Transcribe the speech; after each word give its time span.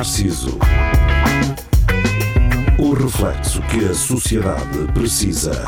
Narciso. 0.00 0.58
O 2.78 2.94
reflexo 2.94 3.60
que 3.64 3.84
a 3.84 3.92
sociedade 3.92 4.90
precisa. 4.94 5.62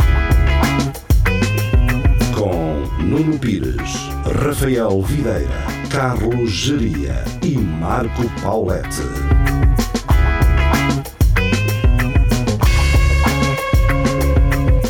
Com 2.34 2.80
Nuno 3.02 3.38
Pires, 3.38 3.92
Rafael 4.42 5.02
Videira, 5.02 5.50
Carlos 5.90 6.50
Geria 6.50 7.22
e 7.42 7.58
Marco 7.58 8.22
Paulette. 8.40 9.02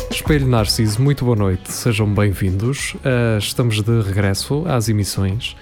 Espelho 0.09 0.47
Narciso, 0.47 1.01
muito 1.01 1.25
boa 1.25 1.35
noite, 1.35 1.69
sejam 1.69 2.07
bem-vindos. 2.13 2.93
Uh, 2.93 3.37
estamos 3.39 3.81
de 3.81 4.01
regresso 4.03 4.63
às 4.65 4.87
emissões. 4.87 5.57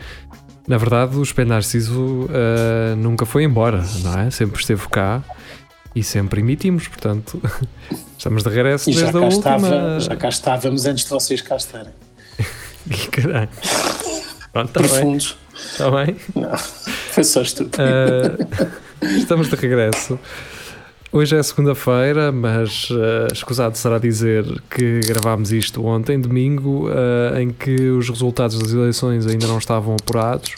Na 0.67 0.77
verdade, 0.77 1.17
o 1.17 1.23
Espelho 1.23 1.49
Narciso 1.49 2.25
uh, 2.25 2.95
nunca 2.95 3.25
foi 3.25 3.43
embora, 3.43 3.83
não 4.03 4.19
é? 4.19 4.29
Sempre 4.31 4.59
esteve 4.61 4.87
cá 4.89 5.23
e 5.95 6.03
sempre 6.03 6.41
emitimos, 6.41 6.87
portanto, 6.87 7.41
estamos 8.17 8.43
de 8.43 8.49
regresso 8.49 8.89
E 8.89 8.93
já 8.93 9.01
desde 9.01 9.17
a 9.17 9.21
última. 9.21 9.37
estava, 9.37 9.99
já 9.99 10.15
cá 10.15 10.29
estávamos 10.29 10.85
antes 10.85 11.03
de 11.03 11.09
vocês 11.09 11.41
cá 11.41 11.55
estarem. 11.55 11.93
Caralho. 13.11 13.49
Pronto, 14.53 14.81
está 14.81 15.01
bem, 15.01 15.17
está 15.17 15.91
bem. 15.91 16.15
Não, 16.35 16.57
foi 16.57 17.23
só 17.23 17.41
estúpido. 17.41 17.77
Uh, 17.83 19.05
estamos 19.17 19.49
de 19.49 19.55
regresso. 19.55 20.19
Hoje 21.13 21.35
é 21.35 21.43
segunda-feira, 21.43 22.31
mas 22.31 22.89
uh, 22.89 23.27
escusado 23.33 23.77
será 23.77 23.99
dizer 23.99 24.45
que 24.69 25.01
gravámos 25.01 25.51
isto 25.51 25.85
ontem, 25.85 26.17
domingo, 26.17 26.87
uh, 26.89 27.37
em 27.37 27.49
que 27.49 27.89
os 27.89 28.07
resultados 28.07 28.57
das 28.57 28.71
eleições 28.71 29.27
ainda 29.27 29.45
não 29.45 29.57
estavam 29.57 29.97
apurados. 30.01 30.55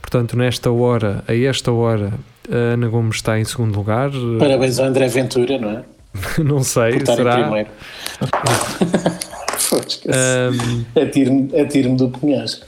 Portanto, 0.00 0.36
nesta 0.36 0.70
hora, 0.70 1.24
a 1.26 1.34
esta 1.34 1.72
hora, 1.72 2.12
a 2.48 2.54
Ana 2.74 2.86
Gomes 2.86 3.16
está 3.16 3.40
em 3.40 3.44
segundo 3.44 3.74
lugar. 3.74 4.12
Parabéns 4.38 4.78
ao 4.78 4.86
André 4.86 5.08
Ventura, 5.08 5.58
não 5.58 5.70
é? 5.70 5.82
não 6.44 6.62
sei, 6.62 6.92
Por 6.92 7.00
estar 7.02 7.12
em 7.14 7.16
será. 7.16 7.42
primeiro. 7.42 7.68
Um, 10.06 11.00
Atire-me 11.00 11.60
atire 11.60 11.88
do 11.94 12.08
penhasco. 12.08 12.64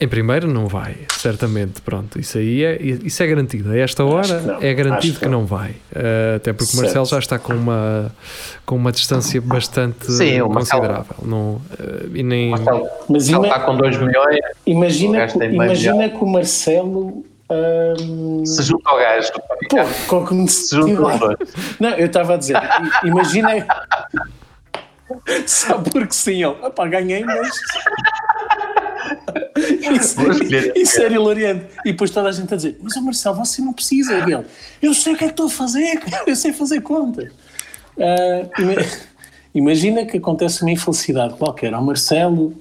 Em 0.00 0.08
primeiro 0.08 0.48
não 0.48 0.66
vai, 0.66 0.96
certamente. 1.10 1.82
Pronto, 1.82 2.18
isso 2.18 2.38
aí 2.38 2.64
é, 2.64 2.80
isso 2.80 3.22
é 3.22 3.26
garantido. 3.26 3.70
A 3.70 3.76
esta 3.76 4.02
hora 4.04 4.40
não. 4.40 4.62
é 4.62 4.72
garantido 4.72 5.14
que 5.14 5.20
que 5.20 5.28
não 5.28 5.44
vai. 5.44 5.72
Uh, 5.92 6.36
até 6.36 6.52
porque 6.54 6.74
o. 6.74 6.80
Marcelo 6.80 7.04
já 7.04 7.18
está 7.18 7.38
com 7.38 7.52
uma, 7.52 8.10
com 8.64 8.76
uma 8.76 8.90
distância 8.92 9.40
bastante 9.40 10.10
Sim, 10.10 10.40
considerável. 10.40 11.16
Não, 11.22 11.56
uh, 11.56 11.62
e 12.14 12.22
nem. 12.22 12.50
Marcelo, 12.50 12.88
Mas 13.08 13.28
Marcelo 13.28 13.44
ima- 13.44 13.54
está 13.54 13.66
com 13.66 13.76
2 13.76 13.96
milhões, 13.98 14.40
imagina, 14.66 15.26
que, 15.26 15.44
imagina 15.44 16.08
que 16.08 16.16
o 16.24 16.26
Marcelo. 16.26 17.24
hum, 18.00 18.42
se 18.46 18.62
junta 18.62 18.88
ao 18.88 18.98
gajo. 18.98 19.32
pô, 20.08 20.24
com 20.24 20.46
que 20.46 20.52
Se 20.52 20.74
junta. 20.76 21.36
Não, 21.78 21.90
eu 21.90 22.06
estava 22.06 22.34
a 22.34 22.36
dizer, 22.38 22.56
imagina. 23.04 23.50
Só 25.46 25.76
porque 25.78 26.14
sim, 26.14 26.44
ele. 26.44 26.56
Opá, 26.62 26.86
ganhei, 26.86 27.24
mas. 27.24 27.50
Isso, 29.96 30.16
Vou 30.16 30.30
escolher. 30.30 30.72
isso 30.76 31.00
era 31.00 31.14
hilariante. 31.14 31.66
E 31.84 31.92
depois 31.92 32.10
toda 32.10 32.28
a 32.28 32.32
gente 32.32 32.52
a 32.52 32.56
dizer: 32.56 32.78
Mas 32.82 32.94
o 32.96 33.02
Marcelo, 33.02 33.36
você 33.36 33.62
não 33.62 33.72
precisa 33.72 34.20
dele. 34.22 34.44
Eu 34.82 34.92
sei 34.94 35.14
o 35.14 35.16
que 35.16 35.24
é 35.24 35.26
que 35.28 35.32
estou 35.32 35.46
a 35.46 35.50
fazer, 35.50 36.00
eu 36.26 36.36
sei 36.36 36.52
fazer 36.52 36.80
contas. 36.80 37.30
Ah, 37.98 38.46
ima- 38.58 38.74
imagina 39.54 40.04
que 40.06 40.16
acontece 40.18 40.62
uma 40.62 40.70
infelicidade 40.70 41.34
qualquer 41.34 41.72
ao 41.74 41.82
Marcelo, 41.84 42.54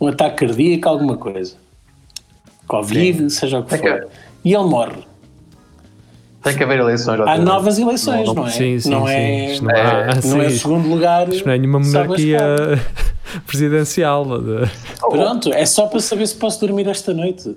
um 0.00 0.06
ataque 0.08 0.46
cardíaco, 0.46 0.88
alguma 0.88 1.16
coisa. 1.16 1.54
Covid, 2.66 3.30
seja 3.30 3.58
o 3.60 3.64
que 3.64 3.74
É 3.74 3.78
que- 3.78 3.88
for. 3.88 4.08
E 4.44 4.54
ele 4.54 4.64
morre. 4.64 5.06
Tem 6.42 6.56
que 6.56 6.62
haver 6.62 6.78
eleições. 6.78 7.20
Há 7.20 7.36
novas 7.36 7.78
eleições, 7.78 8.32
não, 8.32 8.46
é? 8.46 8.50
Sim, 8.50 8.78
sim, 8.78 8.90
não 8.90 9.06
sim. 9.06 9.12
é, 9.12 9.60
não 9.60 9.70
há- 9.70 10.14
não 10.24 10.42
é 10.42 10.50
sim. 10.50 10.58
segundo 10.58 10.88
lugar. 10.88 11.28
Isto 11.28 11.46
não 11.46 11.52
é 11.52 11.58
nenhuma 11.58 11.80
monarquia. 11.80 12.38
presidencial. 13.46 14.24
de- 14.40 14.70
Pronto, 15.00 15.52
é 15.52 15.64
só 15.66 15.86
para 15.86 16.00
saber 16.00 16.26
se 16.26 16.34
posso 16.36 16.60
dormir 16.60 16.88
esta 16.88 17.12
noite. 17.12 17.56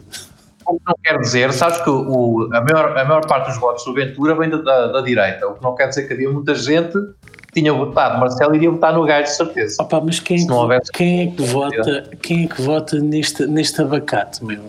O 0.66 0.76
que 0.76 0.82
não 0.88 0.96
quer 1.04 1.18
dizer, 1.20 1.52
sabes 1.54 1.82
que 1.82 1.90
o, 1.90 2.48
a, 2.54 2.62
maior, 2.62 2.98
a 2.98 3.04
maior 3.06 3.26
parte 3.26 3.48
dos 3.50 3.60
votos 3.60 3.84
do 3.84 3.94
Ventura 3.94 4.36
vem 4.36 4.50
da, 4.50 4.58
da, 4.58 4.88
da 4.88 5.02
direita, 5.02 5.48
o 5.48 5.56
que 5.56 5.64
não 5.64 5.76
quer 5.76 5.88
dizer 5.90 6.08
que 6.08 6.14
havia 6.14 6.30
muita 6.30 6.54
gente 6.56 6.94
que 6.94 7.54
tinha 7.60 7.74
votado 7.74 8.20
Marcelo 8.20 8.56
iria 8.56 8.70
votar 8.72 8.94
no 8.94 9.04
gajo, 9.04 9.24
de 9.24 9.36
certeza. 9.36 9.78
Opa, 9.82 10.00
mas 10.00 10.20
quem, 10.20 10.44
é 10.44 10.46
que- 10.46 10.52
houvesse- 10.52 10.92
quem 10.94 11.22
é 11.24 11.28
que 11.32 11.42
vota, 11.44 12.10
quem 12.22 12.44
é 12.46 12.48
que 12.48 12.62
vota 12.62 13.00
neste, 13.00 13.46
neste 13.48 13.82
abacate, 13.82 14.44
meu? 14.46 14.62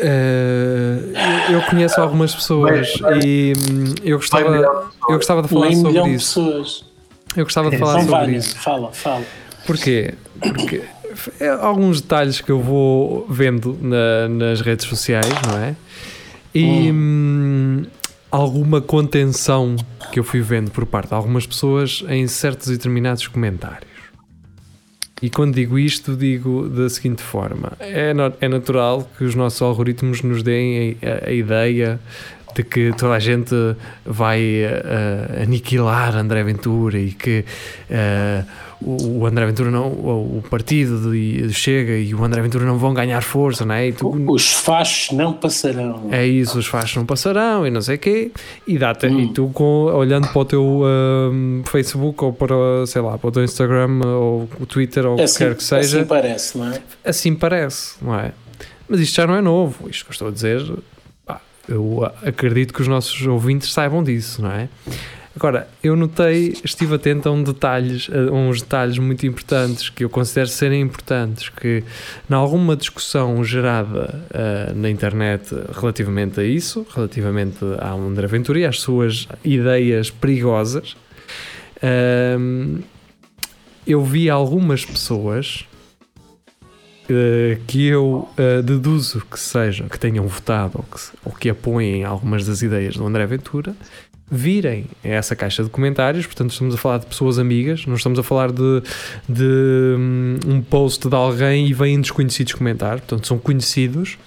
Uh, 0.00 1.52
eu 1.52 1.62
conheço 1.70 2.00
algumas 2.00 2.34
pessoas 2.34 2.92
e 3.24 3.52
hum, 3.70 3.94
eu 4.02 4.16
gostava, 4.18 4.44
pessoas. 4.50 4.86
eu 5.08 5.16
gostava 5.16 5.42
de 5.42 5.48
falar 5.48 5.72
sobre 5.72 6.10
isso. 6.10 6.34
pessoas. 6.40 6.84
Eu 7.36 7.44
gostava 7.44 7.70
de 7.70 7.78
falar 7.78 7.92
Então 8.00 8.04
sobre 8.08 8.26
vai, 8.26 8.34
isso. 8.34 8.58
fala, 8.58 8.92
fala. 8.92 9.22
Porquê? 9.66 10.14
Porque 10.40 10.82
é 11.40 11.48
alguns 11.48 12.00
detalhes 12.00 12.40
que 12.40 12.50
eu 12.50 12.60
vou 12.60 13.26
vendo 13.30 13.78
na- 13.80 14.28
nas 14.28 14.60
redes 14.60 14.86
sociais, 14.86 15.26
não 15.48 15.58
é? 15.58 15.76
E 16.54 16.90
hum, 16.92 17.84
alguma 18.30 18.80
contenção 18.80 19.76
que 20.12 20.18
eu 20.18 20.24
fui 20.24 20.40
vendo 20.40 20.70
por 20.70 20.84
parte 20.86 21.08
de 21.08 21.14
algumas 21.14 21.46
pessoas 21.46 22.04
em 22.08 22.26
certos 22.26 22.68
e 22.68 22.72
determinados 22.72 23.26
comentários. 23.28 23.92
E 25.22 25.30
quando 25.30 25.54
digo 25.54 25.78
isto, 25.78 26.16
digo 26.16 26.68
da 26.68 26.88
seguinte 26.90 27.22
forma: 27.22 27.72
é, 27.80 28.12
é 28.40 28.48
natural 28.48 29.08
que 29.16 29.24
os 29.24 29.34
nossos 29.34 29.62
algoritmos 29.62 30.20
nos 30.22 30.42
deem 30.42 30.96
a, 31.02 31.28
a 31.28 31.32
ideia 31.32 31.98
de 32.54 32.62
que 32.62 32.92
toda 32.96 33.14
a 33.14 33.18
gente 33.18 33.52
vai 34.04 34.40
eh, 34.40 35.42
aniquilar 35.42 36.14
André 36.16 36.44
Ventura 36.44 36.98
e 37.00 37.10
que 37.10 37.44
eh, 37.90 38.44
o 38.86 39.26
André 39.26 39.46
Ventura 39.46 39.70
não, 39.70 39.86
o 39.88 40.42
partido 40.50 41.10
de- 41.10 41.52
chega 41.52 41.92
e 41.96 42.14
o 42.14 42.22
André 42.24 42.42
Ventura 42.42 42.64
não 42.64 42.76
vão 42.78 42.92
ganhar 42.92 43.22
força, 43.22 43.64
não 43.64 43.74
é? 43.74 43.90
Tu- 43.92 44.08
Os 44.30 44.52
fachos 44.52 45.16
não 45.16 45.32
passarão. 45.32 46.08
é 46.10 46.26
isso, 46.26 46.58
os 46.58 46.66
fachos 46.66 46.96
não 46.96 47.06
passarão 47.06 47.66
e 47.66 47.70
não 47.70 47.80
sei 47.80 47.96
o 47.96 47.98
quê. 47.98 48.30
E, 48.66 48.76
dá-te, 48.78 49.06
Hum. 49.06 49.20
e 49.20 49.32
tu, 49.32 49.48
com, 49.54 49.84
olhando 49.94 50.28
para 50.28 50.38
o 50.40 50.44
teu 50.44 50.82
ahm, 50.84 51.62
Facebook 51.64 52.22
ou 52.24 52.32
para, 52.32 52.54
sei 52.86 53.00
lá, 53.02 53.16
para 53.16 53.28
o 53.28 53.32
teu 53.32 53.44
Instagram 53.44 54.00
ou 54.04 54.48
o 54.60 54.66
Twitter 54.66 55.06
ou 55.06 55.14
o 55.14 55.16
que 55.16 55.22
assim, 55.22 55.38
quer 55.38 55.54
que 55.54 55.64
seja, 55.64 55.98
assim 56.00 56.06
parece, 56.08 56.58
não 56.58 56.66
é? 56.72 56.82
assim 57.04 57.34
parece, 57.34 57.94
não 58.02 58.14
é? 58.18 58.32
Mas 58.88 59.00
isto 59.00 59.14
já 59.16 59.26
não 59.26 59.34
é 59.34 59.40
novo. 59.40 59.88
Isto 59.88 60.04
que 60.04 60.10
eu 60.10 60.12
estou 60.12 60.28
a 60.28 60.30
dizer, 60.30 60.62
pá, 61.24 61.40
eu 61.68 62.04
acredito 62.22 62.74
que 62.74 62.82
os 62.82 62.88
nossos 62.88 63.26
ouvintes 63.26 63.72
saibam 63.72 64.02
disso, 64.04 64.42
não 64.42 64.50
é? 64.52 64.68
Agora, 65.36 65.66
eu 65.82 65.96
notei, 65.96 66.54
estive 66.64 66.94
atento 66.94 67.28
a, 67.28 67.32
um 67.32 67.42
detalhes, 67.42 68.08
a 68.08 68.32
uns 68.32 68.62
detalhes 68.62 68.98
muito 68.98 69.26
importantes 69.26 69.90
que 69.90 70.04
eu 70.04 70.08
considero 70.08 70.48
serem 70.48 70.80
importantes, 70.80 71.48
que 71.48 71.82
em 72.30 72.34
alguma 72.34 72.76
discussão 72.76 73.42
gerada 73.42 74.24
ah, 74.32 74.72
na 74.74 74.88
internet 74.88 75.52
relativamente 75.72 76.38
a 76.38 76.44
isso, 76.44 76.86
relativamente 76.94 77.64
à 77.80 77.92
André 77.92 78.28
Ventura 78.28 78.60
e 78.60 78.64
às 78.64 78.80
suas 78.80 79.26
ideias 79.44 80.08
perigosas, 80.08 80.96
ahm, 81.82 82.82
eu 83.84 84.02
vi 84.04 84.30
algumas 84.30 84.84
pessoas 84.84 85.66
eh, 87.06 87.58
que 87.66 87.86
eu 87.86 88.26
eh, 88.38 88.62
deduzo 88.62 89.22
que 89.30 89.38
sejam, 89.38 89.88
que 89.88 89.98
tenham 89.98 90.26
votado 90.26 90.78
ou 90.78 90.84
que, 90.84 91.00
ou 91.22 91.32
que 91.32 91.50
apoiem 91.50 92.02
algumas 92.02 92.46
das 92.46 92.62
ideias 92.62 92.96
do 92.96 93.06
André 93.06 93.26
Ventura, 93.26 93.76
virem 94.30 94.86
a 95.04 95.08
essa 95.08 95.36
caixa 95.36 95.62
de 95.62 95.70
comentários. 95.70 96.26
Portanto, 96.26 96.50
estamos 96.52 96.74
a 96.74 96.78
falar 96.78 96.98
de 96.98 97.06
pessoas 97.06 97.38
amigas, 97.38 97.86
não 97.86 97.94
estamos 97.94 98.18
a 98.18 98.22
falar 98.22 98.50
de, 98.50 98.82
de 99.28 99.96
hum, 99.98 100.38
um 100.46 100.60
post 100.62 101.08
de 101.08 101.14
alguém 101.14 101.66
e 101.68 101.72
vêm 101.72 102.00
desconhecidos 102.00 102.52
comentar. 102.54 102.98
Portanto, 102.98 103.26
são 103.26 103.38
conhecidos 103.38 104.18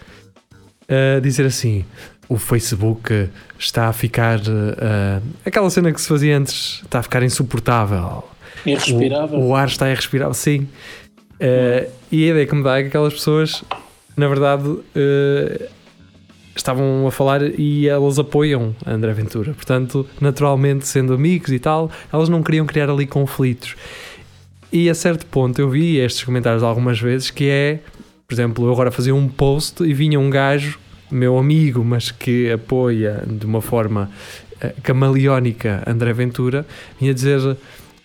a 0.87 1.19
dizer 1.19 1.45
assim. 1.45 1.85
O 2.29 2.37
Facebook 2.37 3.29
está 3.57 3.87
a 3.87 3.93
ficar. 3.93 4.39
eh, 4.39 5.21
aquela 5.45 5.69
cena 5.69 5.93
que 5.93 6.01
se 6.01 6.09
fazia 6.09 6.37
antes 6.37 6.81
está 6.83 6.99
a 6.99 7.03
ficar 7.03 7.23
insuportável. 7.23 8.23
Irrespirável. 8.65 9.39
O, 9.39 9.47
o 9.47 9.55
ar 9.55 9.67
está 9.69 9.89
irrespirável, 9.89 10.33
sim. 10.33 10.67
Eh, 11.39 11.87
e 12.11 12.25
a 12.25 12.31
ideia 12.31 12.45
que 12.45 12.53
me 12.53 12.63
dá 12.63 12.79
é 12.79 12.81
que 12.81 12.89
aquelas 12.89 13.13
pessoas, 13.13 13.63
na 14.17 14.27
verdade, 14.27 14.77
eh, 14.93 15.69
estavam 16.59 17.05
a 17.07 17.11
falar 17.11 17.41
e 17.59 17.87
elas 17.87 18.19
apoiam 18.19 18.75
a 18.85 18.91
André 18.91 19.13
Ventura. 19.13 19.53
Portanto, 19.53 20.05
naturalmente, 20.19 20.87
sendo 20.87 21.13
amigos 21.13 21.51
e 21.51 21.59
tal, 21.59 21.91
elas 22.11 22.29
não 22.29 22.43
queriam 22.43 22.65
criar 22.65 22.89
ali 22.89 23.05
conflitos. 23.05 23.75
E 24.71 24.89
a 24.89 24.95
certo 24.95 25.25
ponto 25.25 25.59
eu 25.59 25.69
vi 25.69 25.97
estes 25.97 26.23
comentários 26.23 26.63
algumas 26.63 26.99
vezes 26.99 27.29
que 27.29 27.49
é, 27.49 27.79
por 28.27 28.33
exemplo, 28.33 28.65
eu 28.65 28.71
agora 28.71 28.91
fazia 28.91 29.15
um 29.15 29.27
post 29.27 29.83
e 29.83 29.93
vinha 29.93 30.19
um 30.19 30.29
gajo, 30.29 30.77
meu 31.09 31.37
amigo, 31.37 31.83
mas 31.83 32.11
que 32.11 32.51
apoia 32.51 33.23
de 33.25 33.45
uma 33.45 33.61
forma 33.61 34.11
eh, 34.59 34.73
camaleónica 34.83 35.83
André 35.87 36.11
Ventura, 36.11 36.65
vinha 36.99 37.13
dizer 37.13 37.57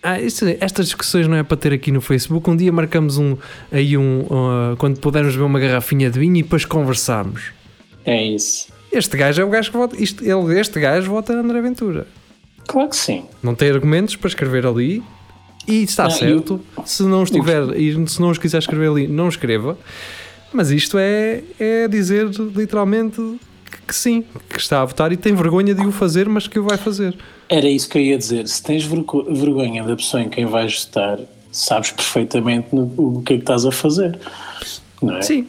ah, 0.03 0.17
estas 0.19 0.87
discussões 0.87 1.29
não 1.29 1.37
é 1.37 1.43
para 1.43 1.55
ter 1.55 1.71
aqui 1.71 1.89
no 1.89 2.01
Facebook. 2.01 2.49
Um 2.49 2.57
dia 2.57 2.71
marcamos 2.73 3.17
um 3.17 3.37
aí 3.71 3.97
um 3.97 4.19
uh, 4.21 4.75
quando 4.77 4.99
pudermos 4.99 5.33
ver 5.33 5.43
uma 5.43 5.57
garrafinha 5.59 6.09
de 6.09 6.19
vinho 6.19 6.35
e 6.35 6.43
depois 6.43 6.65
conversamos. 6.65 7.53
É 8.05 8.21
isso. 8.23 8.67
Este 8.91 9.17
gajo 9.17 9.41
é 9.41 9.45
o 9.45 9.49
gajo 9.49 9.71
que 9.71 9.77
vota. 9.77 9.95
Isto, 10.01 10.23
ele, 10.23 10.59
este 10.59 10.79
gajo 10.79 11.09
vota 11.09 11.33
André 11.33 11.61
Ventura. 11.61 12.05
Claro 12.67 12.89
que 12.89 12.95
sim. 12.95 13.25
Não 13.41 13.55
tem 13.55 13.69
argumentos 13.71 14.15
para 14.15 14.27
escrever 14.27 14.65
ali 14.65 15.01
e 15.67 15.83
está 15.83 16.03
Não, 16.03 16.11
certo. 16.11 16.61
Se 16.85 17.03
não 17.03 17.23
estiver 17.23 17.75
e 17.77 18.07
se 18.07 18.21
não 18.21 18.29
os 18.29 18.37
quiser 18.37 18.59
escrever 18.59 18.89
ali, 18.89 19.07
não 19.07 19.27
escreva. 19.29 19.77
Mas 20.53 20.69
isto 20.69 20.97
é, 20.99 21.41
é 21.59 21.87
dizer 21.87 22.27
literalmente 22.55 23.17
que, 23.69 23.81
que 23.87 23.95
sim, 23.95 24.23
que 24.49 24.59
está 24.59 24.81
a 24.81 24.85
votar 24.85 25.11
e 25.11 25.17
tem 25.17 25.33
vergonha 25.33 25.73
de 25.73 25.85
o 25.85 25.91
fazer, 25.91 26.29
mas 26.29 26.47
que 26.47 26.59
o 26.59 26.63
vai 26.63 26.77
fazer. 26.77 27.17
Era 27.49 27.67
isso 27.67 27.89
que 27.89 27.97
eu 27.97 28.01
ia 28.01 28.17
dizer. 28.17 28.47
Se 28.47 28.61
tens 28.61 28.83
vergo- 28.85 29.23
vergonha 29.33 29.83
da 29.83 29.95
pessoa 29.95 30.21
em 30.21 30.29
quem 30.29 30.45
vais 30.45 30.85
votar, 30.85 31.19
sabes 31.51 31.91
perfeitamente 31.91 32.67
no- 32.71 32.93
o 32.97 33.21
que 33.25 33.33
é 33.33 33.37
que 33.37 33.43
estás 33.43 33.65
a 33.65 33.71
fazer. 33.71 34.19
Não 35.01 35.17
é? 35.17 35.21
Sim. 35.23 35.47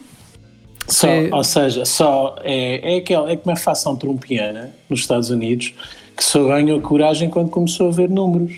Só, 0.89 1.07
É- 1.09 1.31
Ou 1.33 1.43
seja, 1.45 1.85
só 1.85 2.37
é, 2.43 2.95
é, 2.95 2.99
aquela, 2.99 3.31
é 3.31 3.37
como 3.37 3.55
a 3.55 3.59
facção 3.59 3.97
trumpiana 3.97 4.71
nos 4.89 5.01
Estados 5.01 5.31
Unidos 5.31 5.73
que 6.17 6.23
só 6.23 6.45
ganhou 6.45 6.81
coragem 6.81 7.29
quando 7.29 7.49
começou 7.51 7.89
a 7.89 7.91
ver 7.91 8.09
números. 8.09 8.55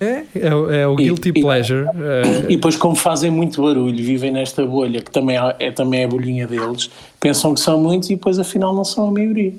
É, 0.00 0.24
é, 0.34 0.54
o- 0.54 0.70
é 0.70 0.86
o 0.88 0.94
E- 0.94 1.04
guilty 1.04 1.28
e- 1.28 1.40
pleasure. 1.42 1.86
é, 1.86 2.44
E 2.52 2.56
depois, 2.56 2.76
como 2.76 2.94
fazem 2.96 3.30
muito 3.30 3.62
barulho, 3.62 3.96
vivem 4.02 4.30
nesta 4.30 4.64
bolha 4.66 5.00
que 5.00 5.10
também 5.10 5.36
é, 5.38 5.56
é- 5.58 5.70
também 5.70 6.00
é 6.00 6.04
a 6.04 6.08
bolhinha 6.08 6.46
deles, 6.46 6.90
pensam 7.20 7.54
que 7.54 7.60
são 7.60 7.78
muitos 7.80 8.08
e 8.10 8.14
depois 8.16 8.38
afinal 8.38 8.74
não 8.74 8.84
são 8.84 9.08
a 9.08 9.10
maioria. 9.10 9.52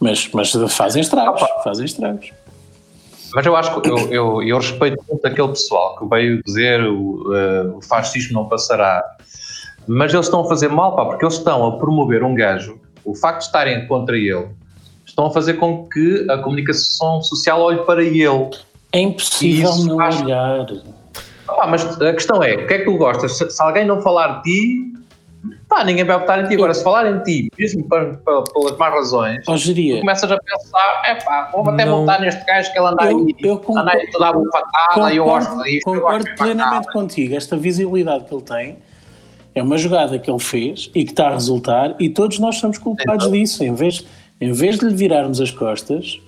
Mas, 0.00 0.28
mas 0.32 0.52
fazem 0.70 1.00
estragos, 1.02 1.42
fazem 1.64 1.84
estragos. 1.86 2.30
Mas 3.34 3.44
eu 3.46 3.54
acho 3.56 3.80
que 3.80 3.88
eu, 3.88 3.98
eu, 4.12 4.42
eu 4.42 4.56
respeito 4.58 5.02
muito 5.10 5.26
aquele 5.26 5.48
pessoal 5.48 5.96
que 5.98 6.06
veio 6.06 6.40
dizer 6.44 6.82
o, 6.86 7.34
eh, 7.34 7.62
o 7.76 7.82
fascismo 7.82 8.32
não 8.34 8.48
passará. 8.48 9.02
Mas 9.86 10.12
eles 10.12 10.26
estão 10.26 10.40
a 10.40 10.48
fazer 10.48 10.68
mal, 10.68 10.94
pá, 10.96 11.04
porque 11.06 11.24
eles 11.24 11.34
estão 11.34 11.66
a 11.66 11.78
promover 11.78 12.22
um 12.24 12.34
gajo. 12.34 12.78
O 13.04 13.14
facto 13.14 13.38
de 13.40 13.44
estarem 13.46 13.86
contra 13.86 14.16
ele 14.16 14.48
estão 15.04 15.26
a 15.26 15.30
fazer 15.30 15.54
com 15.54 15.86
que 15.88 16.26
a 16.28 16.38
comunicação 16.38 17.22
social 17.22 17.60
olhe 17.62 17.78
para 17.84 18.02
ele. 18.02 18.50
É 18.92 19.00
impossível 19.00 19.74
não 19.84 20.00
acho- 20.00 20.24
olhar. 20.24 20.66
Ah, 21.48 21.66
mas 21.68 21.84
a 22.02 22.12
questão 22.12 22.42
é, 22.42 22.54
o 22.56 22.66
que 22.66 22.74
é 22.74 22.78
que 22.78 22.84
tu 22.84 22.96
gostas? 22.98 23.36
Se, 23.38 23.48
se 23.48 23.62
alguém 23.62 23.86
não 23.86 24.00
falar 24.02 24.42
de 24.42 24.50
ti, 24.50 24.92
pá, 25.68 25.84
ninguém 25.84 26.04
vai 26.04 26.18
votar 26.18 26.44
em 26.44 26.48
ti. 26.48 26.54
Agora, 26.54 26.74
se 26.74 26.82
falar 26.82 27.06
em 27.08 27.20
ti, 27.22 27.48
mesmo 27.56 27.84
para, 27.84 28.14
para- 28.14 28.42
pelas 28.42 28.76
más 28.76 28.92
razões, 28.92 29.44
começas 29.44 30.32
a 30.32 30.38
pensar, 30.38 31.02
é 31.06 31.14
pá, 31.14 31.50
vou 31.52 31.68
até 31.70 31.84
Não. 31.84 32.00
votar 32.00 32.20
neste 32.20 32.44
gajo 32.44 32.72
que 32.72 32.78
ele 32.78 32.88
anda 32.88 33.04
Eu- 33.04 33.18
aí, 33.18 33.34
eu 33.38 33.58
concordo- 33.58 33.80
anda 33.80 33.92
aí 33.92 34.10
toda 34.10 34.28
a 34.28 34.32
bufatada, 34.32 35.14
eu 35.14 35.24
gosto 35.24 35.50
concordo, 35.84 36.24
disto, 36.24 36.36
plenamente 36.36 36.92
contigo. 36.92 37.36
Esta 37.36 37.56
visibilidade 37.56 38.24
que 38.24 38.34
ele 38.34 38.42
tem 38.42 38.78
é 39.56 39.62
uma 39.62 39.76
jogada 39.78 40.18
que 40.18 40.30
ele 40.30 40.38
fez 40.38 40.90
e 40.94 41.02
que 41.04 41.10
está 41.10 41.28
a 41.28 41.32
resultar, 41.32 41.96
e 41.98 42.08
todos 42.10 42.38
nós 42.38 42.56
somos 42.58 42.78
culpados 42.78 43.28
disso. 43.32 43.64
Em 43.64 43.74
vez, 43.74 44.04
em 44.40 44.52
vez 44.52 44.78
de 44.78 44.84
lhe 44.86 44.94
virarmos 44.94 45.40
as 45.40 45.50
costas, 45.50 46.20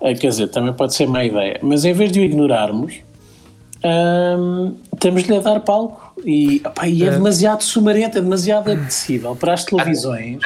eh, 0.00 0.14
quer 0.14 0.28
dizer, 0.28 0.46
também 0.48 0.72
pode 0.72 0.94
ser 0.94 1.06
má 1.08 1.24
ideia, 1.24 1.58
mas 1.60 1.84
em 1.84 1.92
vez 1.92 2.10
de 2.12 2.20
o 2.20 2.22
ignorarmos, 2.22 2.94
hum, 3.84 4.74
temos-lhe 4.98 5.36
a 5.36 5.40
dar 5.40 5.60
palco. 5.60 6.12
E, 6.24 6.62
opá, 6.64 6.86
e 6.86 7.02
é, 7.02 7.06
É. 7.08 7.10
demasiado 7.10 7.62
sumarento, 7.62 8.16
é 8.18 8.20
demasiado 8.20 8.70
apetecível 8.70 9.34
para 9.34 9.54
as 9.54 9.64
televisões 9.64 10.38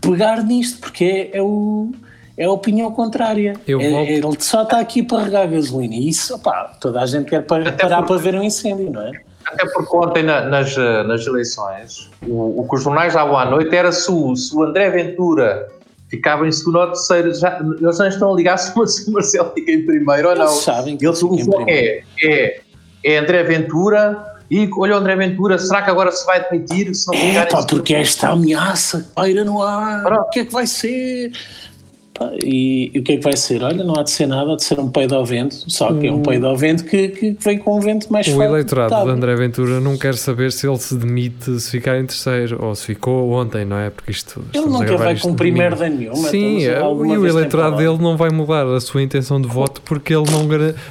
pegar 0.00 0.42
nisto, 0.44 0.78
porque 0.80 1.04
é, 1.32 1.38
é 1.38 1.42
o. 1.42 1.90
É 2.36 2.44
a 2.44 2.50
opinião 2.52 2.90
contrária. 2.92 3.54
Eu 3.66 3.78
É- 3.80 3.90
volto- 3.90 4.08
Ele 4.10 4.42
só 4.42 4.62
está 4.62 4.80
aqui 4.80 5.02
para 5.02 5.24
regar 5.24 5.46
gasolina. 5.48 5.94
E 5.94 6.08
isso, 6.08 6.34
opá, 6.34 6.74
toda 6.80 7.00
a 7.02 7.04
gente 7.06 7.28
quer 7.28 7.42
parar 7.44 7.72
porque- 7.72 7.86
para 8.06 8.16
ver 8.16 8.34
um 8.34 8.42
incêndio, 8.42 8.90
não 8.90 9.02
é? 9.02 9.12
Até 9.46 9.66
porque 9.70 9.96
ontem 9.96 10.22
na- 10.22 10.42
nas, 10.42 10.76
eh, 10.76 11.02
nas 11.04 11.26
eleições, 11.26 12.10
o, 12.26 12.60
o 12.60 12.68
que 12.68 12.76
os 12.76 12.82
jornais 12.82 13.14
davam 13.14 13.36
à 13.38 13.44
noite 13.44 13.74
era 13.74 13.90
se 13.90 14.10
o, 14.10 14.34
se 14.36 14.54
o 14.54 14.62
André 14.62 14.90
Ventura 14.90 15.68
ficava 16.08 16.46
em 16.46 16.52
segundo 16.52 16.78
ou 16.78 16.86
terceiro, 16.88 17.32
já, 17.34 17.58
eles 17.80 17.96
já 17.96 18.08
estão 18.08 18.32
a 18.32 18.36
ligar 18.36 18.58
se 18.58 18.72
o 18.76 19.12
Marcelo 19.12 19.50
fica 19.54 19.70
em 19.72 19.84
primeiro 19.86 20.28
ou 20.28 20.34
não. 20.36 20.44
Eles 20.46 20.54
sabem 20.62 20.96
que 20.96 21.06
Eles, 21.06 21.20
é, 21.68 22.02
é, 22.22 22.60
é 23.04 23.18
André 23.18 23.42
Ventura 23.44 24.24
e 24.50 24.68
olha 24.76 24.96
o 24.96 24.98
André 24.98 25.14
Ventura, 25.16 25.58
será 25.58 25.82
que 25.82 25.90
agora 25.90 26.10
se 26.10 26.26
vai 26.26 26.42
demitir 26.48 26.92
se 26.94 27.06
não 27.06 27.14
É, 27.14 27.46
pá, 27.46 27.64
porque 27.64 27.94
esta 27.94 28.30
ameaça 28.30 29.00
que 29.02 29.08
paira 29.14 29.44
no 29.44 29.62
ar, 29.62 30.02
Pronto. 30.02 30.22
o 30.26 30.30
que 30.30 30.40
é 30.40 30.44
que 30.44 30.52
vai 30.52 30.66
ser? 30.66 31.30
Pá, 32.20 32.30
e, 32.44 32.90
e 32.92 32.98
o 32.98 33.02
que 33.02 33.12
é 33.12 33.16
que 33.16 33.22
vai 33.24 33.34
ser? 33.34 33.62
Olha, 33.62 33.82
não 33.82 33.96
há 33.98 34.02
de 34.02 34.10
ser 34.10 34.26
nada, 34.26 34.52
há 34.52 34.56
de 34.56 34.62
ser 34.62 34.78
um 34.78 34.90
peido 34.90 35.14
ao 35.14 35.24
vento, 35.24 35.54
só 35.68 35.90
que 35.94 36.06
é 36.06 36.12
um 36.12 36.20
peido 36.20 36.46
ao 36.46 36.54
vento 36.54 36.84
que, 36.84 37.08
que 37.08 37.34
vem 37.40 37.56
com 37.56 37.78
um 37.78 37.80
vento 37.80 38.12
mais 38.12 38.26
O 38.28 38.32
forte. 38.32 38.46
eleitorado 38.46 38.90
Tá. 38.90 39.04
de 39.04 39.10
André 39.10 39.34
Ventura 39.36 39.80
não 39.80 39.96
quer 39.96 40.14
saber 40.16 40.52
se 40.52 40.68
ele 40.68 40.76
se 40.76 40.94
demite 40.96 41.58
se 41.58 41.70
ficar 41.70 41.98
em 41.98 42.04
terceiro 42.04 42.62
ou 42.62 42.74
se 42.74 42.84
ficou 42.84 43.32
ontem, 43.32 43.64
não 43.64 43.78
é? 43.78 43.88
Porque 43.88 44.10
isto. 44.10 44.44
Ele 44.52 44.66
nunca 44.66 44.98
vai 44.98 45.18
cumprir 45.18 45.50
merda 45.50 45.88
nenhuma. 45.88 46.28
Sim, 46.28 46.66
é, 46.66 46.78
e 46.78 46.82
o 46.82 47.26
eleitorado 47.26 47.78
dele 47.78 47.96
não 47.96 48.18
vai 48.18 48.28
mudar 48.28 48.66
a 48.66 48.80
sua 48.80 49.00
intenção 49.00 49.40
de 49.40 49.48
voto 49.48 49.80
porque 49.80 50.12
ele 50.14 50.30
não, 50.30 50.46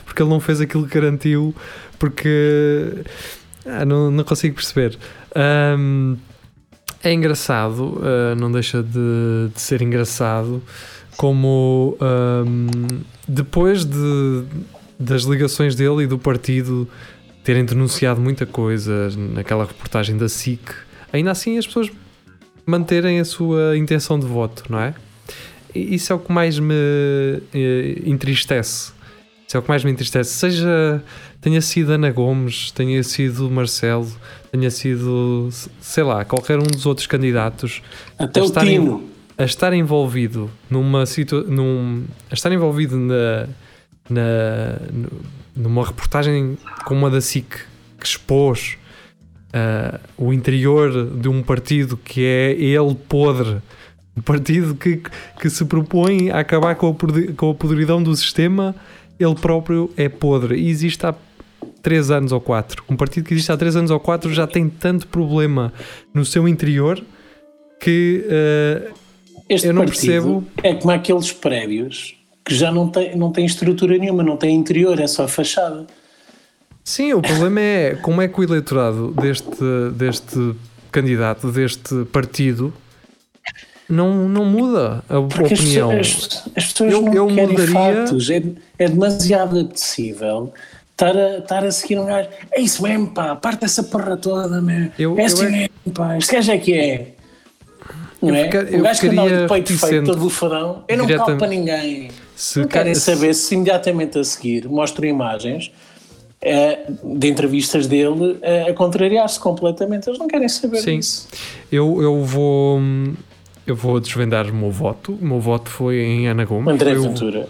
porque 0.06 0.24
ele 0.24 0.30
não 0.32 0.40
fez 0.40 0.60
aquilo 0.60 0.88
que 0.88 0.96
garantiu, 1.00 1.54
porque 2.00 3.04
ah, 3.68 3.86
não, 3.86 4.10
não 4.10 4.24
consigo 4.24 4.56
perceber. 4.56 4.98
Ahm, 5.36 6.16
é 7.04 7.14
engraçado, 7.14 8.02
ah, 8.04 8.34
não 8.36 8.52
deixa 8.52 8.82
de, 8.82 9.50
de 9.54 9.62
ser 9.62 9.84
engraçado, 9.84 10.60
como 11.20 11.98
ahm, 12.00 13.02
depois 13.28 13.84
de, 13.84 14.44
das 14.98 15.24
ligações 15.24 15.76
dele 15.76 16.04
e 16.04 16.08
do 16.08 16.18
partido 16.18 16.88
terem 17.44 17.66
denunciado 17.66 18.22
muita 18.22 18.46
coisa 18.46 19.10
naquela 19.34 19.66
reportagem 19.66 20.16
da 20.16 20.30
SIC, 20.30 20.62
ainda 21.12 21.32
assim 21.32 21.58
as 21.58 21.68
pessoas 21.68 21.92
manterem 22.66 23.20
a 23.20 23.26
sua 23.26 23.76
intenção 23.78 24.18
de 24.18 24.26
voto, 24.26 24.64
não 24.70 24.80
é? 24.80 24.94
Isso 25.76 26.14
é 26.14 26.16
o 26.16 26.20
que 26.20 26.32
mais 26.32 26.58
me 26.58 26.74
eh, 27.54 28.02
entristece. 28.06 28.94
Isso 29.46 29.58
é 29.58 29.60
o 29.60 29.62
que 29.62 29.68
mais 29.68 29.84
me 29.84 29.92
entristece. 29.92 30.30
Seja 30.34 31.04
tenha 31.42 31.60
sido 31.60 31.92
Ana 31.92 32.12
Gomes, 32.12 32.72
tenha 32.72 33.04
sido 33.04 33.50
Marcelo, 33.52 34.10
tenha 34.54 34.72
sido, 34.72 35.50
sei 35.82 36.04
lá, 36.06 36.24
qualquer 36.24 36.60
um 36.60 36.64
dos 36.64 36.86
outros 36.86 37.08
candidatos, 37.08 37.82
Até 38.18 38.42
o 38.42 38.46
estarem- 38.46 38.80
Tino. 38.80 39.19
A 39.40 39.46
estar 39.46 39.72
envolvido 39.74 40.52
numa 40.70 41.06
situa 41.06 41.44
num, 41.44 42.04
a 42.30 42.34
estar 42.34 42.52
envolvido 42.52 42.98
na, 42.98 43.48
na 44.10 44.78
nu- 44.92 45.10
numa 45.56 45.86
reportagem 45.86 46.58
como 46.86 47.08
a 47.08 47.10
da 47.10 47.22
SIC 47.22 47.48
que 47.98 48.06
expôs 48.06 48.78
ah, 49.54 50.00
o 50.18 50.34
interior 50.34 51.10
de 51.18 51.30
um 51.30 51.42
partido 51.42 51.96
que 51.98 52.24
é 52.26 52.52
ele 52.52 52.94
podre. 53.08 53.58
Um 54.16 54.22
partido 54.22 54.76
que, 54.76 55.02
que 55.42 55.50
se 55.50 55.64
propõe 55.64 56.30
a 56.30 56.40
acabar 56.40 56.76
com 56.76 56.90
a, 56.90 57.34
com 57.36 57.52
a 57.52 57.56
podridão 57.56 58.04
do 58.04 58.14
sistema 58.16 58.76
ele 59.18 59.36
próprio 59.36 59.90
é 59.96 60.10
podre. 60.10 60.58
E 60.58 60.70
existe 60.70 61.06
há 61.06 61.16
3 61.82 62.12
anos 62.12 62.32
ou 62.34 62.42
4 62.42 62.84
um 62.90 62.98
partido 62.98 63.26
que 63.26 63.34
existe 63.34 63.50
há 63.54 63.56
3 63.58 63.78
anos 63.78 63.92
ou 63.92 64.00
4 64.02 64.34
já 64.34 64.46
tem 64.46 64.68
tanto 64.68 65.08
problema 65.08 65.72
no 66.14 66.26
seu 66.26 66.46
interior 66.46 67.02
que 67.80 68.26
ah, 68.30 68.92
Este 69.50 69.68
Eu 69.68 69.74
não 69.74 69.86
percebo. 69.86 70.44
É 70.64 70.74
como 70.76 70.92
aqueles 70.92 71.32
prédios 71.32 72.16
que 72.46 72.54
já 72.56 72.72
não 72.72 72.88
têm 72.88 73.16
não 73.18 73.32
tem 73.32 73.46
estrutura 73.46 73.98
nenhuma, 73.98 74.24
não 74.24 74.38
tem 74.38 74.56
interior, 74.56 75.00
é 75.00 75.08
só 75.08 75.28
fachada. 75.28 75.86
Sim, 76.84 77.14
o 77.14 77.22
problema 77.22 77.60
é 77.60 77.96
como 77.96 78.22
é 78.22 78.28
que 78.28 78.40
o 78.40 78.44
eleitorado 78.44 79.12
deste, 79.12 79.50
deste 79.96 80.56
candidato, 80.92 81.52
deste 81.52 82.04
partido, 82.06 82.74
não, 83.88 84.28
não 84.30 84.46
muda 84.46 85.04
a 85.10 85.22
Porque 85.22 85.54
opinião. 85.56 85.92
as- 85.92 86.44
as 86.56 86.66
pessoas 86.72 86.94
Eu- 86.94 87.02
não 87.02 87.14
eu 87.14 87.28
querem 87.28 87.48
mudaria- 87.50 87.74
fatos. 88.06 88.30
É, 88.30 88.44
é 88.78 88.88
demasiado 88.88 89.60
apetecível 89.60 90.54
estar 90.92 91.16
a, 91.16 91.38
estar 91.40 91.64
a 91.66 91.72
seguir 91.72 92.00
um 92.00 92.06
gajo. 92.06 92.30
É 92.52 92.62
isso 92.62 92.82
mesmo, 92.84 93.08
pá, 93.12 93.36
parte 93.36 93.66
essa 93.66 93.84
porra 93.84 94.16
toda, 94.18 94.62
meu. 94.62 94.90
Eu- 94.98 95.18
é 95.18 95.22
eu 95.22 95.26
assim 95.26 95.46
é- 95.46 95.50
mesmo, 95.50 95.94
pá. 95.94 96.18
Este 96.18 96.34
gajo 96.36 96.52
é 96.52 96.58
que 96.58 96.74
é. 96.74 97.14
Não 98.22 98.36
é? 98.36 98.44
fica- 98.46 98.64
o 98.64 98.76
eu 98.76 98.82
gajo 98.82 99.00
que 99.02 99.08
anda 99.08 99.22
ali 99.22 99.30
ficaria 99.30 99.48
de 99.48 99.54
peito 99.54 99.80
feito, 99.88 100.06
todo 100.06 100.20
bufadão. 100.20 100.84
Eu 100.88 100.98
não 100.98 101.08
calo 101.08 101.38
para 101.38 101.48
ninguém. 101.48 102.10
Se 102.36 102.60
não 102.60 102.68
querem 102.68 102.94
se- 102.96 103.02
saber 103.02 103.34
se 103.34 103.54
imediatamente 103.56 104.18
a 104.20 104.24
seguir 104.24 104.68
mostram 104.68 105.08
imagens 105.08 105.72
eh, 106.42 106.80
de 107.04 107.28
entrevistas 107.28 107.86
dele 107.88 108.38
eh, 108.42 108.70
a 108.70 108.74
contrariar-se 108.74 109.40
completamente. 109.40 110.08
Eles 110.10 110.20
não 110.20 110.28
querem 110.28 110.48
saber 110.50 110.78
Sim. 110.82 111.00
disso. 111.00 111.28
Eu, 111.72 112.02
eu 112.02 112.24
vou. 112.24 112.80
Eu 113.68 113.76
vou 113.76 114.00
desvendar 114.00 114.50
o 114.50 114.54
meu 114.56 114.72
voto. 114.72 115.12
O 115.22 115.26
meu 115.26 115.40
voto 115.40 115.70
foi 115.70 115.98
em 116.00 116.28
Ana 116.28 116.44
Gomes. 116.44 116.74
André 116.74 116.92
foi 116.96 117.00
o- 117.00 117.04
Ventura. 117.04 117.48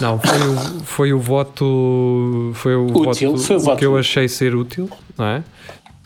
não, 0.00 0.18
foi 0.18 0.38
o, 0.38 0.80
foi 0.84 1.12
o 1.14 1.18
voto. 1.18 2.50
Foi 2.54 2.74
o 2.76 2.84
Útil, 2.86 3.30
voto 3.32 3.38
foi 3.42 3.56
o 3.56 3.60
voto 3.60 3.78
que 3.78 3.86
eu 3.86 3.90
útil. 3.92 4.00
achei 4.00 4.28
ser 4.28 4.54
útil, 4.54 4.90
não 5.16 5.24
é? 5.26 5.42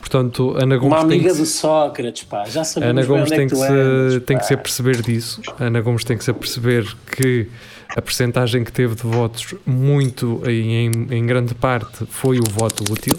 Portanto, 0.01 0.55
Ana 0.57 0.75
Gomes 0.75 0.97
Uma 0.97 1.07
tem 1.07 1.19
amiga 1.19 1.31
que 1.31 1.37
do 1.37 1.45
Sócrates, 1.45 2.23
pá. 2.23 2.43
Já 2.45 2.63
sabemos 2.65 2.91
Ana 2.91 3.01
bem 3.01 3.07
Gomes 3.07 3.31
onde 3.31 3.33
é 3.33 3.37
tem 3.37 3.47
que 3.47 3.55
se, 3.55 3.63
andas, 3.63 4.23
tem 4.25 4.37
que 4.37 4.45
se 4.45 4.53
aperceber 4.53 5.01
disso. 5.01 5.41
Ana 5.57 5.79
Gomes 5.79 6.03
tem 6.03 6.17
que 6.17 6.23
se 6.23 6.31
aperceber 6.31 6.85
que 7.15 7.47
a 7.95 8.01
percentagem 8.01 8.63
que 8.63 8.71
teve 8.73 8.95
de 8.95 9.03
votos, 9.03 9.53
muito 9.65 10.41
em, 10.45 10.91
em, 11.11 11.25
grande 11.25 11.53
parte, 11.53 12.05
foi 12.09 12.39
o 12.39 12.43
voto 12.43 12.83
útil. 12.91 13.15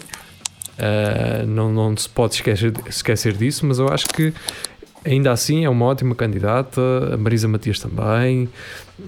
Ah, 0.79 1.45
não, 1.47 1.73
não 1.73 1.97
se 1.97 2.09
pode 2.09 2.35
esquecer, 2.35 2.73
esquecer 2.89 3.35
disso, 3.35 3.65
mas 3.65 3.79
eu 3.79 3.89
acho 3.89 4.07
que 4.09 4.35
ainda 5.05 5.33
assim 5.33 5.65
é 5.65 5.69
uma 5.69 5.87
ótima 5.87 6.15
candidata, 6.15 6.81
a 7.13 7.17
Marisa 7.17 7.49
Matias 7.49 7.79
também, 7.79 8.49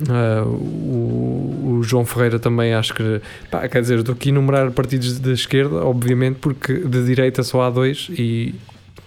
uh, 0.09 0.47
o, 0.47 1.79
o, 1.79 1.83
João 1.83 2.05
Ferreira 2.05 2.39
também 2.39 2.75
acho 2.75 2.95
que, 2.95 3.21
pá, 3.51 3.69
quer 3.69 3.81
dizer, 3.81 3.99
estou 3.99 4.15
aqui 4.15 4.29
a 4.29 4.33
enumerar 4.33 4.71
partidos 4.71 5.19
da 5.19 5.33
esquerda, 5.33 5.77
obviamente, 5.85 6.39
porque 6.41 6.75
de 6.75 7.05
direita 7.05 7.43
só 7.43 7.63
há 7.63 7.71
dois 7.71 8.09
e 8.11 8.55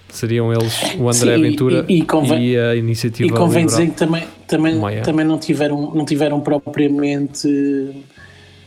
seriam 0.09 0.51
eles 0.53 0.73
o 0.97 1.09
André 1.09 1.35
Sim, 1.35 1.41
Ventura 1.41 1.85
e, 1.87 1.95
e, 1.95 1.99
e, 1.99 2.05
convém, 2.05 2.57
a 2.57 2.75
iniciativa 2.75 3.27
e 3.27 3.31
convém 3.31 3.65
liberal. 3.65 3.79
dizer 3.79 3.91
que 3.91 3.97
também, 3.97 4.23
também, 4.47 5.01
também 5.03 5.25
não, 5.25 5.37
tiveram, 5.37 5.93
não 5.93 6.05
tiveram 6.05 6.39
propriamente 6.39 7.47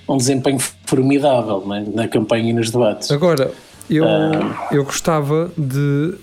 um 0.09 0.17
desempenho 0.17 0.59
formidável 0.85 1.65
né, 1.67 1.87
na 1.95 2.09
campanha 2.09 2.51
e 2.51 2.53
nos 2.53 2.71
debates. 2.71 3.11
Agora, 3.11 3.53
eu, 3.97 4.05
Ah. 4.07 4.69
eu 4.73 4.85
gostava 4.85 5.51
de, 5.57 6.15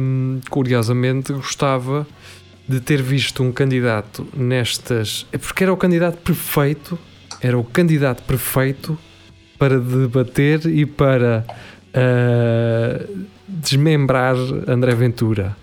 hum, 0.00 0.40
curiosamente, 0.50 1.32
gostava 1.32 2.06
de 2.68 2.80
ter 2.80 3.02
visto 3.02 3.42
um 3.42 3.50
candidato 3.50 4.26
nestas. 4.36 5.26
É 5.32 5.38
porque 5.38 5.64
era 5.64 5.72
o 5.72 5.76
candidato 5.76 6.18
perfeito, 6.18 6.98
era 7.40 7.58
o 7.58 7.64
candidato 7.64 8.22
perfeito 8.22 8.98
para 9.58 9.78
debater 9.80 10.66
e 10.66 10.84
para 10.86 11.44
ah, 11.94 13.04
desmembrar 13.48 14.36
André 14.66 14.94
Ventura, 14.94 15.56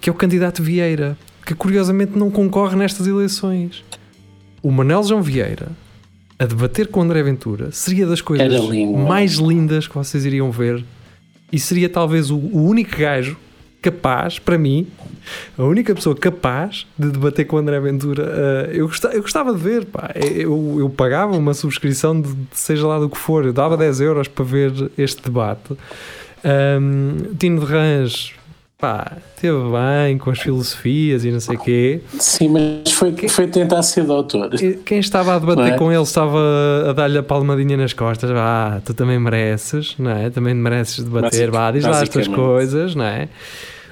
que 0.00 0.08
é 0.08 0.12
o 0.12 0.14
candidato 0.16 0.62
Vieira, 0.62 1.16
que 1.46 1.54
curiosamente 1.54 2.16
não 2.16 2.30
concorre 2.30 2.76
nestas 2.76 3.06
eleições. 3.06 3.82
O 4.62 4.70
Manel 4.70 5.02
João 5.02 5.22
Vieira 5.22 5.68
a 6.38 6.44
debater 6.44 6.88
com 6.88 7.00
André 7.02 7.22
Ventura 7.22 7.70
seria 7.72 8.06
das 8.06 8.20
coisas 8.20 8.52
lindo. 8.70 8.98
mais 8.98 9.32
lindas 9.34 9.88
que 9.88 9.94
vocês 9.94 10.24
iriam 10.24 10.50
ver 10.50 10.84
e 11.52 11.58
seria 11.58 11.88
talvez 11.88 12.30
o, 12.30 12.36
o 12.36 12.64
único 12.64 12.96
gajo 12.96 13.36
capaz, 13.80 14.38
para 14.38 14.58
mim, 14.58 14.86
a 15.56 15.62
única 15.62 15.94
pessoa 15.94 16.14
capaz 16.14 16.86
de 16.98 17.10
debater 17.10 17.46
com 17.46 17.56
o 17.56 17.58
André 17.58 17.80
Ventura. 17.80 18.24
eh, 18.24 18.70
eu, 18.74 18.86
gostava, 18.86 19.14
eu 19.14 19.22
gostava 19.22 19.54
de 19.54 19.58
ver, 19.58 19.86
pá. 19.86 20.10
Eu, 20.14 20.76
eu 20.78 20.90
pagava 20.90 21.36
uma 21.36 21.54
subscrição 21.54 22.20
de, 22.20 22.32
de 22.32 22.56
seja 22.56 22.86
lá 22.86 22.98
do 22.98 23.08
que 23.08 23.16
for, 23.16 23.44
eu 23.44 23.52
dava 23.52 23.76
10 23.76 24.00
euros 24.02 24.28
para 24.28 24.44
ver 24.44 24.90
este 24.98 25.22
debate. 25.22 25.74
Um, 26.44 27.34
Tino 27.38 27.60
de 27.60 27.66
Rãs, 27.66 28.32
pá, 28.80 29.18
teve 29.40 29.58
bem 29.58 30.16
com 30.18 30.30
as 30.30 30.38
filosofias 30.40 31.24
e 31.24 31.30
não 31.30 31.40
sei 31.40 31.56
o 31.56 31.58
quê. 31.58 32.00
Sim, 32.18 32.48
mas 32.48 32.92
foi, 32.92 33.14
foi 33.28 33.46
tentar 33.46 33.82
ser 33.82 34.04
doutor. 34.04 34.50
Quem 34.84 34.98
estava 34.98 35.34
a 35.34 35.38
debater 35.38 35.74
é? 35.74 35.76
com 35.76 35.92
ele 35.92 36.02
estava 36.02 36.38
a 36.88 36.92
dar-lhe 36.92 37.18
a 37.18 37.22
palmadinha 37.22 37.76
nas 37.76 37.92
costas. 37.92 38.30
Vá, 38.30 38.80
tu 38.84 38.94
também 38.94 39.18
mereces, 39.18 39.94
não 39.98 40.10
é? 40.10 40.30
Também 40.30 40.54
mereces 40.54 41.04
debater. 41.04 41.50
Basic- 41.50 41.50
Vá, 41.50 41.70
diz 41.72 41.84
lá 41.84 42.02
as 42.02 42.08
tuas 42.08 42.26
coisas, 42.28 42.94
não 42.94 43.04
é? 43.04 43.28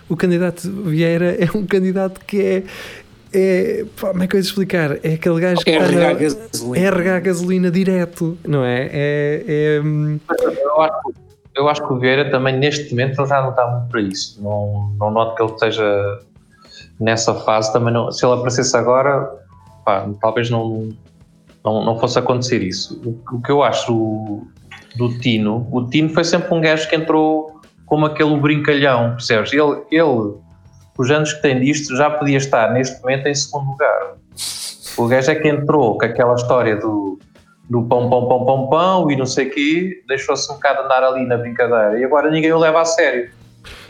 O 0.08 0.16
candidato 0.16 0.70
Vieira 0.84 1.36
é 1.38 1.48
um 1.56 1.66
candidato 1.66 2.20
que 2.26 2.40
é. 2.40 2.62
é 3.32 3.84
pá, 4.00 4.08
como 4.08 4.22
é 4.22 4.26
que 4.26 4.36
eu 4.36 4.38
ia 4.38 4.42
explicar? 4.42 4.92
É 5.02 5.14
aquele 5.14 5.38
gajo 5.40 5.60
que 5.62 5.70
É 5.70 5.78
regar 5.86 6.16
gasolina. 6.16 6.78
é 6.86 6.90
regar 6.90 7.20
gasolina 7.20 7.70
direto, 7.70 8.38
não 8.46 8.64
é? 8.64 8.88
É. 8.90 9.44
é, 9.46 9.80
hum, 9.84 10.18
Eu 11.58 11.68
acho, 11.68 11.84
que 11.84 11.92
o 11.92 11.98
Vieira 11.98 12.30
também, 12.30 12.56
neste 12.56 12.90
momento, 12.90 13.20
ele 13.20 13.28
já 13.28 13.42
não 13.42 13.50
está 13.50 13.66
muito 13.66 13.90
para 13.90 14.00
isso. 14.00 14.40
Não, 14.40 14.92
não 14.96 15.10
noto 15.10 15.34
que 15.34 15.42
ele 15.42 15.52
esteja 15.52 16.20
nessa 17.00 17.34
fase. 17.34 17.72
Também 17.72 17.92
não, 17.92 18.12
se 18.12 18.24
ele 18.24 18.34
aparecesse 18.34 18.76
agora, 18.76 19.28
pá, 19.84 20.08
talvez 20.20 20.50
não, 20.50 20.88
não, 21.64 21.84
não 21.84 21.98
fosse 21.98 22.16
acontecer 22.16 22.62
isso. 22.62 23.02
O, 23.04 23.36
o 23.36 23.42
que 23.42 23.50
eu 23.50 23.64
acho 23.64 23.92
do, 23.92 24.46
do 24.96 25.18
Tino, 25.18 25.66
o 25.72 25.84
Tino 25.84 26.10
foi 26.10 26.22
sempre 26.22 26.54
um 26.54 26.60
gajo 26.60 26.88
que 26.88 26.94
entrou 26.94 27.60
como 27.86 28.06
aquele 28.06 28.36
brincalhão, 28.36 29.16
percebes? 29.16 29.52
Ele, 29.52 29.82
ele, 29.90 30.34
os 30.96 31.10
anos 31.10 31.32
que 31.32 31.42
tem 31.42 31.58
disto, 31.58 31.96
já 31.96 32.08
podia 32.08 32.36
estar 32.36 32.72
neste 32.72 33.00
momento 33.00 33.26
em 33.26 33.34
segundo 33.34 33.70
lugar. 33.72 34.14
O 34.96 35.08
gajo 35.08 35.30
é 35.30 35.34
que 35.34 35.48
entrou 35.48 35.98
com 35.98 36.04
aquela 36.04 36.34
história 36.34 36.76
do, 36.76 37.18
do 37.68 37.82
pão, 37.82 38.08
pão, 38.08 38.26
pão, 38.28 38.44
pão, 38.46 38.66
pão 38.68 39.10
e 39.10 39.16
não 39.16 39.26
sei 39.26 39.46
o 39.48 39.50
quê, 39.50 40.02
deixou-se 40.08 40.50
um 40.50 40.54
bocado 40.54 40.82
andar 40.82 41.02
ali 41.04 41.26
na 41.26 41.36
brincadeira 41.36 41.98
e 42.00 42.04
agora 42.04 42.30
ninguém 42.30 42.52
o 42.52 42.58
leva 42.58 42.80
a 42.80 42.84
sério. 42.84 43.30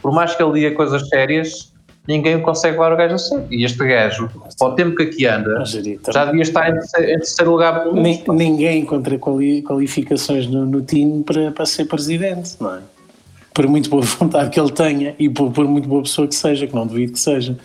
Por 0.02 0.12
mais 0.12 0.34
que 0.34 0.42
ele 0.42 0.52
diga 0.54 0.74
coisas 0.74 1.08
sérias, 1.08 1.72
ninguém 2.06 2.36
o 2.36 2.42
consegue 2.42 2.72
levar 2.76 2.92
o 2.92 2.96
gajo 2.96 3.14
a 3.14 3.18
sério. 3.18 3.46
E 3.50 3.64
este 3.64 3.78
gajo, 3.86 4.28
ao 4.60 4.74
tempo 4.74 4.96
que 4.96 5.02
aqui 5.04 5.26
anda, 5.26 5.64
já 5.64 6.24
devia 6.24 6.42
estar 6.42 6.68
em 6.70 6.72
terceiro, 6.74 7.10
em 7.12 7.16
terceiro 7.18 7.50
lugar. 7.52 7.84
Ninguém 8.32 8.80
encontra 8.80 9.16
quali- 9.18 9.62
qualificações 9.62 10.46
no, 10.48 10.66
no 10.66 10.82
time 10.82 11.22
para, 11.22 11.52
para 11.52 11.66
ser 11.66 11.84
presidente, 11.84 12.56
não 12.60 12.74
é? 12.74 12.80
Por 13.54 13.66
muito 13.68 13.88
boa 13.90 14.02
vontade 14.18 14.50
que 14.50 14.58
ele 14.58 14.72
tenha 14.72 15.14
e 15.18 15.28
por, 15.28 15.52
por 15.52 15.66
muito 15.66 15.88
boa 15.88 16.02
pessoa 16.02 16.26
que 16.26 16.34
seja, 16.34 16.66
que 16.66 16.74
não 16.74 16.86
duvido 16.86 17.12
que 17.12 17.20
seja. 17.20 17.56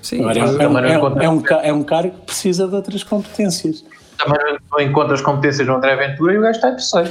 sim, 0.00 0.20
Agora, 0.20 0.38
é, 0.40 0.44
um, 0.44 0.58
também 0.58 0.92
é, 0.92 0.98
um, 0.98 1.06
é, 1.06 1.08
um, 1.10 1.20
é 1.22 1.28
um 1.28 1.40
ca- 1.40 1.60
é 1.64 1.72
um 1.72 1.82
cargo 1.82 2.10
que 2.18 2.26
precisa 2.26 2.66
de 2.66 2.74
outras 2.74 3.02
competências. 3.04 3.84
Também 4.24 4.58
não 4.70 4.80
encontra 4.80 5.14
as 5.14 5.20
competências 5.20 5.66
do 5.66 5.72
André 5.74 5.96
Ventura 5.96 6.34
e 6.34 6.38
o 6.38 6.40
gajo 6.42 6.56
está 6.56 6.68
em 6.68 6.72
terceiro. 6.72 7.10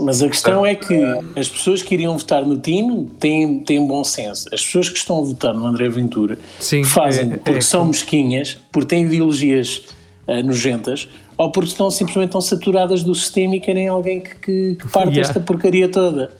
Mas 0.00 0.22
a 0.22 0.28
questão 0.28 0.64
é 0.64 0.74
que 0.74 0.94
as 1.36 1.48
pessoas 1.48 1.82
que 1.82 1.94
iriam 1.94 2.16
votar 2.16 2.46
no 2.46 2.56
Tino 2.58 3.10
têm, 3.20 3.60
têm 3.60 3.86
bom 3.86 4.02
senso. 4.04 4.48
As 4.52 4.64
pessoas 4.64 4.88
que 4.88 4.96
estão 4.96 5.18
a 5.18 5.22
votar 5.22 5.52
no 5.52 5.66
André 5.66 5.88
Ventura 5.88 6.38
Sim, 6.58 6.82
fazem 6.84 7.32
é- 7.32 7.36
porque 7.36 7.58
é- 7.58 7.60
são 7.60 7.84
mesquinhas, 7.86 8.58
porque 8.70 8.88
têm 8.88 9.04
ideologias 9.04 9.82
ah, 10.26 10.42
nojentas, 10.42 11.08
ou 11.36 11.50
porque 11.50 11.70
estão 11.70 11.90
simplesmente 11.90 12.28
estão 12.28 12.40
saturadas 12.40 13.02
do 13.02 13.14
sistema 13.14 13.56
e 13.56 13.60
querem 13.60 13.88
alguém 13.88 14.20
que, 14.20 14.34
que, 14.36 14.76
que 14.76 14.88
parte 14.88 15.08
Yeah. 15.10 15.28
esta 15.28 15.40
porcaria 15.40 15.88
toda. 15.88 16.30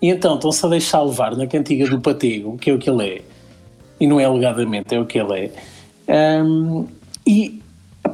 E 0.00 0.08
então 0.08 0.36
estão-se 0.36 0.64
a 0.64 0.68
deixar 0.68 1.02
levar 1.02 1.36
na 1.36 1.46
cantiga 1.46 1.88
do 1.88 2.00
patego, 2.00 2.56
que 2.56 2.70
é 2.70 2.74
o 2.74 2.78
que 2.78 2.88
ele 2.88 3.04
é, 3.06 3.22
e 4.00 4.06
não 4.06 4.18
é 4.20 4.24
alegadamente, 4.24 4.94
é 4.94 5.00
o 5.00 5.04
que 5.04 5.18
ele 5.18 5.50
é. 6.08 6.38
Ahm, 6.38 6.86
e, 7.26 7.61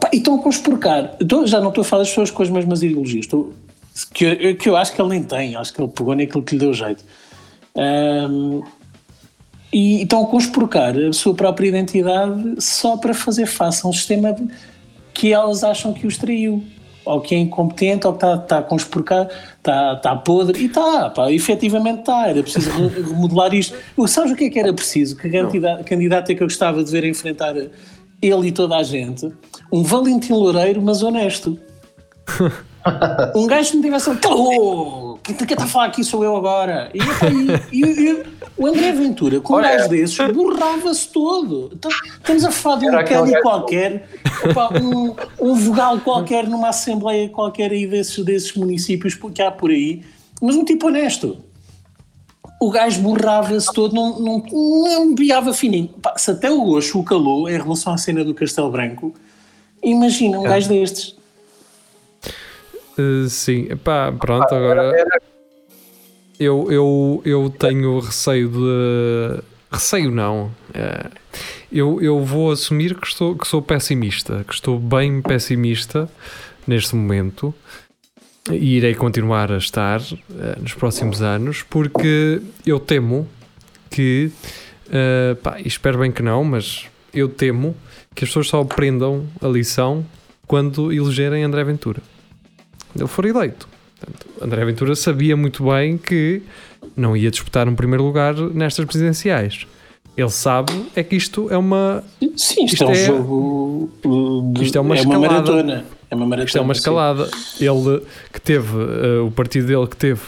epá, 0.08 0.10
e 0.12 0.18
estão 0.18 0.36
a 0.36 0.42
conspurcar. 0.42 1.16
Já 1.46 1.60
não 1.60 1.68
estou 1.68 1.82
a 1.82 1.84
falar 1.84 2.02
das 2.02 2.10
pessoas 2.10 2.30
com 2.30 2.42
as 2.42 2.50
mesmas 2.50 2.82
ideologias, 2.82 3.26
estou, 3.26 3.52
que, 4.12 4.24
eu, 4.24 4.56
que 4.56 4.68
eu 4.68 4.76
acho 4.76 4.92
que 4.92 5.00
ele 5.00 5.10
nem 5.10 5.22
tem, 5.22 5.56
acho 5.56 5.72
que 5.72 5.80
ele 5.80 5.90
pegou 5.90 6.14
naquilo 6.14 6.42
que 6.42 6.54
lhe 6.54 6.60
deu 6.60 6.72
jeito. 6.74 7.04
Ahm, 7.76 8.62
e 9.72 10.02
estão 10.02 10.24
a 10.24 10.26
conspurcar 10.26 10.96
a 10.96 11.12
sua 11.12 11.34
própria 11.34 11.68
identidade 11.68 12.54
só 12.58 12.96
para 12.96 13.12
fazer 13.12 13.46
face 13.46 13.84
a 13.84 13.88
um 13.88 13.92
sistema 13.92 14.34
que 15.12 15.32
elas 15.32 15.62
acham 15.62 15.92
que 15.92 16.06
os 16.06 16.16
traiu. 16.16 16.64
Ou 17.04 17.22
que 17.22 17.34
é 17.34 17.38
incompetente, 17.38 18.06
ou 18.06 18.12
que 18.12 18.18
está, 18.18 18.34
está 18.34 18.58
a 18.58 18.62
conspurcar, 18.62 19.28
está, 19.56 19.94
está 19.94 20.14
podre. 20.14 20.60
E 20.60 20.66
está, 20.66 21.08
pá, 21.08 21.32
efetivamente 21.32 22.00
está. 22.00 22.28
Era 22.28 22.42
preciso 22.42 22.70
re- 22.70 23.00
remodelar 23.00 23.54
isto. 23.54 23.74
Sabes 24.06 24.32
o 24.32 24.36
que 24.36 24.44
é 24.44 24.50
que 24.50 24.58
era 24.58 24.74
preciso? 24.74 25.16
Que 25.16 25.30
candidata 25.86 26.30
é 26.30 26.34
que 26.34 26.42
eu 26.42 26.46
gostava 26.46 26.84
de 26.84 26.90
ver 26.90 27.04
enfrentar 27.04 27.54
ele 27.56 28.48
e 28.48 28.52
toda 28.52 28.76
a 28.76 28.82
gente? 28.82 29.32
Um 29.70 29.82
Valentim 29.82 30.32
Loureiro, 30.32 30.80
mas 30.82 31.02
honesto. 31.02 31.58
Um 33.34 33.46
gajo 33.46 33.70
que 33.70 33.76
não 33.76 33.82
tivesse 33.82 34.16
calou! 34.16 35.18
Quem 35.22 35.34
está 35.34 35.64
a 35.64 35.66
falar 35.66 35.86
aqui 35.86 36.02
sou 36.02 36.24
eu 36.24 36.34
agora. 36.36 36.90
E, 36.94 36.98
e- 37.76 37.82
e- 37.84 38.10
e 38.12 38.22
o 38.56 38.66
André 38.66 38.92
Ventura, 38.92 39.40
com 39.40 39.52
um 39.52 39.56
Olha. 39.56 39.76
gajo 39.76 39.88
desses, 39.90 40.16
borrava-se 40.32 41.08
todo. 41.08 41.70
Então, 41.74 41.90
Estamos 41.90 42.44
a 42.44 42.50
falar 42.50 42.76
de 42.76 42.86
um 42.86 42.90
gajo- 42.92 43.42
qualquer, 43.42 44.08
um, 44.82 45.14
um 45.40 45.54
vogal 45.54 46.00
qualquer 46.00 46.46
numa 46.48 46.68
assembleia 46.70 47.28
qualquer 47.28 47.70
aí 47.72 47.86
desses, 47.86 48.24
desses 48.24 48.54
municípios 48.54 49.14
que 49.14 49.42
há 49.42 49.50
por 49.50 49.70
aí, 49.70 50.02
mas 50.40 50.56
um 50.56 50.64
tipo 50.64 50.86
honesto. 50.86 51.38
O 52.60 52.70
gajo 52.70 53.00
borrava-se 53.02 53.72
todo, 53.72 53.94
não, 53.94 54.18
não, 54.18 54.38
não 54.50 55.14
piava 55.14 55.52
fininho. 55.52 55.88
Pá, 56.02 56.14
se 56.16 56.30
até 56.30 56.50
o 56.50 56.60
Gosto 56.64 56.98
o 56.98 57.04
calou 57.04 57.48
em 57.48 57.56
relação 57.56 57.92
à 57.92 57.98
cena 57.98 58.24
do 58.24 58.34
Castelo 58.34 58.70
Branco, 58.70 59.12
imagina 59.82 60.38
um 60.38 60.46
É. 60.46 60.50
gajo 60.50 60.68
destes. 60.68 61.16
Uh, 62.98 63.28
sim, 63.28 63.68
pá, 63.84 64.10
pronto, 64.12 64.52
agora 64.52 64.92
eu, 66.38 66.70
eu, 66.70 67.22
eu 67.24 67.50
tenho 67.58 67.98
receio 68.00 68.48
de. 68.48 69.42
Receio 69.70 70.10
não. 70.10 70.50
eh, 70.72 71.06
eu, 71.70 72.00
eu 72.00 72.24
vou 72.24 72.50
assumir 72.50 72.94
que, 72.98 73.06
estou, 73.06 73.36
que 73.36 73.46
sou 73.46 73.60
pessimista, 73.60 74.42
que 74.48 74.54
estou 74.54 74.78
bem 74.78 75.20
pessimista 75.20 76.08
neste 76.66 76.96
momento 76.96 77.54
e 78.50 78.76
irei 78.78 78.94
continuar 78.94 79.52
a 79.52 79.58
estar 79.58 80.00
eh, 80.00 80.56
nos 80.58 80.72
próximos 80.72 81.20
anos 81.20 81.62
porque 81.68 82.40
eu 82.64 82.80
temo 82.80 83.28
que, 83.90 84.30
eh, 84.90 85.36
pá, 85.42 85.60
espero 85.60 85.98
bem 85.98 86.10
que 86.10 86.22
não, 86.22 86.42
mas 86.44 86.86
eu 87.12 87.28
temo 87.28 87.76
que 88.18 88.24
as 88.24 88.30
pessoas 88.30 88.48
só 88.48 88.60
aprendam 88.60 89.24
a 89.40 89.46
lição 89.46 90.04
quando 90.44 90.92
elegerem 90.92 91.44
André 91.44 91.62
Ventura 91.62 92.02
ele 92.96 93.06
for 93.06 93.24
eleito. 93.24 93.68
Portanto, 94.00 94.26
André 94.42 94.64
Ventura 94.64 94.96
sabia 94.96 95.36
muito 95.36 95.62
bem 95.64 95.96
que 95.96 96.42
não 96.96 97.16
ia 97.16 97.30
disputar 97.30 97.68
um 97.68 97.76
primeiro 97.76 98.02
lugar 98.02 98.34
nestas 98.34 98.84
presidenciais. 98.84 99.66
Ele 100.16 100.30
sabe 100.30 100.72
é 100.96 101.02
que 101.04 101.14
isto 101.14 101.46
é 101.48 101.56
uma, 101.56 102.02
Sim, 102.36 102.64
isto, 102.64 102.74
Isto 102.74 102.84
é 102.84 102.86
um 102.86 102.90
é- 102.90 103.06
jogo. 103.06 103.90
uh, 104.04 104.52
de- 104.52 104.64
isto 104.64 104.76
é 104.78 104.80
uma 104.80 104.96
escalada. 104.96 105.20
maratona. 105.28 105.84
É 106.10 106.14
uma 106.16 106.26
maratona. 106.26 106.46
isto 106.46 106.58
é 106.58 106.60
uma 106.60 106.74
sim. 106.74 106.78
escalada. 106.78 107.30
Ele 107.60 108.02
que 108.32 108.40
teve, 108.40 108.72
eh, 108.78 109.20
o 109.20 109.30
partido 109.30 109.68
dele 109.68 109.86
que 109.86 109.96
teve 109.96 110.22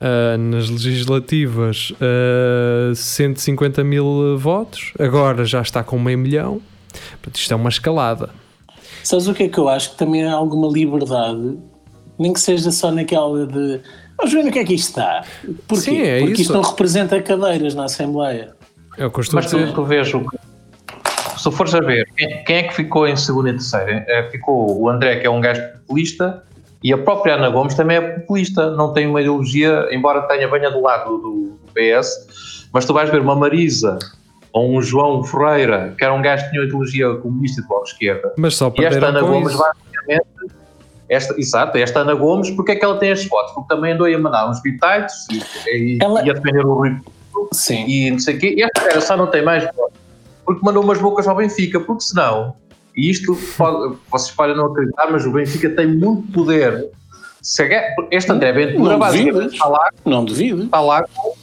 ah, 0.00 0.36
nas 0.36 0.68
legislativas 0.68 1.92
ah, 2.00 2.92
150 2.94 3.84
mil 3.84 4.36
votos, 4.38 4.92
agora 4.98 5.44
já 5.44 5.60
está 5.60 5.84
com 5.84 5.96
meio 5.98 6.18
milhão. 6.18 6.60
Portanto, 6.92 7.36
isto 7.36 7.52
é 7.52 7.56
uma 7.56 7.68
escalada. 7.68 8.30
Sabes 9.02 9.28
o 9.28 9.34
que 9.34 9.44
é 9.44 9.48
que 9.48 9.58
eu 9.58 9.68
acho? 9.68 9.90
Que 9.92 9.96
também 9.96 10.24
há 10.24 10.32
alguma 10.32 10.68
liberdade, 10.68 11.58
nem 12.18 12.32
que 12.32 12.40
seja 12.40 12.70
só 12.70 12.90
naquela 12.90 13.46
de 13.46 13.80
vamos 14.16 14.32
ver 14.32 14.44
no 14.44 14.52
que 14.52 14.58
é 14.58 14.64
que 14.64 14.74
isto 14.74 14.88
está. 14.88 15.24
Porquê? 15.66 15.82
Sim, 15.82 16.02
é 16.02 16.18
Porque 16.18 16.32
isso. 16.34 16.42
isto 16.42 16.52
não 16.52 16.62
representa 16.62 17.20
cadeiras 17.22 17.74
na 17.74 17.84
Assembleia. 17.84 18.52
É 18.98 19.06
o 19.06 19.10
que 19.10 19.20
eu 19.20 19.24
a 19.24 19.34
Mas 19.34 19.50
tu, 19.50 19.58
dizer. 19.58 19.72
tu 19.72 19.84
vês 19.84 20.12
o 20.12 20.22
se 21.40 21.50
fores 21.50 21.74
a 21.74 21.80
ver 21.80 22.06
quem, 22.44 22.56
é 22.56 22.62
que 22.64 22.74
ficou 22.74 23.08
em 23.08 23.16
segundo 23.16 23.48
e 23.48 23.52
terceiro, 23.52 23.88
eh, 23.90 24.28
ficou 24.30 24.78
o 24.78 24.90
André, 24.90 25.16
que 25.20 25.26
é 25.26 25.30
um 25.30 25.40
gajo 25.40 25.62
populista, 25.72 26.42
e 26.84 26.92
a 26.92 26.98
própria 26.98 27.34
Ana 27.34 27.48
Gomes 27.48 27.74
também 27.74 27.96
é 27.96 28.00
populista, 28.00 28.70
não 28.72 28.92
tem 28.92 29.06
uma 29.06 29.22
ideologia, 29.22 29.88
embora 29.90 30.20
tenha 30.22 30.46
venha 30.48 30.70
do 30.70 30.82
lado 30.82 31.16
do 31.16 31.58
PS, 31.72 32.66
mas 32.74 32.84
tu 32.84 32.92
vais 32.92 33.08
ver 33.08 33.22
uma 33.22 33.34
Marisa 33.34 33.98
ou 34.52 34.76
um 34.76 34.82
João 34.82 35.22
Ferreira, 35.24 35.94
que 35.96 36.04
era 36.04 36.12
um 36.12 36.20
gajo 36.22 36.44
que 36.44 36.50
tinha 36.50 36.62
uma 36.62 36.66
ideologia 36.68 37.14
comunista 37.16 37.62
de 37.62 37.68
bloco 37.68 37.84
de 37.84 37.90
esquerda, 37.92 38.32
Mas 38.36 38.54
só 38.56 38.72
e 38.78 38.84
esta 38.84 39.06
Ana 39.06 39.20
com 39.20 39.26
Gomes, 39.28 39.52
isso. 39.52 39.58
basicamente, 39.62 40.26
esta, 41.08 41.34
exato, 41.40 41.78
esta 41.78 42.00
Ana 42.00 42.14
Gomes, 42.14 42.50
porque 42.50 42.72
é 42.72 42.76
que 42.76 42.84
ela 42.84 42.98
tem 42.98 43.12
as 43.12 43.24
fotos? 43.24 43.52
Porque 43.52 43.72
também 43.74 43.92
andou 43.92 44.06
a 44.06 44.18
mandar 44.18 44.48
uns 44.50 44.60
bitites 44.62 45.14
e, 45.30 45.96
e, 45.96 45.98
Ela- 46.02 46.24
e 46.24 46.30
a 46.30 46.32
defender 46.34 46.64
o 46.66 46.74
Rui 46.74 46.96
Sim. 47.52 47.84
e 47.86 48.10
não 48.10 48.18
sei 48.18 48.36
o 48.36 48.38
quê. 48.38 48.54
E 48.56 48.62
esta 48.62 48.80
cara 48.80 49.00
só 49.00 49.16
não 49.16 49.26
tem 49.26 49.42
mais 49.44 49.64
votos 49.74 49.98
porque 50.44 50.64
mandou 50.64 50.82
umas 50.82 50.98
bocas 51.00 51.28
ao 51.28 51.36
Benfica, 51.36 51.78
porque 51.80 52.02
senão, 52.02 52.54
e 52.96 53.08
isto 53.10 53.36
pode- 53.56 53.96
vocês 54.10 54.34
podem 54.34 54.56
não 54.56 54.66
acreditar, 54.66 55.08
mas 55.10 55.24
o 55.24 55.30
Benfica 55.32 55.70
tem 55.70 55.86
muito 55.86 56.32
poder. 56.32 56.88
Se 57.42 57.62
Este 58.10 58.30
André 58.32 58.52
Ventura 58.52 58.92
Não 58.92 58.98
basicamente 58.98 59.32
duvidas. 59.32 59.52
está 59.54 59.68
lá, 59.68 59.88
Não 60.04 60.24
duvido. 60.24 60.64
está 60.64 60.80
lá 60.80 61.02
com- 61.14 61.34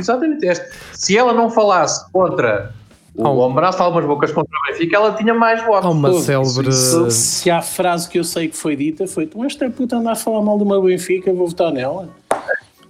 exatamente 0.00 0.44
este. 0.46 0.66
Se 0.94 1.16
ela 1.16 1.32
não 1.32 1.50
falasse 1.50 2.10
contra 2.12 2.72
o 3.14 3.28
um- 3.28 3.36
Homem 3.38 3.72
fala 3.72 3.90
umas 3.90 4.04
bocas 4.06 4.32
contra 4.32 4.50
o 4.58 4.72
Benfica, 4.72 4.96
ela 4.96 5.12
tinha 5.12 5.34
mais 5.34 5.64
votos. 5.64 5.84
Há 5.86 5.90
uma 5.90 6.08
Todos. 6.10 6.24
célebre. 6.24 6.72
Se, 6.72 7.10
se 7.10 7.50
há 7.50 7.60
frase 7.62 8.08
que 8.08 8.18
eu 8.18 8.24
sei 8.24 8.48
que 8.48 8.56
foi 8.56 8.74
dita, 8.74 9.06
foi: 9.06 9.26
Tu, 9.26 9.44
esta 9.44 9.68
puta 9.70 9.96
anda 9.96 10.12
a 10.12 10.16
falar 10.16 10.42
mal 10.42 10.58
do 10.58 10.64
meu 10.64 10.82
Benfica, 10.82 11.32
vou 11.32 11.46
votar 11.46 11.70
nela. 11.72 12.08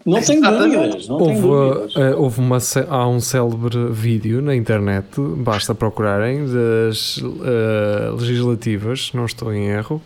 Não 0.06 0.20
tenho 0.20 0.42
dúvidas. 0.42 1.08
Não 1.08 1.16
Houve, 1.16 1.40
dúvidas. 1.40 1.96
eh, 1.96 2.14
houve 2.14 2.40
uma, 2.40 2.58
há 2.90 3.08
um 3.08 3.20
célebre 3.20 3.86
vídeo 3.90 4.42
na 4.42 4.54
internet, 4.54 5.06
basta 5.18 5.74
procurarem, 5.74 6.44
das 6.44 7.18
eh, 7.42 8.10
legislativas, 8.12 9.06
se 9.06 9.16
não 9.16 9.24
estou 9.24 9.50
em 9.52 9.68
erro, 9.68 10.02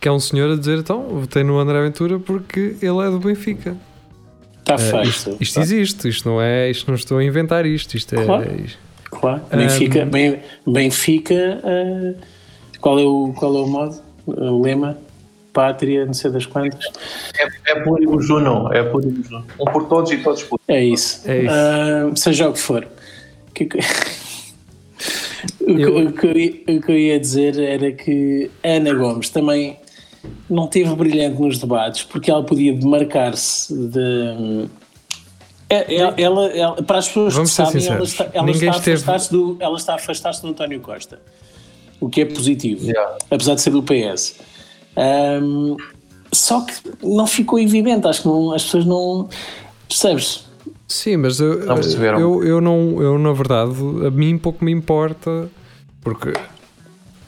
que 0.00 0.08
é 0.08 0.12
um 0.12 0.18
senhor 0.18 0.50
a 0.52 0.56
dizer: 0.56 0.78
então, 0.78 1.02
votei 1.02 1.44
no 1.44 1.58
André 1.58 1.82
Ventura 1.82 2.18
porque 2.18 2.76
ele 2.80 3.06
é 3.06 3.10
do 3.10 3.18
Benfica. 3.18 3.76
Está 4.62 4.74
Eh, 4.74 4.78
feito. 4.78 5.08
isto, 5.08 5.36
isto 5.40 5.60
existe, 5.60 6.08
isto 6.08 6.28
não 6.28 6.40
é, 6.40 6.70
isto 6.70 6.86
não 6.88 6.94
estou 6.94 7.18
a 7.18 7.24
inventar 7.24 7.66
isto, 7.66 7.94
isto 7.96 8.14
é. 8.14 8.24
Claro. 8.24 8.50
isto- 8.64 8.78
Claro. 9.10 9.42
Benfica, 9.54 10.04
Um, 10.04 10.08
Ben- 10.10 10.38
Benfica 10.66 11.34
eh, 11.64 12.14
qual, 12.80 12.98
é 12.98 13.02
o, 13.04 13.32
qual 13.36 13.54
é 13.56 13.60
o 13.60 13.66
modo? 13.66 14.00
O 14.26 14.62
lema? 14.62 14.96
Pátria, 15.52 16.06
não 16.06 16.14
sei 16.14 16.30
das 16.30 16.46
quantas. 16.46 16.82
É, 17.38 17.72
é 17.72 17.80
por 17.80 18.00
o 18.00 18.20
Juno, 18.22 18.72
é 18.72 18.82
por 18.84 19.04
o 19.04 19.22
Juno. 19.22 19.44
Um 19.60 19.64
por 19.66 19.86
todos 19.86 20.10
e 20.12 20.16
todos 20.18 20.42
por 20.44 20.58
É 20.66 20.82
isso. 20.82 21.20
É 21.30 21.42
isso. 21.42 21.50
Ah, 21.52 22.10
seja 22.16 22.48
o 22.48 22.52
que 22.54 22.58
for. 22.58 22.84
O 23.48 23.52
que, 23.52 23.66
que- 23.66 23.78
o, 25.60 25.74
que, 25.76 25.82
Eu- 25.82 26.06
o 26.08 26.12
que 26.12 26.26
eu 26.26 26.38
ia- 26.38 26.78
o 26.78 26.80
que 26.80 26.92
eu 26.92 26.96
ia 26.98 27.20
dizer 27.20 27.58
era 27.58 27.92
que 27.92 28.50
Ana 28.64 28.94
Gomes 28.94 29.28
também 29.28 29.76
não 30.48 30.66
teve 30.66 30.94
brilhante 30.94 31.40
nos 31.40 31.58
debates 31.58 32.02
porque 32.04 32.30
ela 32.30 32.42
podia 32.44 32.72
demarcar-se 32.74 33.74
de. 33.74 34.68
É- 35.68 35.94
é- 35.96 36.14
Ela, 36.22 36.46
ela- 36.48 36.82
para 36.82 36.98
as 36.98 37.08
pessoas 37.08 37.34
Vamos 37.34 37.50
que 37.50 37.56
sabem, 37.56 37.72
ela 37.72 37.80
sinceros. 37.80 38.08
está, 38.10 38.24
ela, 38.32 38.46
Ninguém 38.46 38.68
está 38.68 38.72
a 38.74 38.78
esteve- 38.78 38.96
afastar-se 38.96 39.32
do, 39.32 39.56
ela 39.58 39.76
está 39.76 39.92
a 39.92 39.96
afastar-se 39.96 40.42
do 40.42 40.48
António 40.48 40.80
Costa, 40.80 41.18
o 42.00 42.08
que 42.10 42.20
é 42.20 42.24
positivo, 42.26 42.84
Yeah. 42.84 43.16
apesar 43.30 43.54
de 43.54 43.62
ser 43.62 43.70
do 43.70 43.82
PS. 43.82 44.34
Ahm, 44.96 45.76
só 46.30 46.60
que 46.60 46.74
não 47.02 47.26
ficou 47.26 47.58
evidente, 47.58 48.06
acho 48.06 48.22
que 48.22 48.28
não- 48.28 48.52
as 48.52 48.62
pessoas 48.64 48.84
não. 48.84 49.28
Percebes? 49.88 50.44
Sim, 50.86 51.16
mas 51.16 51.40
eu, 51.40 51.64
Não 51.64 51.76
eu, 52.20 52.44
eu 52.44 52.60
não, 52.60 53.02
eu 53.02 53.18
na 53.18 53.32
verdade, 53.32 53.72
a 54.06 54.10
mim 54.10 54.36
pouco 54.36 54.62
me 54.62 54.70
importa, 54.72 55.48
porque 56.02 56.34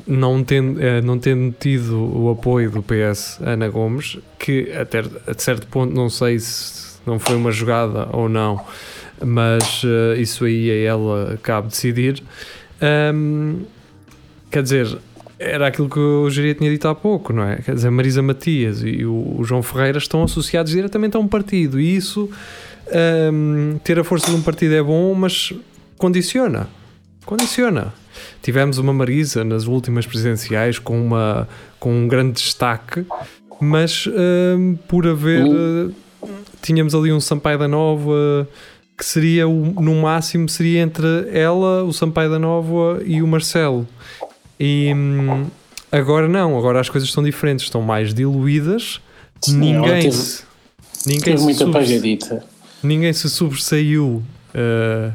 não 0.07 0.45
tendo, 0.45 0.81
eh, 0.83 1.01
não 1.01 1.19
tendo 1.19 1.55
tido 1.59 1.99
o 1.99 2.31
apoio 2.31 2.71
do 2.71 2.83
PS 2.83 3.38
Ana 3.40 3.69
Gomes, 3.69 4.19
que 4.38 4.71
até 4.73 5.01
a 5.27 5.35
certo 5.37 5.67
ponto 5.67 5.95
não 5.95 6.09
sei 6.11 6.38
se 6.38 6.99
não 7.07 7.19
foi 7.19 7.37
uma 7.37 7.51
jogada 7.51 8.09
ou 8.12 8.29
não, 8.29 8.61
mas 9.25 9.83
eh, 9.85 10.21
isso 10.21 10.45
aí 10.45 10.71
a 10.71 10.90
ela 10.90 11.38
cabe 11.43 11.69
decidir. 11.69 12.23
Ahm, 12.81 13.62
quer 14.51 14.62
dizer, 14.62 14.99
era 15.38 15.67
aquilo 15.67 15.88
que 15.88 15.99
o 15.99 16.31
Jeria 16.31 16.55
tinha 16.55 16.71
dito 16.71 16.87
há 16.88 16.95
pouco, 16.95 17.33
não 17.33 17.43
é? 17.43 17.57
Quer 17.57 17.75
dizer, 17.75 17.90
Marisa 17.90 18.23
Matias 18.23 18.83
e 18.83 19.05
o, 19.05 19.43
João 19.43 19.62
Ferreira 19.62 19.99
estão 19.99 20.23
associados 20.23 20.73
diretamente 20.73 21.17
a 21.17 21.21
um 21.21 21.29
partido 21.29 21.81
e 21.81 21.97
isso, 21.97 22.31
hum, 23.33 23.79
ter 23.83 23.99
a 23.99 24.05
força 24.05 24.31
de 24.31 24.37
um 24.37 24.43
partido 24.43 24.75
é 24.75 24.83
bom, 24.83 25.14
mas 25.14 25.53
condiciona. 25.99 26.69
Condiciona. 27.25 27.93
Tivemos 28.45 28.77
uma 28.79 28.93
Marisa 28.93 29.43
nas 29.43 29.65
últimas 29.67 30.07
presidenciais 30.07 30.79
com, 30.79 31.01
uma, 31.01 31.49
com 31.81 31.91
um 31.93 32.07
grande 32.07 32.35
destaque, 32.35 33.05
mas 33.61 34.07
hum, 34.07 34.77
por 34.87 35.07
haver. 35.09 35.45
eh, 35.47 35.91
Tínhamos 36.63 36.95
ali 36.95 37.13
um 37.13 37.21
Sampaio 37.21 37.59
da 37.59 37.67
Nova 37.69 38.47
que 38.97 39.05
seria 39.05 39.47
o- 39.49 39.81
no 39.83 39.95
máximo 39.97 40.49
seria 40.49 40.81
entre 40.81 41.07
ela, 41.33 41.83
o 41.85 41.93
Sampaio 41.93 42.31
da 42.31 42.39
Nova 42.39 43.03
e 43.05 43.21
o 43.23 43.27
Marcelo. 43.27 43.87
E 44.61 44.93
hum, 44.95 45.47
agora 45.91 46.29
não, 46.29 46.57
agora 46.59 46.81
as 46.81 46.89
coisas 46.89 47.09
estão 47.09 47.23
diferentes, 47.25 47.65
estão 47.67 47.83
mais 47.83 48.15
diluídas. 48.15 49.01
Sim, 49.43 49.59
ninguém 49.59 50.03
teve- 50.03 50.13
se, 50.13 50.43
ninguém, 51.07 51.21
Teve 51.23 51.39
se 51.39 51.45
muito 51.45 51.59
sobre- 51.59 51.79
apagadita. 51.79 52.45
ninguém 52.83 53.13
se 53.13 53.29
sobressaiu 53.29 54.23
uh, 54.55 55.13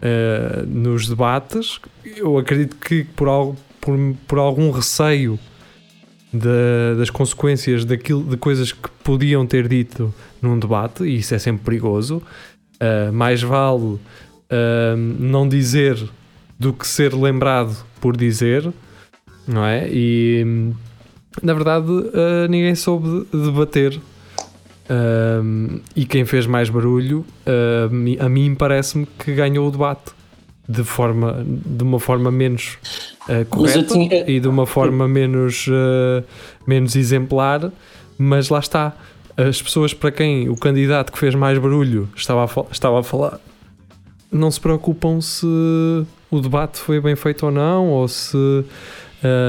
uh, 0.00 0.66
nos 0.66 1.08
debates. 1.08 1.80
Eu 2.04 2.38
acredito 2.38 2.76
que 2.76 3.04
por, 3.04 3.28
algo, 3.28 3.56
por, 3.80 3.96
por 4.26 4.38
algum 4.38 4.70
receio 4.70 5.38
da- 6.32 6.94
das 6.98 7.10
consequências 7.10 7.84
daquilo, 7.84 8.22
de 8.24 8.36
coisas 8.36 8.72
que 8.72 8.88
podiam 9.02 9.46
ter 9.46 9.68
dito 9.68 10.12
num 10.42 10.58
debate, 10.58 11.04
e 11.04 11.16
isso 11.18 11.34
é 11.34 11.38
sempre 11.38 11.64
perigoso. 11.64 12.22
Uh, 12.80 13.12
mais 13.12 13.42
vale 13.42 13.82
uh, 13.84 14.00
não 14.96 15.48
dizer 15.48 15.98
do 16.58 16.72
que 16.72 16.86
ser 16.86 17.14
lembrado 17.14 17.76
por 18.00 18.16
dizer, 18.16 18.72
não 19.46 19.64
é? 19.64 19.88
E 19.90 20.72
na 21.42 21.54
verdade 21.54 21.86
ninguém 22.50 22.74
soube 22.74 23.26
debater. 23.32 24.00
Um, 24.90 25.80
e 25.94 26.06
quem 26.06 26.24
fez 26.24 26.46
mais 26.46 26.70
barulho, 26.70 27.24
uh, 27.46 28.24
a 28.24 28.28
mim 28.28 28.54
parece-me 28.54 29.06
que 29.18 29.34
ganhou 29.34 29.68
o 29.68 29.70
debate 29.70 30.12
de, 30.66 30.82
forma, 30.82 31.44
de 31.46 31.82
uma 31.82 32.00
forma 32.00 32.30
menos 32.30 32.78
uh, 33.28 33.44
correta 33.50 33.82
tinha- 33.82 34.30
e 34.30 34.40
de 34.40 34.48
uma 34.48 34.66
forma 34.66 35.06
menos, 35.06 35.66
uh, 35.68 36.24
menos 36.66 36.96
exemplar, 36.96 37.70
mas 38.16 38.48
lá 38.48 38.58
está. 38.60 38.96
As 39.36 39.62
pessoas 39.62 39.94
para 39.94 40.10
quem 40.10 40.48
o 40.48 40.56
candidato 40.56 41.12
que 41.12 41.18
fez 41.18 41.34
mais 41.34 41.58
barulho 41.58 42.08
estava 42.16 42.44
a, 42.44 42.72
estava 42.72 43.00
a 43.00 43.02
falar 43.02 43.38
não 44.30 44.50
se 44.50 44.60
preocupam 44.60 45.20
se 45.20 45.46
o 46.30 46.40
debate 46.40 46.78
foi 46.78 47.00
bem 47.00 47.16
feito 47.16 47.46
ou 47.46 47.52
não, 47.52 47.88
ou 47.88 48.06
se 48.08 48.36
uh, 48.36 48.64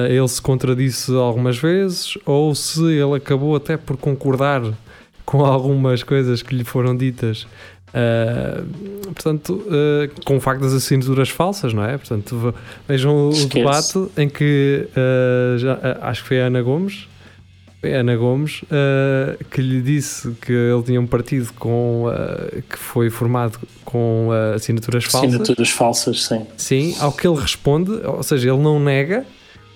ele 0.10 0.28
se 0.28 0.42
contradisse 0.42 1.14
algumas 1.14 1.58
vezes, 1.58 2.18
ou 2.26 2.54
se 2.56 2.84
ele 2.86 3.16
acabou 3.16 3.56
até 3.56 3.76
por 3.78 3.98
concordar 3.98 4.62
com 5.30 5.46
algumas 5.46 6.02
coisas 6.02 6.42
que 6.42 6.56
lhe 6.56 6.64
foram 6.64 6.98
ditas. 6.98 7.46
Uh, 7.90 8.64
portanto, 9.14 9.54
uh, 9.68 10.24
com 10.26 10.38
o 10.38 10.40
facto 10.40 10.62
das 10.62 10.74
assinaturas 10.74 11.30
falsas, 11.30 11.72
não 11.74 11.84
é? 11.84 11.98
Portanto, 11.98 12.36
ve- 12.38 12.54
vejam 12.88 13.30
o 13.30 13.32
debate 13.48 14.08
em 14.18 14.28
que 14.30 14.88
uh, 14.92 15.58
já- 15.60 15.78
acho 16.02 16.22
que 16.24 16.28
foi 16.30 16.42
a 16.42 16.46
Ana 16.48 16.62
Gomes, 16.64 17.08
Ana 17.84 18.16
Gomes 18.16 18.62
uh, 18.64 19.44
que 19.52 19.62
lhe 19.62 19.82
disse 19.82 20.32
que 20.42 20.52
ele 20.52 20.84
tinha 20.84 21.00
um 21.02 21.08
partido 21.08 21.52
com, 21.54 22.06
uh, 22.08 22.62
que 22.70 22.78
foi 22.78 23.10
formado 23.10 23.58
com 23.86 24.28
uh, 24.30 24.56
assinaturas 24.56 25.06
falsas. 25.06 25.30
Assinaturas 25.34 25.70
falsas, 25.70 26.24
sim. 26.26 26.46
Sim, 26.58 26.96
ao 27.00 27.12
que 27.12 27.28
ele 27.28 27.40
responde, 27.40 27.92
ou 28.04 28.22
seja, 28.24 28.50
ele 28.50 28.62
não 28.62 28.80
nega, 28.80 29.26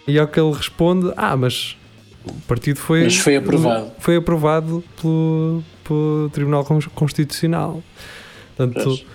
e 0.08 0.20
ao 0.20 0.28
que 0.28 0.40
ele 0.40 0.52
responde, 0.54 1.12
ah, 1.16 1.36
mas 1.38 1.78
o 2.26 2.34
partido 2.48 2.78
foi, 2.80 3.04
Mas 3.04 3.18
foi 3.18 3.36
aprovado. 3.36 3.92
foi 4.00 4.16
aprovado 4.18 4.84
pelo, 5.02 5.64
pelo 5.84 6.30
Tribunal 6.32 6.64
Con- 6.66 6.80
Constitucional. 6.96 7.84
Portanto, 8.56 8.84
Pois. 8.84 9.06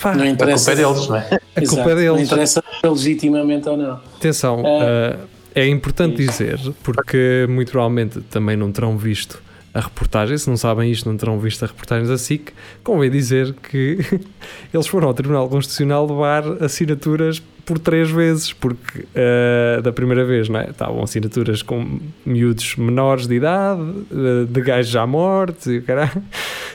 pá, 0.00 0.14
Não 0.14 0.24
A 0.24 0.28
interessa. 0.28 0.70
culpa 0.74 0.80
é 0.80 0.84
deles, 0.84 1.08
não 1.08 1.16
é? 1.16 1.20
a 1.56 1.62
Exato, 1.62 1.76
culpa 1.76 1.90
é 1.90 1.94
Não 1.94 2.00
deles. 2.14 2.26
interessa 2.28 2.62
se 2.80 2.86
é 2.86 2.88
legitimamente 2.90 3.68
ou 3.68 3.76
não. 3.76 3.94
Atenção, 4.16 4.62
É. 4.64 5.16
uh, 5.22 5.28
é 5.54 5.66
importante 5.68 6.16
dizer, 6.16 6.58
porque 6.82 7.46
muito 7.48 7.70
provavelmente 7.72 8.20
também 8.22 8.56
não 8.56 8.70
terão 8.70 8.96
visto 8.96 9.42
a 9.72 9.80
reportagem. 9.80 10.36
Se 10.38 10.48
não 10.48 10.56
sabem 10.56 10.90
isto, 10.90 11.08
não 11.08 11.16
terão 11.16 11.38
visto 11.38 11.62
a 11.62 11.66
reportagem 11.66 12.06
da 12.06 12.16
SIC. 12.16 12.52
Convém 12.82 13.10
dizer 13.10 13.54
que 13.54 13.98
eles 14.72 14.86
foram 14.86 15.08
ao 15.08 15.14
Tribunal 15.14 15.48
Constitucional 15.48 16.06
levar 16.06 16.62
assinaturas 16.62 17.42
por 17.66 17.80
três 17.80 18.08
vezes, 18.08 18.52
porque 18.52 19.00
uh, 19.00 19.82
da 19.82 19.92
primeira 19.92 20.24
vez 20.24 20.48
não 20.48 20.60
é? 20.60 20.70
estavam 20.70 21.02
assinaturas 21.02 21.62
com 21.62 21.98
miúdos 22.24 22.76
menores 22.76 23.26
de 23.26 23.34
idade, 23.34 23.80
uh, 23.82 24.46
de 24.48 24.60
gajos 24.60 24.90
já 24.90 25.04
mortos 25.04 25.66
e 25.66 25.80
caralho. 25.80 26.22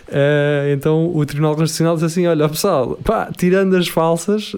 Uh, 0.09 0.73
então 0.73 1.15
o 1.15 1.25
Tribunal 1.25 1.55
Constitucional 1.55 1.95
diz 1.95 2.03
assim: 2.03 2.27
olha, 2.27 2.49
pessoal, 2.49 2.99
pá, 3.03 3.31
tirando 3.35 3.75
as 3.77 3.87
falsas, 3.87 4.53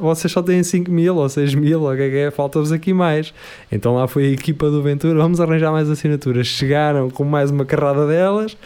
vocês 0.00 0.32
só 0.32 0.42
têm 0.42 0.64
5 0.64 0.90
mil 0.90 1.14
ou 1.14 1.28
6 1.28 1.54
mil, 1.54 1.82
ou 1.82 1.92
o 1.92 1.96
que 1.96 2.02
é 2.02 2.10
que 2.10 2.16
é, 2.16 2.30
falta-vos 2.32 2.72
aqui 2.72 2.92
mais. 2.92 3.32
Então 3.70 3.94
lá 3.94 4.08
foi 4.08 4.24
a 4.24 4.30
equipa 4.30 4.68
do 4.68 4.82
Ventura, 4.82 5.16
vamos 5.16 5.40
arranjar 5.40 5.70
mais 5.70 5.88
assinaturas. 5.88 6.48
Chegaram 6.48 7.08
com 7.08 7.22
mais 7.22 7.52
uma 7.52 7.64
carrada 7.64 8.04
delas 8.04 8.56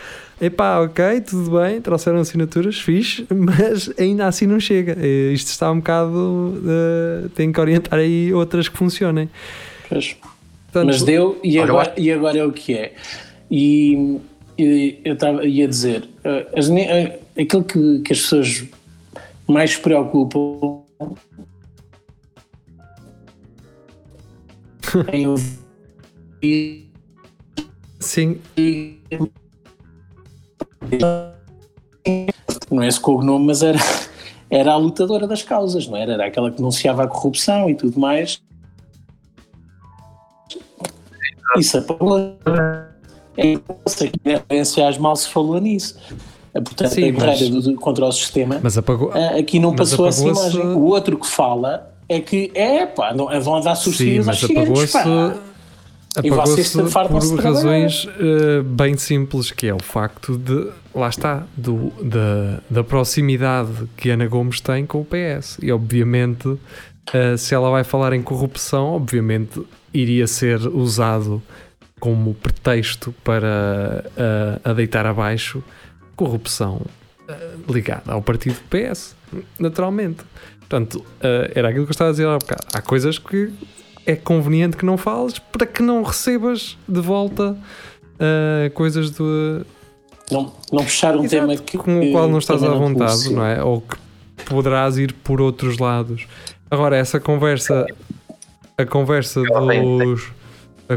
epá, 0.40 0.80
ok, 0.80 1.20
tudo 1.20 1.58
bem, 1.58 1.80
trouxeram 1.80 2.18
assinaturas, 2.20 2.78
fixe, 2.78 3.26
mas 3.34 3.92
ainda 3.98 4.26
assim 4.26 4.46
não 4.46 4.60
chega. 4.60 4.96
Isto 5.32 5.48
está 5.48 5.70
um 5.70 5.76
bocado. 5.76 6.16
Uh, 6.16 7.28
tem 7.30 7.52
que 7.52 7.60
orientar 7.60 7.98
aí 7.98 8.32
outras 8.32 8.68
que 8.68 8.76
funcionem. 8.76 9.28
Pois. 9.88 10.16
Portanto, 10.72 10.86
mas 10.86 11.02
deu, 11.02 11.38
e 11.44 11.58
agora, 11.58 11.92
e 11.98 12.10
agora 12.10 12.38
é 12.38 12.44
o 12.44 12.50
que 12.50 12.74
é. 12.74 12.94
E, 13.50 14.18
e 14.58 14.98
eu 15.04 15.12
estava 15.12 15.44
ia 15.44 15.68
dizer, 15.68 16.08
uh, 16.24 16.58
as, 16.58 16.68
uh, 16.68 16.72
aquilo 17.38 17.62
que, 17.62 17.98
que 18.00 18.12
as 18.12 18.20
pessoas 18.22 18.64
mais 19.46 19.72
se 19.72 19.80
preocupam 19.80 20.82
em 25.12 25.26
ouvir. 25.26 26.88
Sim. 28.00 28.38
E, 28.56 28.98
não 32.70 32.82
é 32.82 32.88
esse 32.88 33.00
cognome, 33.00 33.46
mas 33.46 33.62
era, 33.62 33.78
era 34.50 34.72
a 34.72 34.76
lutadora 34.76 35.26
das 35.26 35.42
causas, 35.42 35.86
não 35.86 35.96
era? 35.96 36.14
Era 36.14 36.26
aquela 36.26 36.50
que 36.50 36.56
denunciava 36.56 37.04
a 37.04 37.06
corrupção 37.06 37.68
e 37.68 37.74
tudo 37.74 37.98
mais. 37.98 38.42
Isso 41.56 41.78
apagou. 41.78 42.18
É, 43.36 43.54
é, 43.54 44.60
mal 44.98 45.16
se 45.16 45.28
falou 45.28 45.60
nisso. 45.60 45.98
Portanto, 46.52 46.90
Sim, 46.90 47.08
a 47.08 47.10
guerreira 47.10 47.54
mas, 47.54 47.76
contra 47.76 48.04
o 48.04 48.12
sistema 48.12 48.60
mas 48.62 48.76
apagou, 48.76 49.10
aqui 49.38 49.58
não 49.58 49.74
passou 49.74 50.06
essa 50.06 50.22
imagem. 50.22 50.60
O 50.60 50.84
outro 50.84 51.18
que 51.18 51.26
fala 51.26 51.94
é 52.06 52.20
que 52.20 52.50
é 52.54 52.84
pá, 52.84 53.14
não, 53.14 53.30
vão 53.40 53.54
subsídios 53.74 54.28
aos 54.28 54.44
apagou-se 54.44 54.98
apagou-se 56.16 56.76
por 56.76 57.40
razões 57.40 58.04
uh, 58.04 58.62
bem 58.62 58.96
simples, 58.96 59.50
que 59.50 59.66
é 59.66 59.74
o 59.74 59.82
facto 59.82 60.36
de, 60.36 60.68
lá 60.94 61.08
está, 61.08 61.46
do, 61.56 61.90
da, 62.02 62.60
da 62.68 62.84
proximidade 62.84 63.88
que 63.96 64.10
Ana 64.10 64.26
Gomes 64.26 64.60
tem 64.60 64.84
com 64.84 65.00
o 65.00 65.04
PS. 65.06 65.58
E 65.62 65.72
obviamente, 65.72 66.48
uh, 66.48 66.58
se 67.38 67.54
ela 67.54 67.70
vai 67.70 67.84
falar 67.84 68.12
em 68.12 68.22
corrupção, 68.22 68.88
obviamente 68.88 69.62
iria 69.92 70.26
ser 70.26 70.66
usado 70.68 71.42
como 71.98 72.34
pretexto 72.34 73.14
para 73.24 74.04
uh, 74.06 74.70
a 74.70 74.72
deitar 74.72 75.06
abaixo 75.06 75.62
corrupção 76.16 76.82
ligada 77.68 78.12
ao 78.12 78.20
partido 78.20 78.56
PS, 78.68 79.16
naturalmente. 79.58 80.22
Portanto, 80.60 81.02
era 81.54 81.70
aquilo 81.70 81.86
que 81.86 81.90
eu 81.90 81.92
estava 81.92 82.10
a 82.10 82.12
dizer 82.12 82.26
há 82.26 82.36
bocado. 82.36 82.66
Há 82.74 82.82
coisas 82.82 83.18
que 83.18 83.50
é 84.06 84.16
conveniente 84.16 84.76
que 84.76 84.84
não 84.84 84.96
fales 84.96 85.38
para 85.38 85.66
que 85.66 85.82
não 85.82 86.02
recebas 86.02 86.76
de 86.88 87.00
volta 87.00 87.56
uh, 88.14 88.70
coisas 88.74 89.10
do. 89.10 89.64
Não, 90.30 90.52
não 90.72 90.84
puxar 90.84 91.16
um 91.16 91.24
Exato, 91.24 91.46
tema 91.46 91.56
que, 91.56 91.76
com 91.76 92.00
o 92.00 92.12
qual 92.12 92.28
não 92.28 92.38
estás 92.38 92.62
à 92.62 92.70
vontade, 92.70 93.26
não, 93.26 93.36
não 93.36 93.46
é? 93.46 93.62
Ou 93.62 93.80
que 93.80 93.96
poderás 94.46 94.96
ir 94.98 95.12
por 95.12 95.40
outros 95.40 95.78
lados. 95.78 96.26
Agora, 96.70 96.96
essa 96.96 97.20
conversa, 97.20 97.86
a 98.78 98.86
conversa 98.86 99.42
dos. 99.42 100.30
A, 100.88 100.94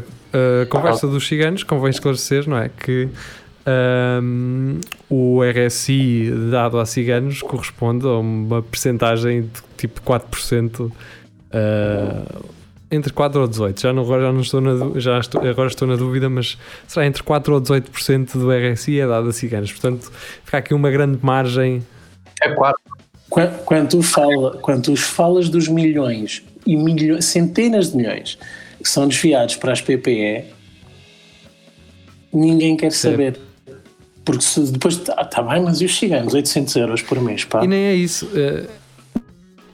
a 0.63 0.65
conversa 0.67 1.07
dos 1.07 1.27
ciganos, 1.27 1.63
convém 1.63 1.89
esclarecer, 1.89 2.47
não 2.49 2.57
é? 2.57 2.69
Que 2.69 3.09
um, 3.65 4.79
o 5.09 5.41
RSI 5.43 6.31
dado 6.51 6.79
a 6.79 6.85
ciganos 6.85 7.41
corresponde 7.41 8.05
a 8.05 8.17
uma 8.17 8.61
percentagem 8.61 9.41
de 9.43 9.61
tipo 9.77 10.01
4%. 10.01 10.79
Uh, 10.81 10.91
entre 12.95 13.13
4 13.13 13.41
ou 13.41 13.47
18, 13.47 13.81
já 13.81 13.93
não, 13.93 14.03
agora 14.03 14.23
já 14.23 14.31
não 14.31 14.41
estou 14.41 14.61
na, 14.61 14.99
já 14.99 15.19
estou, 15.19 15.41
agora 15.41 15.67
estou 15.67 15.87
na 15.87 15.95
dúvida, 15.95 16.29
mas 16.29 16.57
será 16.87 17.05
entre 17.05 17.21
4 17.23 17.53
ou 17.53 17.61
18% 17.61 18.37
do 18.37 18.51
RSI 18.51 18.99
é 18.99 19.07
dado 19.07 19.29
a 19.29 19.33
ciganos, 19.33 19.71
portanto 19.71 20.11
fica 20.43 20.57
aqui 20.57 20.73
uma 20.73 20.89
grande 20.89 21.19
margem. 21.21 21.85
É 22.41 22.49
4. 22.49 22.81
Quando, 23.29 23.63
quando, 23.63 23.89
tu 23.89 24.01
fala, 24.01 24.57
quando 24.57 24.83
tu 24.83 24.95
falas 24.95 25.49
dos 25.49 25.67
milhões 25.67 26.43
e 26.65 26.75
milhões, 26.75 27.25
centenas 27.25 27.91
de 27.91 27.97
milhões 27.97 28.37
que 28.81 28.89
são 28.89 29.07
desviados 29.07 29.55
para 29.55 29.73
as 29.73 29.81
PPE, 29.81 30.45
ninguém 32.31 32.77
quer 32.77 32.91
saber. 32.91 33.39
Porque 34.23 34.41
se 34.41 34.71
depois, 34.71 34.95
está 34.95 35.23
tá 35.23 35.41
bem, 35.41 35.61
mas 35.61 35.81
e 35.81 35.85
os 35.85 35.97
ciganos? 35.97 36.33
800 36.33 36.75
euros 36.77 37.01
por 37.01 37.21
mês, 37.21 37.43
pá. 37.45 37.63
E 37.63 37.67
nem 37.67 37.85
é 37.85 37.95
isso. 37.95 38.25
Uh 38.27 38.84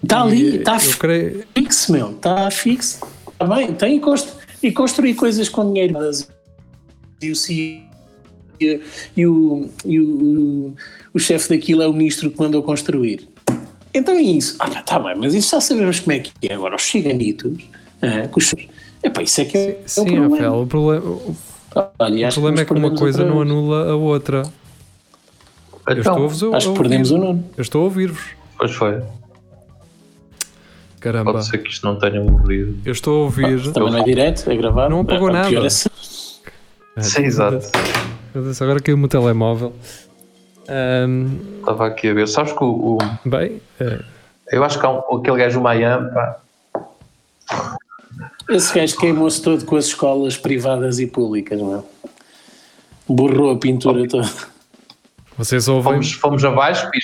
Está 0.04 0.22
ali, 0.24 0.58
está 0.58 0.78
creio... 1.00 1.44
fixo, 1.56 1.92
meu. 1.92 2.12
Está 2.12 2.50
fixo. 2.52 3.00
Está 3.32 3.46
bem, 3.46 3.74
tem 3.74 3.98
e, 3.98 4.00
constru... 4.00 4.34
e 4.64 4.72
construir 4.72 5.14
coisas 5.16 5.50
com 5.50 5.72
dinheiro. 5.72 5.96
E 7.22 7.32
o 7.32 7.36
e 9.16 9.26
o, 9.26 9.70
e 9.86 10.00
o, 10.00 10.74
o 11.14 11.20
chefe 11.20 11.50
daquilo 11.50 11.82
é 11.82 11.88
o 11.88 11.94
ministro 11.94 12.30
que 12.30 12.40
mandou 12.40 12.62
construir. 12.62 13.28
Então 13.94 14.16
é 14.16 14.22
isso. 14.22 14.56
Ah, 14.60 14.70
tá 14.82 15.00
bem, 15.00 15.16
mas 15.16 15.34
isso 15.34 15.52
já 15.52 15.60
sabemos 15.60 16.00
como 16.00 16.14
é 16.14 16.20
que 16.20 16.32
é. 16.48 16.54
Agora, 16.54 16.76
os 16.76 16.84
chiganitos, 16.84 17.58
ah, 18.02 18.30
os... 18.36 18.56
Epá, 19.04 19.24
isso 19.24 19.42
é 19.42 19.46
que 19.46 19.58
é, 19.58 19.80
sim, 19.86 20.02
é 20.02 20.04
o 20.04 20.06
problema. 20.06 20.36
Rafael, 20.36 20.62
o 20.62 20.68
problema, 20.68 21.06
o, 21.06 21.36
Olha, 22.00 22.30
o 22.30 22.34
problema 22.34 22.62
é 22.62 22.66
que 22.66 22.74
uma 22.74 22.96
coisa 22.96 23.26
não 23.26 23.42
anula 23.42 23.92
a 23.92 23.96
outra. 23.96 24.44
Então, 25.90 26.20
eu 26.20 26.28
estou 26.28 26.54
a, 26.54 26.58
acho 26.58 26.72
que 26.72 26.78
perdemos 26.78 27.12
o 27.12 27.18
Nuno. 27.18 27.44
Eu 27.58 27.62
estou 27.62 27.82
a 27.82 27.84
ouvir-vos. 27.86 28.24
Pois 28.58 28.72
foi. 28.72 29.02
Caramba. 31.02 31.34
Pode 31.34 31.48
ser 31.48 31.58
que 31.58 31.70
isto 31.70 31.86
não 31.86 31.98
tenha 31.98 32.22
morrido. 32.22 32.80
Eu 32.86 32.92
estou 32.92 33.22
a 33.22 33.24
ouvir. 33.24 33.60
Ah, 33.68 33.72
também 33.74 33.92
não 33.92 34.00
é 34.00 34.04
direto, 34.04 34.50
é 34.50 34.56
gravado. 34.56 34.92
Não 34.92 35.02
apagou 35.02 35.30
é, 35.30 35.34
nada. 35.34 35.66
É 35.66 35.70
Sim, 37.02 37.24
exato. 37.24 37.68
Agora 38.62 38.80
caiu 38.80 38.96
o 38.96 39.00
meu 39.00 39.10
telemóvel. 39.10 39.74
Um... 40.70 41.40
Estava 41.60 41.88
aqui 41.88 42.08
a 42.08 42.14
ver. 42.14 42.28
Sabes 42.28 42.54
que 42.54 42.64
o. 42.64 42.98
o... 42.98 43.28
Bem. 43.28 43.60
É... 43.80 44.00
Eu 44.52 44.64
acho 44.64 44.80
que 44.80 44.86
há 44.86 44.92
um, 44.92 45.18
aquele 45.18 45.38
gajo 45.38 45.58
do 45.58 45.64
Miami. 45.64 46.12
Pá. 46.12 46.40
Esse 48.48 48.74
gajo 48.74 48.96
queimou-se 48.98 49.42
todo 49.42 49.66
com 49.66 49.78
as 49.78 49.86
escolas 49.86 50.38
privadas 50.38 51.00
e 51.00 51.08
públicas, 51.08 51.60
não 51.60 51.80
é? 51.80 52.10
Borrou 53.08 53.52
a 53.52 53.58
pintura 53.58 54.08
toda. 54.08 54.30
Vocês 55.36 55.68
ouvem. 55.68 55.94
Fomos, 55.94 56.12
fomos 56.12 56.46
abaixo 56.46 56.88
e 56.94 57.00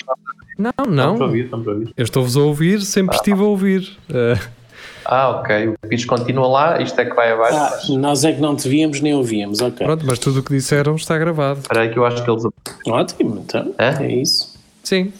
não, 0.58 0.72
não. 0.86 1.12
Estamos 1.12 1.20
a 1.20 1.24
ouvir, 1.24 1.44
estamos 1.44 1.68
a 1.68 1.70
ouvir. 1.70 1.92
Eu 1.96 2.04
estou-vos 2.04 2.36
a 2.36 2.40
ouvir, 2.40 2.80
sempre 2.82 3.14
ah. 3.14 3.18
estive 3.18 3.40
a 3.40 3.44
ouvir. 3.44 3.96
Uh... 4.10 4.58
Ah, 5.04 5.28
ok. 5.30 5.68
O 5.68 5.88
pitch 5.88 6.04
continua 6.04 6.48
lá, 6.48 6.82
isto 6.82 7.00
é 7.00 7.04
que 7.04 7.14
vai 7.14 7.32
abaixo. 7.32 7.56
Ah, 7.56 7.70
mas... 7.70 7.88
Nós 7.90 8.24
é 8.24 8.32
que 8.32 8.40
não 8.40 8.56
te 8.56 8.68
víamos 8.68 9.00
nem 9.00 9.14
ouvíamos, 9.14 9.60
ok. 9.60 9.86
Pronto, 9.86 10.04
mas 10.04 10.18
tudo 10.18 10.40
o 10.40 10.42
que 10.42 10.52
disseram 10.52 10.96
está 10.96 11.16
gravado. 11.16 11.60
Espera 11.60 11.82
aí 11.82 11.90
que 11.90 11.98
eu 11.98 12.04
acho 12.04 12.22
que 12.22 12.30
eles. 12.30 12.42
Ótimo, 12.86 13.38
então. 13.38 13.74
É, 13.78 14.04
é 14.04 14.12
isso. 14.12 14.58
Sim. 14.82 15.12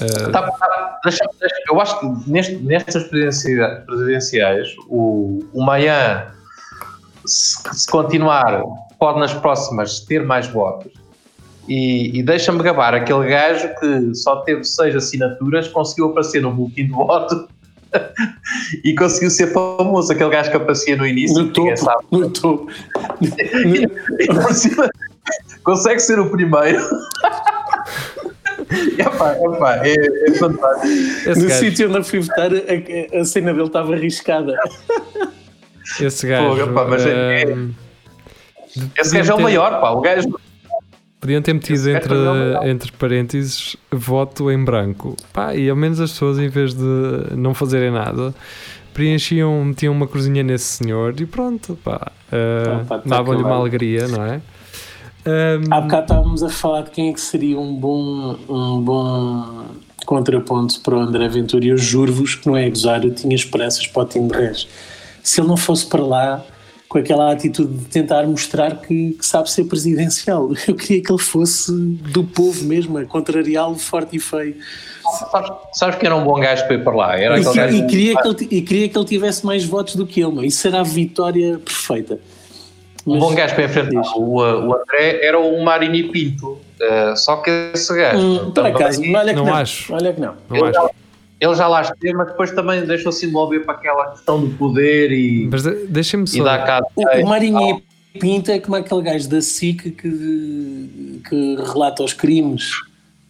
Uh... 0.00 0.32
Tá, 0.32 0.42
tá, 0.42 1.00
deixa, 1.04 1.24
deixa, 1.38 1.56
eu 1.70 1.80
acho 1.80 2.00
que 2.00 2.30
neste, 2.30 2.56
nestas 2.56 3.04
presidenciais, 3.04 4.74
o, 4.88 5.42
o 5.54 5.62
Mayan, 5.62 6.26
se, 7.24 7.56
se 7.72 7.86
continuar, 7.86 8.62
pode 8.98 9.20
nas 9.20 9.32
próximas 9.32 10.00
ter 10.00 10.24
mais 10.24 10.46
votos 10.48 10.99
e, 11.70 12.18
e 12.18 12.22
deixa-me 12.24 12.60
gabar 12.64 12.94
aquele 12.94 13.28
gajo 13.28 13.68
que 13.78 14.12
só 14.12 14.42
teve 14.42 14.64
seis 14.64 14.96
assinaturas, 14.96 15.68
conseguiu 15.68 16.06
aparecer 16.06 16.42
no 16.42 16.52
boletim 16.52 16.86
de 16.86 16.90
voto 16.90 17.48
e 18.84 18.92
conseguiu 18.96 19.30
ser 19.30 19.52
famoso. 19.52 20.12
Aquele 20.12 20.30
gajo 20.30 20.50
que 20.50 20.56
aparecia 20.56 20.96
no 20.96 21.06
início. 21.06 21.40
No 21.40 21.52
topo, 21.52 21.76
sabe. 21.76 22.04
no 22.10 22.28
topo. 22.28 22.66
consegue 25.62 26.00
ser 26.00 26.18
o 26.18 26.28
primeiro. 26.28 26.80
Epá, 28.98 29.36
epá, 29.36 29.80
é, 29.84 29.94
é 30.28 30.34
fantástico. 30.34 30.86
Esse 30.86 31.40
no 31.40 31.48
gajo... 31.48 31.60
sítio 31.60 31.88
onde 31.88 31.98
eu 31.98 32.04
fui 32.04 32.20
votar, 32.20 32.50
a, 32.52 33.20
a, 33.20 33.24
cena 33.24 33.52
dele 33.52 33.66
estava 33.66 33.94
arriscada. 33.94 34.56
Esse 36.00 36.28
gajo. 36.28 36.56
Pô, 36.56 36.70
epá, 36.70 36.84
mas 36.84 37.04
é, 37.04 37.42
é... 37.42 37.56
Esse 38.96 39.16
gajo 39.16 39.32
é 39.32 39.34
o 39.34 39.40
maior, 39.40 39.80
pá. 39.80 39.90
O 39.90 40.00
gajo 40.00 40.28
Podiam 41.20 41.42
ter 41.42 41.52
metido 41.52 41.90
entre, 41.90 42.14
entre 42.64 42.92
parênteses 42.92 43.76
voto 43.92 44.50
em 44.50 44.64
branco. 44.64 45.16
Pá, 45.32 45.54
e 45.54 45.68
ao 45.68 45.76
menos 45.76 46.00
as 46.00 46.12
pessoas, 46.12 46.38
em 46.38 46.48
vez 46.48 46.72
de 46.72 47.36
não 47.36 47.52
fazerem 47.52 47.90
nada, 47.90 48.34
preenchiam, 48.94 49.62
metiam 49.64 49.92
uma 49.92 50.06
cruzinha 50.06 50.42
nesse 50.42 50.64
senhor 50.64 51.14
e 51.20 51.26
pronto, 51.26 51.78
pá. 51.84 52.10
Uh, 52.32 53.08
Davam-lhe 53.08 53.42
uma 53.42 53.56
alegria, 53.56 54.08
não 54.08 54.24
é? 54.24 54.40
Um, 55.26 55.74
Há 55.74 55.80
bocado 55.82 56.02
estávamos 56.02 56.42
a 56.42 56.48
falar 56.48 56.82
de 56.82 56.90
quem 56.90 57.10
é 57.10 57.12
que 57.12 57.20
seria 57.20 57.58
um 57.58 57.74
bom, 57.74 58.38
um 58.48 58.80
bom 58.80 59.66
contraponto 60.06 60.80
para 60.80 60.96
o 60.96 61.00
André 61.00 61.28
Ventura 61.28 61.66
e 61.66 61.68
eu 61.68 61.76
juro-vos 61.76 62.34
que 62.34 62.46
não 62.46 62.56
é 62.56 62.68
gozar, 62.70 63.04
eu 63.04 63.14
tinha 63.14 63.34
esperanças 63.34 63.86
para 63.86 64.02
o 64.02 64.06
time 64.06 64.28
de 64.28 64.34
Reis. 64.34 64.66
Se 65.22 65.40
ele 65.40 65.48
não 65.48 65.56
fosse 65.58 65.86
para 65.86 66.02
lá 66.02 66.42
com 66.90 66.98
aquela 66.98 67.30
atitude 67.30 67.72
de 67.72 67.84
tentar 67.84 68.26
mostrar 68.26 68.74
que, 68.80 69.12
que 69.12 69.24
sabe 69.24 69.48
ser 69.48 69.62
presidencial, 69.64 70.50
eu 70.66 70.74
queria 70.74 71.00
que 71.00 71.12
ele 71.12 71.22
fosse 71.22 71.70
do 71.72 72.24
povo 72.24 72.64
mesmo, 72.64 72.98
a 72.98 73.04
contrariá-lo 73.04 73.76
forte 73.76 74.16
e 74.16 74.18
feio. 74.20 74.56
Sabes, 75.30 75.50
sabes 75.72 75.96
que 75.96 76.04
era 76.04 76.16
um 76.16 76.24
bom 76.24 76.40
gajo 76.40 76.66
para 76.66 76.74
ir 76.74 76.82
para 76.82 76.94
lá? 76.96 77.16
Era 77.16 77.38
E, 77.38 77.44
que- 77.44 77.60
e 77.60 77.86
queria 77.86 78.16
que 78.16 78.28
ele, 78.28 78.48
e 78.50 78.62
queria 78.62 78.88
que 78.88 78.98
ele 78.98 79.04
tivesse 79.04 79.46
mais 79.46 79.64
votos 79.64 79.94
do 79.94 80.04
que 80.04 80.20
ele, 80.20 80.32
meu. 80.32 80.44
isso 80.44 80.66
era 80.66 80.80
a 80.80 80.82
vitória 80.82 81.60
perfeita. 81.64 82.18
Um 83.06 83.12
Mas- 83.12 83.20
bom 83.20 83.34
gajo 83.36 83.54
para 83.54 83.64
enfrentar. 83.64 84.02
O, 84.16 84.40
uh, 84.42 84.66
o 84.68 84.74
André 84.74 85.20
era 85.24 85.38
o 85.38 85.62
Marini 85.64 86.04
Pinto. 86.10 86.58
uh, 86.80 87.16
só 87.16 87.36
que 87.36 87.50
esse 87.72 87.94
gajo. 87.96 88.18
Hum, 88.18 88.50
por 88.50 88.66
acaso, 88.66 89.00
olha 89.14 89.32
que 89.32 89.38
não 89.38 89.46
não, 89.46 89.54
acho. 89.54 89.94
olha 89.94 90.12
que 90.12 90.20
não. 90.20 90.34
não 90.50 90.64
acho. 90.66 90.90
Ele 91.40 91.54
já 91.54 91.66
lá 91.66 91.80
esteve, 91.82 92.12
mas 92.12 92.28
depois 92.28 92.50
também 92.52 92.84
deixou-se 92.84 93.24
envolver 93.26 93.60
para 93.60 93.74
aquela 93.74 94.10
questão 94.10 94.40
do 94.40 94.50
poder 94.56 95.10
e, 95.10 95.48
Mas 95.50 95.62
de- 95.62 95.86
deixem-me 95.86 96.24
e 96.24 96.28
só. 96.28 96.44
cá. 96.44 96.80
O, 96.94 97.02
o 97.24 97.26
Marinho 97.28 97.80
Pinto 98.18 98.50
é 98.50 98.58
como 98.58 98.76
aquele 98.76 99.02
gajo 99.02 99.28
da 99.28 99.40
SIC 99.40 99.92
que, 99.92 101.20
que 101.28 101.56
relata 101.56 102.02
os 102.02 102.12
crimes. 102.12 102.72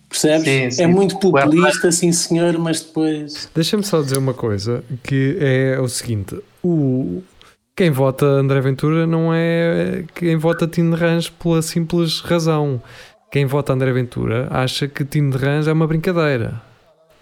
Percebes? 0.08 0.44
Sim, 0.44 0.70
sim. 0.72 0.82
É 0.82 0.86
muito 0.88 1.18
populista, 1.20 1.92
sim 1.92 2.10
senhor, 2.10 2.58
mas 2.58 2.80
depois. 2.80 3.48
Deixa-me 3.54 3.84
só 3.84 4.00
dizer 4.02 4.18
uma 4.18 4.34
coisa, 4.34 4.82
que 5.04 5.36
é 5.38 5.78
o 5.78 5.86
seguinte: 5.86 6.36
o, 6.64 7.22
quem 7.76 7.90
vota 7.90 8.26
André 8.26 8.60
Ventura 8.60 9.06
não 9.06 9.32
é 9.32 10.02
quem 10.16 10.36
vota 10.36 10.66
Tino 10.66 10.96
de 10.96 11.00
Rãs 11.00 11.28
pela 11.28 11.62
simples 11.62 12.20
razão. 12.20 12.82
Quem 13.30 13.46
vota 13.46 13.72
André 13.72 13.92
Ventura 13.92 14.48
acha 14.50 14.88
que 14.88 15.04
Tino 15.04 15.30
de 15.30 15.38
Rãs 15.38 15.68
é 15.68 15.72
uma 15.72 15.86
brincadeira. 15.86 16.60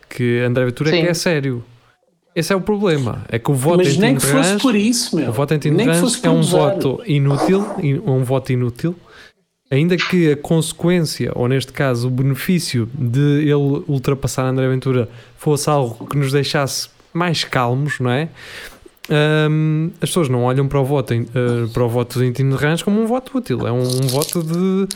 Que 0.08 0.40
André 0.40 0.64
Ventura 0.64 0.90
é 0.96 1.00
que 1.02 1.08
é 1.08 1.14
sério. 1.14 1.64
Esse 2.34 2.52
é 2.52 2.56
o 2.56 2.60
problema. 2.60 3.24
É 3.28 3.38
que 3.38 3.50
o 3.50 3.54
voto 3.54 3.78
mas 3.78 3.94
em 3.96 3.98
nem 3.98 4.14
que 4.14 4.22
fosse 4.22 4.58
por 4.58 4.74
isso, 4.76 5.16
meu. 5.16 5.28
o 5.30 5.32
voto 5.32 5.54
por 6.20 6.26
é 6.28 6.30
um 6.30 6.38
usar. 6.40 6.58
voto 6.58 7.02
inútil, 7.06 7.66
in- 7.82 8.00
um 8.06 8.22
voto 8.22 8.52
inútil, 8.52 8.94
ainda 9.70 9.96
que 9.96 10.30
a 10.32 10.36
consequência, 10.36 11.32
ou 11.34 11.48
neste 11.48 11.72
caso 11.72 12.06
o 12.06 12.10
benefício 12.10 12.88
de 12.94 13.40
ele 13.42 13.82
ultrapassar 13.88 14.44
André 14.44 14.68
Ventura 14.68 15.08
fosse 15.36 15.68
algo 15.68 16.06
que 16.06 16.16
nos 16.16 16.30
deixasse 16.30 16.88
mais 17.12 17.42
calmos, 17.42 17.98
não 17.98 18.10
é? 18.10 18.28
Hum, 19.10 19.90
as 20.02 20.10
pessoas 20.10 20.28
não 20.28 20.44
olham 20.44 20.68
para 20.68 20.78
o 20.80 20.84
voto 20.84 21.14
em, 21.14 21.22
eh, 21.22 21.66
para 21.72 21.82
o 21.82 21.88
voto 21.88 22.18
de 22.20 22.26
Rãs 22.54 22.82
como 22.82 23.00
um 23.00 23.06
voto 23.06 23.36
útil, 23.38 23.66
é 23.66 23.72
um, 23.72 23.80
um 23.82 24.06
voto 24.06 24.42
de, 24.42 24.86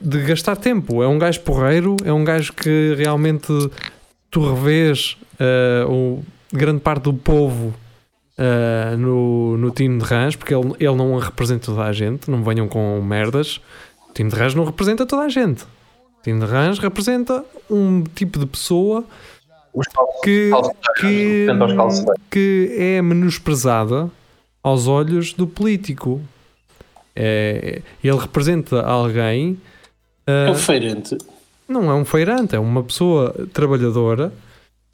de 0.00 0.22
gastar 0.22 0.56
tempo. 0.56 1.02
É 1.02 1.06
um 1.06 1.18
gajo 1.18 1.40
porreiro, 1.42 1.94
é 2.04 2.12
um 2.12 2.24
gajo 2.24 2.52
que 2.54 2.94
realmente 2.96 3.52
tu 4.34 4.40
revês 4.52 5.16
eh, 5.38 5.86
o, 5.88 6.20
grande 6.52 6.80
parte 6.80 7.04
do 7.04 7.14
povo 7.14 7.72
eh, 8.36 8.96
no, 8.98 9.56
no 9.56 9.70
Tino 9.70 10.00
de 10.00 10.04
Rãs, 10.04 10.34
porque 10.34 10.52
ele, 10.52 10.72
ele 10.80 10.94
não 10.96 11.16
representa 11.18 11.66
toda 11.66 11.84
a 11.84 11.92
gente, 11.92 12.28
não 12.28 12.42
venham 12.42 12.66
com 12.66 13.00
merdas. 13.00 13.60
O 14.10 14.12
Tino 14.12 14.30
de 14.30 14.36
Rãs 14.36 14.52
não 14.56 14.64
representa 14.64 15.06
toda 15.06 15.22
a 15.22 15.28
gente. 15.28 15.62
O 15.62 16.22
Tino 16.24 16.44
de 16.44 16.46
Rãs 16.50 16.80
representa 16.80 17.44
um 17.70 18.02
tipo 18.12 18.40
de 18.40 18.46
pessoa 18.46 19.04
calços- 19.72 20.20
que, 20.24 20.50
calços- 20.50 20.72
que, 21.00 21.46
calços- 21.76 22.04
que 22.28 22.74
é 22.76 23.00
menosprezada 23.00 24.10
aos 24.64 24.88
olhos 24.88 25.32
do 25.32 25.46
político. 25.46 26.20
É, 27.14 27.82
ele 28.02 28.18
representa 28.18 28.82
alguém, 28.82 29.56
É 30.26 30.48
ah, 30.48 30.50
o 30.50 30.56
feirante. 30.56 31.16
Não 31.68 31.90
é 31.90 31.94
um 31.94 32.04
feirante, 32.04 32.54
é 32.54 32.58
uma 32.58 32.82
pessoa 32.82 33.34
trabalhadora 33.52 34.32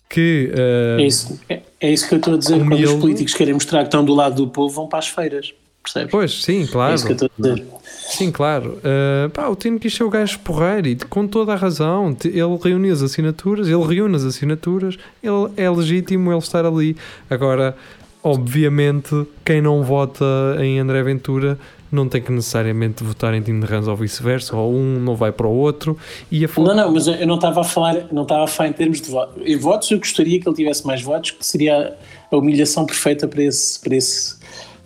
que 0.09 0.53
ah, 0.57 1.01
É 1.01 1.07
isso, 1.07 1.41
é, 1.49 1.63
é 1.81 1.93
isso 1.93 2.09
que 2.09 2.15
eu 2.15 2.19
estou 2.19 2.35
a 2.35 2.37
dizer. 2.37 2.59
Quando 2.59 2.73
os 2.73 2.79
Humilde. 2.81 3.01
políticos 3.01 3.35
querem 3.35 3.55
mostrar 3.55 3.81
que 3.81 3.87
estão 3.87 4.05
do 4.05 4.15
lado 4.15 4.35
do 4.37 4.49
povo, 4.49 4.75
vão 4.75 4.89
para 4.89 4.99
as 4.99 5.09
feiras. 5.09 5.55
Percebes? 5.83 6.11
Pois, 6.11 6.43
sim, 6.43 6.65
É 6.65 6.67
claro. 6.67 6.95
isso 6.95 7.07
que 7.07 7.13
eu 7.13 7.15
estou 7.15 7.31
a 7.39 7.43
dizer. 7.55 7.67
Sim, 7.85 8.31
claro. 8.31 8.79
Uh, 8.79 9.31
pá, 9.31 9.49
o 9.49 9.57
Tino 9.57 9.79
quis 9.79 9.95
ser 9.95 10.05
o 10.05 10.11
gajo 10.11 10.39
porreiro 10.41 10.89
e 10.89 10.97
com 10.97 11.27
toda 11.27 11.53
a 11.53 11.57
razão. 11.57 12.15
Ele 12.25 12.59
reuniu 12.63 12.93
as 12.93 13.03
assinaturas, 13.03 13.69
ele 13.69 13.85
reúne 13.85 14.17
as 14.17 14.25
assinaturas, 14.25 14.99
ele 15.23 15.51
é 15.57 15.71
legítimo 15.71 16.31
ele 16.31 16.39
estar 16.39 16.67
ali. 16.67 16.97
Agora, 17.31 17.75
obviamente, 18.23 19.27
quem 19.45 19.63
não 19.63 19.83
vota 19.83 20.25
em 20.59 20.79
André 20.79 21.03
Ventura 21.03 21.59
não 21.91 22.09
tem 22.09 22.23
que 22.23 22.31
necessariamente 22.31 23.03
votar 23.03 23.35
em 23.35 23.43
de 23.43 23.51
Rãs 23.67 23.89
ou 23.89 23.97
vice-versa, 23.97 24.57
ou 24.57 24.73
um 24.75 24.99
não 25.01 25.17
vai 25.17 25.33
para 25.33 25.47
o 25.47 25.53
outro. 25.53 25.97
E 26.31 26.45
a 26.45 26.49
Não, 26.57 26.75
não, 26.75 26.93
mas 26.93 27.07
eu 27.07 27.27
não 27.27 27.35
estava 27.35 27.61
a 27.61 27.65
falar, 27.65 28.07
não 28.13 28.23
estava 28.23 28.45
a 28.45 28.47
falar 28.47 28.69
em 28.69 28.73
termos 28.73 29.01
de 29.01 29.11
votos. 29.11 29.43
Em 29.45 29.57
votos, 29.57 29.91
eu 29.91 29.99
gostaria 29.99 30.41
que 30.41 30.49
ele 30.49 30.57
tivesse 30.57 30.87
mais 30.87 31.03
votos, 31.03 31.33
que 31.33 31.45
seria 31.45 31.97
a 32.31 32.37
humilhação 32.37 32.87
perfeita 32.87 33.27
para 33.27 33.43
esse, 33.43 33.81
para 33.81 33.97
esse 33.97 34.37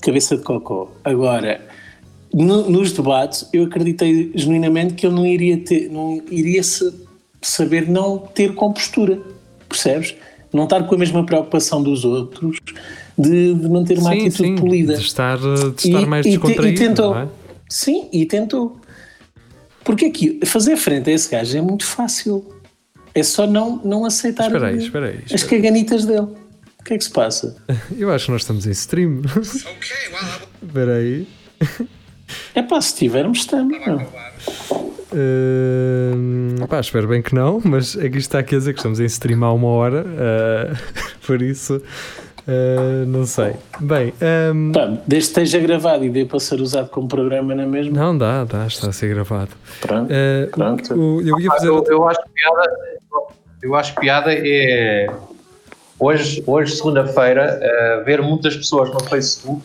cabeça 0.03 0.37
de 0.37 0.43
cocó. 0.43 0.91
Agora, 1.05 1.61
no- 2.33 2.69
nos 2.71 2.93
debates, 2.93 3.49
eu 3.53 3.65
acreditei 3.65 4.33
genuinamente 4.35 4.95
que 4.95 5.07
ele 5.07 5.15
não 5.15 5.27
iria 5.27 5.59
ter, 5.59 5.89
não 5.91 6.23
iria 6.31 6.63
se, 6.63 6.93
saber 7.43 7.89
não 7.89 8.19
ter 8.19 8.55
compostura, 8.55 9.19
percebes? 9.69 10.15
Não 10.53 10.65
estar 10.65 10.83
com 10.85 10.95
a 10.95 10.99
mesma 10.99 11.25
preocupação 11.27 11.83
dos 11.83 12.05
outros 12.05 12.59
de, 13.19 13.55
de 13.55 13.69
manter 13.69 13.99
uma 13.99 14.11
sim, 14.13 14.27
atitude 14.27 14.49
sim, 14.49 14.55
polida. 14.57 14.95
de 14.95 15.03
estar, 15.03 15.39
de 15.39 15.87
estar 15.87 16.01
E- 16.03 16.07
mais 16.07 16.27
e 16.27 16.31
te- 16.31 16.33
descontraído. 16.39 16.83
e 16.83 16.87
tentou. 16.87 17.15
não 17.15 17.21
é? 17.23 17.29
Sim, 17.69 18.09
e 18.13 18.27
tentou. 18.27 18.81
Porque 19.85 20.07
aqui, 20.07 20.41
fazer 20.45 20.77
frente 20.77 21.11
a 21.11 21.13
esse 21.13 21.31
gajo 21.31 21.57
é 21.57 21.61
muito 21.61 21.85
fácil. 21.85 22.45
É 23.15 23.23
só 23.23 23.47
não, 23.47 23.77
não 23.85 24.05
aceitar 24.05 24.47
Espera 24.47 24.69
aí, 24.69 24.79
espera 24.79 25.07
aí. 25.09 25.21
as 25.33 25.43
caganitas 25.45 26.05
dele. 26.05 26.27
O 26.81 26.85
que 26.85 26.95
é 26.95 26.99
que 26.99 27.05
se 27.05 27.11
passa? 27.11 27.57
Eu 27.97 28.11
acho 28.11 28.27
que 28.27 28.33
nós 28.33 28.43
estamos 28.43 28.67
em 28.67 28.71
stream. 28.73 29.23
Espera 30.63 30.97
aí. 30.97 31.27
É 32.55 32.63
pá, 32.63 32.81
se 32.81 32.95
tivermos, 32.97 33.39
estamos. 33.39 33.79
não. 33.87 34.07
Uh, 35.13 36.67
pá, 36.67 36.81
espero 36.81 37.07
bem 37.07 37.23
que 37.23 37.35
não, 37.35 37.61
mas 37.65 37.97
aqui 37.97 38.19
está 38.19 38.41
aqui 38.41 38.55
a 38.57 38.59
dizer 38.59 38.73
que 38.73 38.81
estamos 38.81 38.99
em 39.01 39.05
stream 39.05 39.45
há 39.45 39.53
uma 39.53 39.69
hora, 39.69 40.05
uh, 40.05 40.77
por 41.27 41.41
isso 41.41 41.81
uh, 42.49 43.07
não 43.07 43.25
sei. 43.27 43.55
Bem, 43.81 44.13
um, 44.55 44.73
Pá, 44.73 44.87
desde 45.07 45.33
que 45.33 45.41
esteja 45.41 45.59
gravado 45.61 46.05
e 46.05 46.11
dê 46.11 46.25
para 46.25 46.41
ser 46.41 46.61
usado 46.61 46.89
como 46.91 47.09
programa 47.09 47.55
na 47.55 47.67
mesma. 47.67 47.97
não 47.99 48.17
dá, 48.17 48.45
dá, 48.45 48.67
está 48.67 48.89
a 48.89 48.93
ser 48.93 49.09
gravado. 49.15 49.51
Pronto. 49.81 50.11
Uh, 50.13 50.51
Pronto. 50.51 50.95
o- 50.95 51.21
eu 51.23 51.39
ia 51.41 51.51
fazer. 51.51 51.69
Eu, 51.69 51.85
eu 51.89 52.09
acho 52.09 52.21
piada, 52.33 52.73
eu 53.63 53.75
acho 53.75 53.95
piada 53.95 54.33
é 54.35 55.07
hoje, 55.99 56.43
hoje 56.47 56.77
segunda-feira, 56.77 57.59
eh, 57.63 58.03
ver 58.05 58.21
muitas 58.21 58.57
pessoas 58.57 58.91
no 58.93 59.01
Facebook 59.05 59.63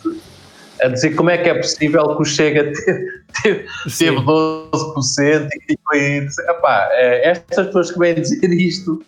a 0.82 0.88
dizer 0.88 1.10
como 1.16 1.30
é 1.30 1.38
que 1.38 1.50
é 1.50 1.54
possível 1.56 2.16
que 2.16 2.22
o 2.22 2.26
Chega 2.26 2.72
teve, 2.72 3.12
teve, 3.44 3.66
Sim. 3.90 4.06
teve 4.06 4.22
12% 4.22 5.50
e 5.70 5.78
aí. 5.92 6.28
Epá, 6.48 6.88
eh, 6.94 7.30
estas 7.32 7.66
pessoas 7.68 7.92
que 7.92 8.00
vêm 8.00 8.16
dizer 8.16 8.50
isto. 8.54 9.04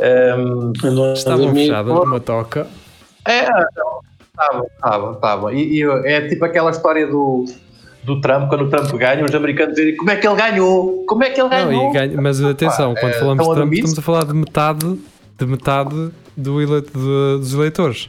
Ehm, 0.00 0.72
Andou 0.84 1.10
a 1.10 1.12
Estavam 1.12 1.54
fechadas 1.54 1.94
numa 1.94 2.20
toca. 2.20 2.66
é, 3.26 3.40
estavam, 3.42 4.66
estavam, 4.76 5.12
estavam. 5.12 5.52
E, 5.52 5.80
e 5.80 5.82
é 6.04 6.28
tipo 6.28 6.44
aquela 6.44 6.70
história 6.70 7.06
do, 7.06 7.44
do 8.04 8.20
Trump, 8.20 8.48
quando 8.48 8.64
o 8.64 8.68
Trump 8.70 8.90
ganha, 8.94 9.24
os 9.24 9.34
americanos 9.34 9.74
dizem 9.74 9.96
como 9.96 10.10
é 10.10 10.16
que 10.16 10.26
ele 10.26 10.36
ganhou? 10.36 11.04
Como 11.06 11.24
é 11.24 11.30
que 11.30 11.40
ele 11.40 11.48
ganhou? 11.48 11.72
Não, 11.84 11.90
e 11.90 11.92
ganha- 11.92 12.20
mas 12.20 12.42
atenção, 12.42 12.94
quando 12.94 13.12
eh, 13.12 13.18
falamos 13.18 13.46
de 13.48 13.54
Trump, 13.54 13.72
estamos 13.72 13.98
a 13.98 14.02
falar 14.02 14.24
de 14.24 14.34
metade, 14.34 14.98
de 15.38 15.46
metade 15.46 16.10
do 16.36 16.60
eleito, 16.62 16.92
de- 16.92 17.38
dos 17.40 17.52
eleitores. 17.54 18.08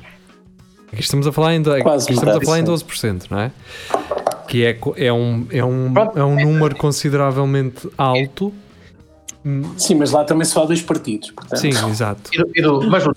Aqui 0.91 1.01
estamos 1.01 1.27
a 1.27 1.31
falar 1.31 1.53
em, 1.53 1.63
Quase 1.63 2.11
estamos 2.11 2.35
a 2.35 2.41
falar 2.41 2.59
em 2.59 2.65
sim. 2.65 2.71
12%, 2.71 3.25
não 3.29 3.39
é? 3.39 3.51
Que 4.47 4.65
é, 4.65 4.77
é, 4.97 5.13
um, 5.13 5.45
é, 5.51 5.63
um, 5.63 5.93
é 6.15 6.23
um 6.23 6.35
número 6.35 6.75
consideravelmente 6.75 7.87
alto. 7.95 8.51
Sim, 9.77 9.95
mas 9.95 10.11
lá 10.11 10.23
também 10.23 10.45
só 10.45 10.63
há 10.63 10.65
dois 10.65 10.81
partidos. 10.81 11.31
Portanto, 11.31 11.59
Sim, 11.59 11.69
exato. 11.69 12.29
E 12.33 12.37
do- 12.37 12.51
e 12.55 12.61
do- 12.61 12.89
mas 12.89 13.05
o, 13.05 13.09
o 13.11 13.13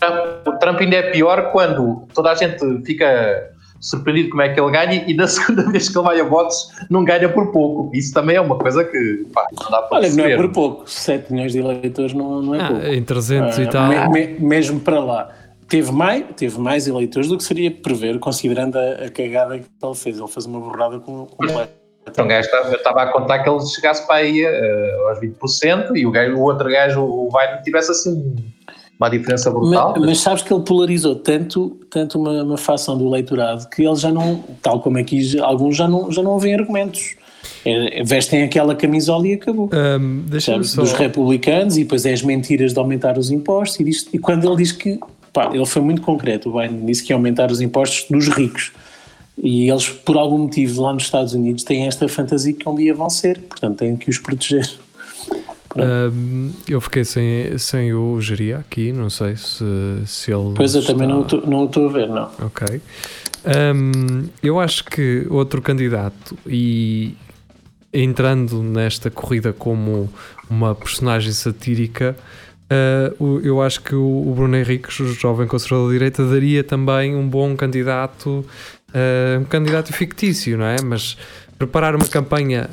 Trump, 0.00 0.46
o 0.46 0.52
Trump 0.58 0.80
ainda 0.80 0.96
é 0.96 1.10
pior 1.10 1.52
quando 1.52 2.06
toda 2.14 2.30
a 2.30 2.34
gente 2.34 2.58
fica 2.84 3.50
surpreendido 3.80 4.30
como 4.30 4.42
é 4.42 4.48
que 4.52 4.58
ele 4.60 4.70
ganha 4.72 5.04
e 5.06 5.14
na 5.14 5.26
segunda 5.28 5.62
vez 5.70 5.88
que 5.88 5.96
ele 5.96 6.04
vai 6.04 6.20
a 6.20 6.24
votos 6.24 6.68
não 6.90 7.04
ganha 7.04 7.28
por 7.28 7.52
pouco. 7.52 7.94
Isso 7.96 8.12
também 8.12 8.36
é 8.36 8.40
uma 8.40 8.56
coisa 8.58 8.84
que 8.84 9.26
pá, 9.32 9.46
não 9.60 9.70
dá 9.70 9.82
para 9.82 9.98
Olha, 9.98 10.08
não 10.08 10.14
é 10.24 10.28
perceber. 10.28 10.36
por 10.36 10.52
pouco. 10.52 10.90
7 10.90 11.32
milhões 11.32 11.52
de 11.52 11.58
eleitores 11.58 12.12
não, 12.14 12.42
não 12.42 12.54
é 12.54 12.66
pouco. 12.66 12.82
Ah, 12.82 12.94
em 12.94 13.02
300 13.02 13.58
e 13.58 13.62
Ah, 13.62 13.68
tal. 13.68 13.88
me- 13.88 14.08
me- 14.26 14.40
mesmo 14.40 14.80
para 14.80 14.98
lá. 15.00 15.28
Teve 15.68 15.92
mais, 15.92 16.24
teve 16.34 16.58
mais 16.58 16.88
eleitores 16.88 17.28
do 17.28 17.36
que 17.36 17.44
seria 17.44 17.70
prever, 17.70 18.18
considerando 18.18 18.76
a, 18.78 19.04
a 19.04 19.10
cagada 19.10 19.58
que 19.58 19.66
ele 19.82 19.94
fez. 19.94 20.18
Ele 20.18 20.26
fez 20.28 20.46
uma 20.46 20.58
borrada 20.58 20.98
com, 20.98 21.26
completa. 21.26 21.70
Então, 22.10 22.24
o 22.24 22.28
gajo 22.28 22.46
estava, 22.46 22.68
eu 22.68 22.76
estava 22.76 23.02
a 23.02 23.06
contar 23.12 23.38
que 23.40 23.48
ele 23.48 23.60
chegasse 23.66 24.06
para 24.06 24.16
aí 24.16 24.42
eh, 24.44 24.96
aos 25.08 25.18
20% 25.20 25.96
e 25.96 26.06
o, 26.06 26.10
gajo, 26.10 26.34
o 26.36 26.42
outro 26.42 26.68
gajo, 26.68 27.00
o 27.00 27.28
Biden, 27.32 27.62
tivesse 27.62 27.90
assim 27.90 28.36
uma 28.98 29.08
diferença 29.08 29.50
brutal. 29.50 29.94
Mas, 29.96 30.06
mas 30.06 30.18
sabes 30.20 30.42
que 30.42 30.52
ele 30.52 30.62
polarizou 30.64 31.14
tanto, 31.14 31.78
tanto 31.88 32.18
uma, 32.18 32.42
uma 32.42 32.58
facção 32.58 32.98
do 32.98 33.06
eleitorado 33.06 33.68
que 33.68 33.82
ele 33.86 33.96
já 33.96 34.10
não, 34.10 34.42
tal 34.60 34.80
como 34.80 34.98
aqui, 34.98 35.38
alguns 35.40 35.76
já 35.76 35.86
não, 35.86 36.10
já 36.10 36.22
não 36.22 36.32
ouvem 36.32 36.54
argumentos. 36.54 37.16
É, 37.64 38.02
vestem 38.02 38.42
aquela 38.42 38.74
camisola 38.74 39.26
e 39.28 39.34
acabou. 39.34 39.70
Um, 39.72 40.24
sabes? 40.40 40.70
só. 40.70 40.80
Dos 40.82 40.92
republicanos 40.92 41.76
e 41.76 41.84
depois 41.84 42.04
é 42.06 42.12
as 42.12 42.22
mentiras 42.22 42.72
de 42.72 42.78
aumentar 42.78 43.16
os 43.18 43.30
impostos. 43.30 43.78
E, 43.80 43.84
diz- 43.84 44.08
e 44.12 44.18
quando 44.18 44.46
ele 44.46 44.56
diz 44.56 44.72
que. 44.72 44.98
Pá, 45.32 45.50
ele 45.52 45.66
foi 45.66 45.82
muito 45.82 46.02
concreto. 46.02 46.48
O 46.48 46.58
Biden 46.58 46.84
disse 46.86 47.04
que 47.04 47.12
ia 47.12 47.16
aumentar 47.16 47.50
os 47.50 47.60
impostos 47.60 48.06
dos 48.10 48.28
ricos. 48.28 48.72
E 49.40 49.70
eles, 49.70 49.88
por 49.88 50.16
algum 50.16 50.38
motivo, 50.38 50.82
lá 50.82 50.92
nos 50.92 51.04
Estados 51.04 51.32
Unidos, 51.32 51.62
têm 51.62 51.86
esta 51.86 52.08
fantasia 52.08 52.52
que 52.52 52.68
um 52.68 52.74
dia 52.74 52.94
vão 52.94 53.08
ser. 53.08 53.38
Portanto, 53.40 53.78
têm 53.78 53.96
que 53.96 54.10
os 54.10 54.18
proteger. 54.18 54.68
Um, 55.76 56.50
eu 56.66 56.80
fiquei 56.80 57.04
sem, 57.04 57.56
sem 57.58 57.92
o 57.92 58.20
geria 58.20 58.58
aqui, 58.58 58.90
não 58.92 59.10
sei 59.10 59.36
se, 59.36 59.64
se 60.06 60.32
ele. 60.32 60.54
Pois 60.56 60.74
eu 60.74 60.84
também 60.84 61.06
não 61.06 61.22
tô- 61.22 61.42
não 61.42 61.66
estou 61.66 61.88
a 61.88 61.92
ver, 61.92 62.08
não. 62.08 62.30
Ok. 62.40 62.80
Um, 63.46 64.28
eu 64.42 64.58
acho 64.58 64.84
que 64.84 65.26
outro 65.30 65.62
candidato, 65.62 66.36
e 66.46 67.14
entrando 67.92 68.62
nesta 68.62 69.10
corrida 69.10 69.52
como 69.52 70.08
uma 70.50 70.74
personagem 70.74 71.30
satírica, 71.32 72.16
uh, 73.20 73.40
eu 73.40 73.62
acho 73.62 73.82
que 73.82 73.94
o, 73.94 74.28
o 74.28 74.34
Bruno 74.34 74.56
Henriques, 74.56 74.98
o 74.98 75.06
jovem 75.12 75.46
conservador 75.46 75.88
de 75.88 75.98
direita, 75.98 76.26
daria 76.26 76.64
também 76.64 77.14
um 77.14 77.28
bom 77.28 77.54
candidato, 77.54 78.44
uh, 78.94 79.40
um 79.40 79.44
candidato 79.44 79.92
fictício, 79.92 80.56
não 80.58 80.64
é? 80.66 80.76
Mas 80.82 81.16
preparar 81.58 81.94
uma 81.94 82.06
campanha 82.06 82.68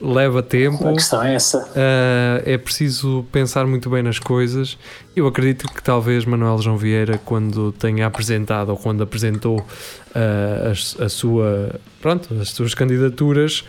leva 0.00 0.42
tempo. 0.42 0.86
A 0.88 0.92
questão 0.92 1.22
é 1.22 1.34
essa. 1.34 1.58
Uh, 1.68 2.42
é 2.44 2.58
preciso 2.58 3.24
pensar 3.32 3.66
muito 3.66 3.88
bem 3.88 4.02
nas 4.02 4.18
coisas. 4.18 4.76
Eu 5.16 5.26
acredito 5.26 5.66
que 5.72 5.82
talvez 5.82 6.24
Manuel 6.24 6.60
João 6.60 6.76
Vieira, 6.76 7.18
quando 7.24 7.72
tenha 7.72 8.06
apresentado 8.06 8.70
ou 8.70 8.76
quando 8.76 9.02
apresentou 9.02 9.58
uh, 9.60 10.70
as- 10.70 10.96
a, 11.00 11.08
sua, 11.08 11.80
pronto, 12.02 12.28
as 12.40 12.50
suas 12.50 12.74
candidaturas, 12.74 13.64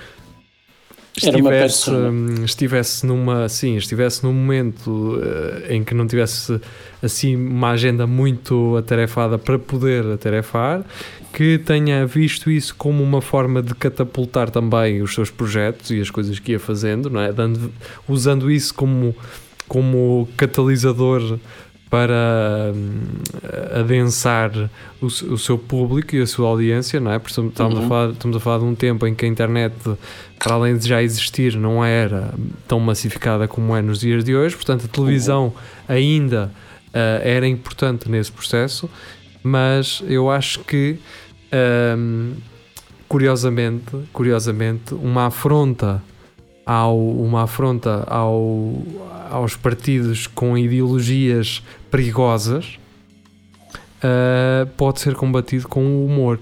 estivesse, 1.18 1.90
hum, 1.90 2.44
estivesse 2.44 3.06
numa, 3.06 3.48
sim, 3.48 3.78
estivesse 3.78 4.24
num 4.24 4.34
momento 4.34 5.18
uh, 5.18 5.72
em 5.72 5.84
que 5.84 5.94
não 5.94 6.06
tivesse 6.06 6.60
assim 7.02 7.36
uma 7.36 7.72
agenda 7.72 8.06
muito 8.06 8.76
atarefada 8.78 9.38
para 9.38 9.58
poder 9.58 10.06
atarefar, 10.06 10.84
que 11.34 11.58
tenha 11.60 12.06
visto 12.06 12.50
isso 12.50 12.76
como 12.76 13.04
uma 13.04 13.22
forma 13.22 13.62
de 13.62 13.74
catapultar 13.76 14.50
também 14.50 15.02
os 15.02 15.14
seus 15.14 15.30
projetos 15.30 15.92
e 15.92 16.02
as 16.02 16.10
coisas 16.10 16.40
que 16.40 16.52
ia 16.52 16.60
fazendo, 16.60 17.10
não 17.10 17.22
é? 17.22 17.32
Dando, 17.32 17.72
usando 18.08 18.52
isso 18.52 18.74
como, 18.74 19.16
como 19.68 20.28
catalisador 20.36 21.40
para 21.96 22.74
hum, 22.76 23.00
adensar 23.80 24.52
o, 25.02 25.06
o 25.06 25.38
seu 25.38 25.58
público 25.58 26.14
e 26.14 26.20
a 26.22 26.28
sua 26.28 26.50
audiência, 26.50 27.00
não 27.00 27.10
é? 27.10 27.18
Porque 27.20 27.40
estamos, 27.42 27.78
Uhum. 27.80 27.86
a 27.86 27.88
falar, 27.88 28.10
estamos 28.10 28.36
a 28.36 28.40
falar 28.42 28.58
de 28.58 28.66
um 28.66 28.76
tempo 28.76 29.08
em 29.08 29.16
que 29.16 29.24
a 29.24 29.30
internet, 29.30 29.74
para 30.38 30.56
além 30.56 30.78
de 30.78 30.86
já 30.90 31.02
existir, 31.02 31.56
não 31.56 31.86
era 31.86 32.34
tão 32.68 32.82
massificada 32.82 33.48
como 33.48 33.74
é 33.74 33.82
nos 33.82 34.02
dias 34.02 34.26
de 34.26 34.36
hoje, 34.36 34.58
portanto 34.58 34.84
a 34.86 34.88
televisão 34.90 35.54
ainda 35.88 36.52
ah, 36.94 37.22
era 37.24 37.48
importante 37.48 38.12
nesse 38.12 38.30
processo, 38.32 38.90
mas 39.42 40.04
eu 40.06 40.30
acho 40.30 40.60
que 40.66 40.98
hum, 41.98 42.34
curiosamente, 43.08 43.96
curiosamente, 44.12 44.94
uma 44.94 45.28
afronta 45.28 46.04
ao 46.66 46.98
uma 47.00 47.44
afronta 47.44 48.04
ao, 48.08 48.82
aos 49.30 49.56
partidos 49.56 50.26
com 50.26 50.58
ideologias 50.58 51.62
perigosas 51.96 52.78
ah, 54.04 54.68
pode 54.78 55.00
ser 55.00 55.16
combatido 55.16 55.68
com 55.68 55.82
o 55.84 56.06
humor. 56.06 56.40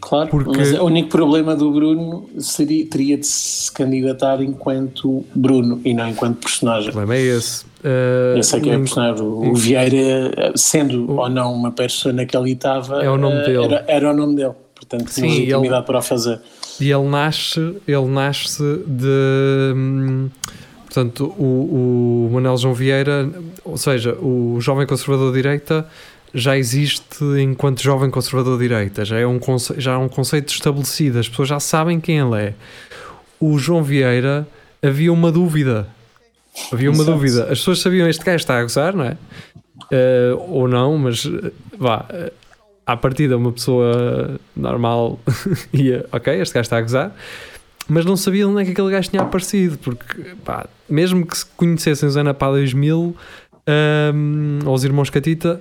Claro, 0.00 0.28
Porque- 0.30 0.56
mas 0.56 0.72
o 0.78 0.84
único 0.84 1.08
problema 1.08 1.56
do 1.56 1.72
Bruno 1.72 2.30
seria, 2.38 2.86
teria 2.86 3.18
de 3.18 3.26
se 3.26 3.70
candidatar 3.72 4.40
enquanto 4.40 5.24
Bruno 5.34 5.80
e 5.84 5.92
não 5.92 6.08
enquanto 6.08 6.36
O 6.36 6.40
personagem. 6.40 6.92
problema 6.92 7.16
é 7.16 7.20
esse. 7.22 7.64
Ah, 7.84 8.34
Eu 8.36 8.42
sei 8.44 8.60
que 8.60 8.70
é 8.70 8.74
o 8.74 8.76
um- 8.76 8.82
personagem. 8.84 9.24
O, 9.24 9.50
o 9.50 9.54
Vieira, 9.56 10.52
sendo 10.54 11.10
ou 11.10 11.28
não 11.28 11.52
uma 11.52 11.72
persona 11.72 12.24
que 12.24 12.36
ali 12.36 12.52
estava, 12.52 13.02
É 13.02 13.10
o 13.10 13.16
nome 13.18 13.38
eh, 13.40 13.44
dele. 13.46 13.64
Era, 13.64 13.84
era 13.88 14.10
o 14.12 14.16
nome 14.16 14.36
dele. 14.36 14.52
Portanto, 14.74 15.08
Sim, 15.10 15.22
tinha 15.22 15.32
ele- 15.34 15.40
legitimidade 15.46 15.84
para 15.86 15.98
o 15.98 16.02
fazer. 16.02 16.40
E 16.80 16.92
ele 16.92 17.08
nasce, 17.08 17.76
ele 17.88 18.06
nasce 18.06 18.62
de. 18.86 19.72
hum, 19.74 20.28
Portanto, 20.88 21.26
o, 21.38 22.28
o 22.28 22.30
Manuel 22.32 22.56
João 22.56 22.72
Vieira, 22.72 23.30
ou 23.62 23.76
seja, 23.76 24.14
o 24.14 24.58
jovem 24.58 24.86
conservador 24.86 25.32
direita 25.34 25.86
já 26.32 26.56
existe 26.56 27.22
enquanto 27.38 27.82
jovem 27.82 28.10
conservador 28.10 28.58
direita, 28.58 29.04
já 29.04 29.18
é 29.18 29.26
um, 29.26 29.38
já 29.76 29.92
é 29.92 29.96
um 29.98 30.08
conceito 30.08 30.50
estabelecido, 30.50 31.18
as 31.18 31.28
pessoas 31.28 31.48
já 31.48 31.60
sabem 31.60 32.00
quem 32.00 32.18
ele 32.18 32.40
é. 32.40 32.54
O 33.38 33.58
João 33.58 33.82
Vieira 33.82 34.48
havia 34.82 35.12
uma 35.12 35.30
dúvida. 35.30 35.86
Havia 36.72 36.90
uma 36.90 37.02
Exato. 37.02 37.12
dúvida. 37.12 37.42
As 37.44 37.58
pessoas 37.58 37.80
sabiam 37.80 38.08
este 38.08 38.24
gajo 38.24 38.36
está 38.36 38.58
a 38.58 38.62
gozar, 38.62 38.94
não 38.94 39.04
é? 39.04 39.16
Eh, 39.90 40.32
ou 40.48 40.66
não, 40.66 40.96
mas 40.96 41.24
eh, 41.26 41.52
vá, 41.78 42.04
eh, 42.10 42.32
à 42.86 42.96
partida 42.96 43.36
uma 43.36 43.52
pessoa 43.52 44.38
normal 44.56 45.20
ia, 45.72 46.06
ok, 46.10 46.40
este 46.40 46.54
gajo 46.54 46.62
está 46.62 46.78
a 46.78 46.80
gozar, 46.80 47.16
mas 47.88 48.04
não 48.04 48.16
sabiam 48.16 48.50
onde 48.50 48.62
é 48.62 48.64
que 48.64 48.72
aquele 48.72 48.90
gajo 48.90 49.10
tinha 49.10 49.22
aparecido, 49.22 49.78
porque 49.78 50.34
pá, 50.44 50.66
mesmo 50.88 51.26
que 51.26 51.38
se 51.38 51.46
conhecessem 51.56 52.08
os 52.08 52.14
Pá 52.38 52.50
2000 52.50 53.16
ahm, 53.66 54.60
ou 54.66 54.74
os 54.74 54.84
irmãos 54.84 55.10
Catita, 55.10 55.60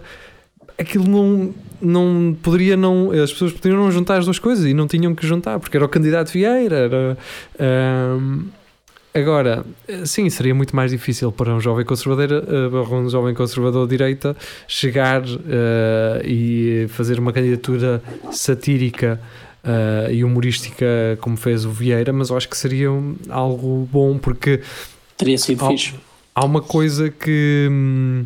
aquilo 0.77 1.07
não, 1.07 1.53
não 1.81 2.37
poderia 2.41 2.75
não, 2.75 3.11
as 3.11 3.31
pessoas 3.31 3.53
poderiam 3.53 3.81
não 3.81 3.91
juntar 3.91 4.17
as 4.17 4.25
duas 4.25 4.39
coisas 4.39 4.65
e 4.65 4.73
não 4.73 4.87
tinham 4.87 5.15
que 5.15 5.25
juntar, 5.25 5.59
porque 5.59 5.77
era 5.77 5.85
o 5.85 5.89
candidato 5.89 6.31
Vieira, 6.31 6.75
era. 6.75 7.17
ahm, 7.59 8.49
Agora, 9.17 9.65
sim, 10.05 10.29
seria 10.29 10.53
muito 10.53 10.75
mais 10.75 10.91
difícil 10.91 11.31
para 11.31 11.51
um 11.51 11.59
jovem 11.59 11.83
conservador, 11.83 12.43
eh, 12.47 12.95
um 12.95 13.09
jovem 13.09 13.33
conservador 13.33 13.87
de 13.87 13.97
direita 13.97 14.37
chegar 14.67 15.23
eh, 15.23 16.21
e 16.23 16.85
fazer 16.89 17.17
uma 17.17 17.33
candidatura 17.33 17.99
satírica 18.31 19.19
eh, 19.63 20.09
e 20.13 20.23
humorística 20.23 20.85
como 21.21 21.35
fez 21.37 21.65
o 21.65 21.69
Vieira, 21.71 22.11
mas 22.13 22.29
eu 22.29 22.37
acho 22.37 22.47
que 22.49 22.57
seria 22.57 22.91
um- 22.91 23.15
algo 23.29 23.87
bom 23.91 24.17
porque 24.17 24.61
Teria 25.17 25.37
sido 25.37 25.63
Oh. 25.65 25.69
fixe. 25.69 25.93
há 26.35 26.45
uma 26.45 26.61
coisa 26.61 27.09
que 27.09 27.67
hum, 27.71 28.25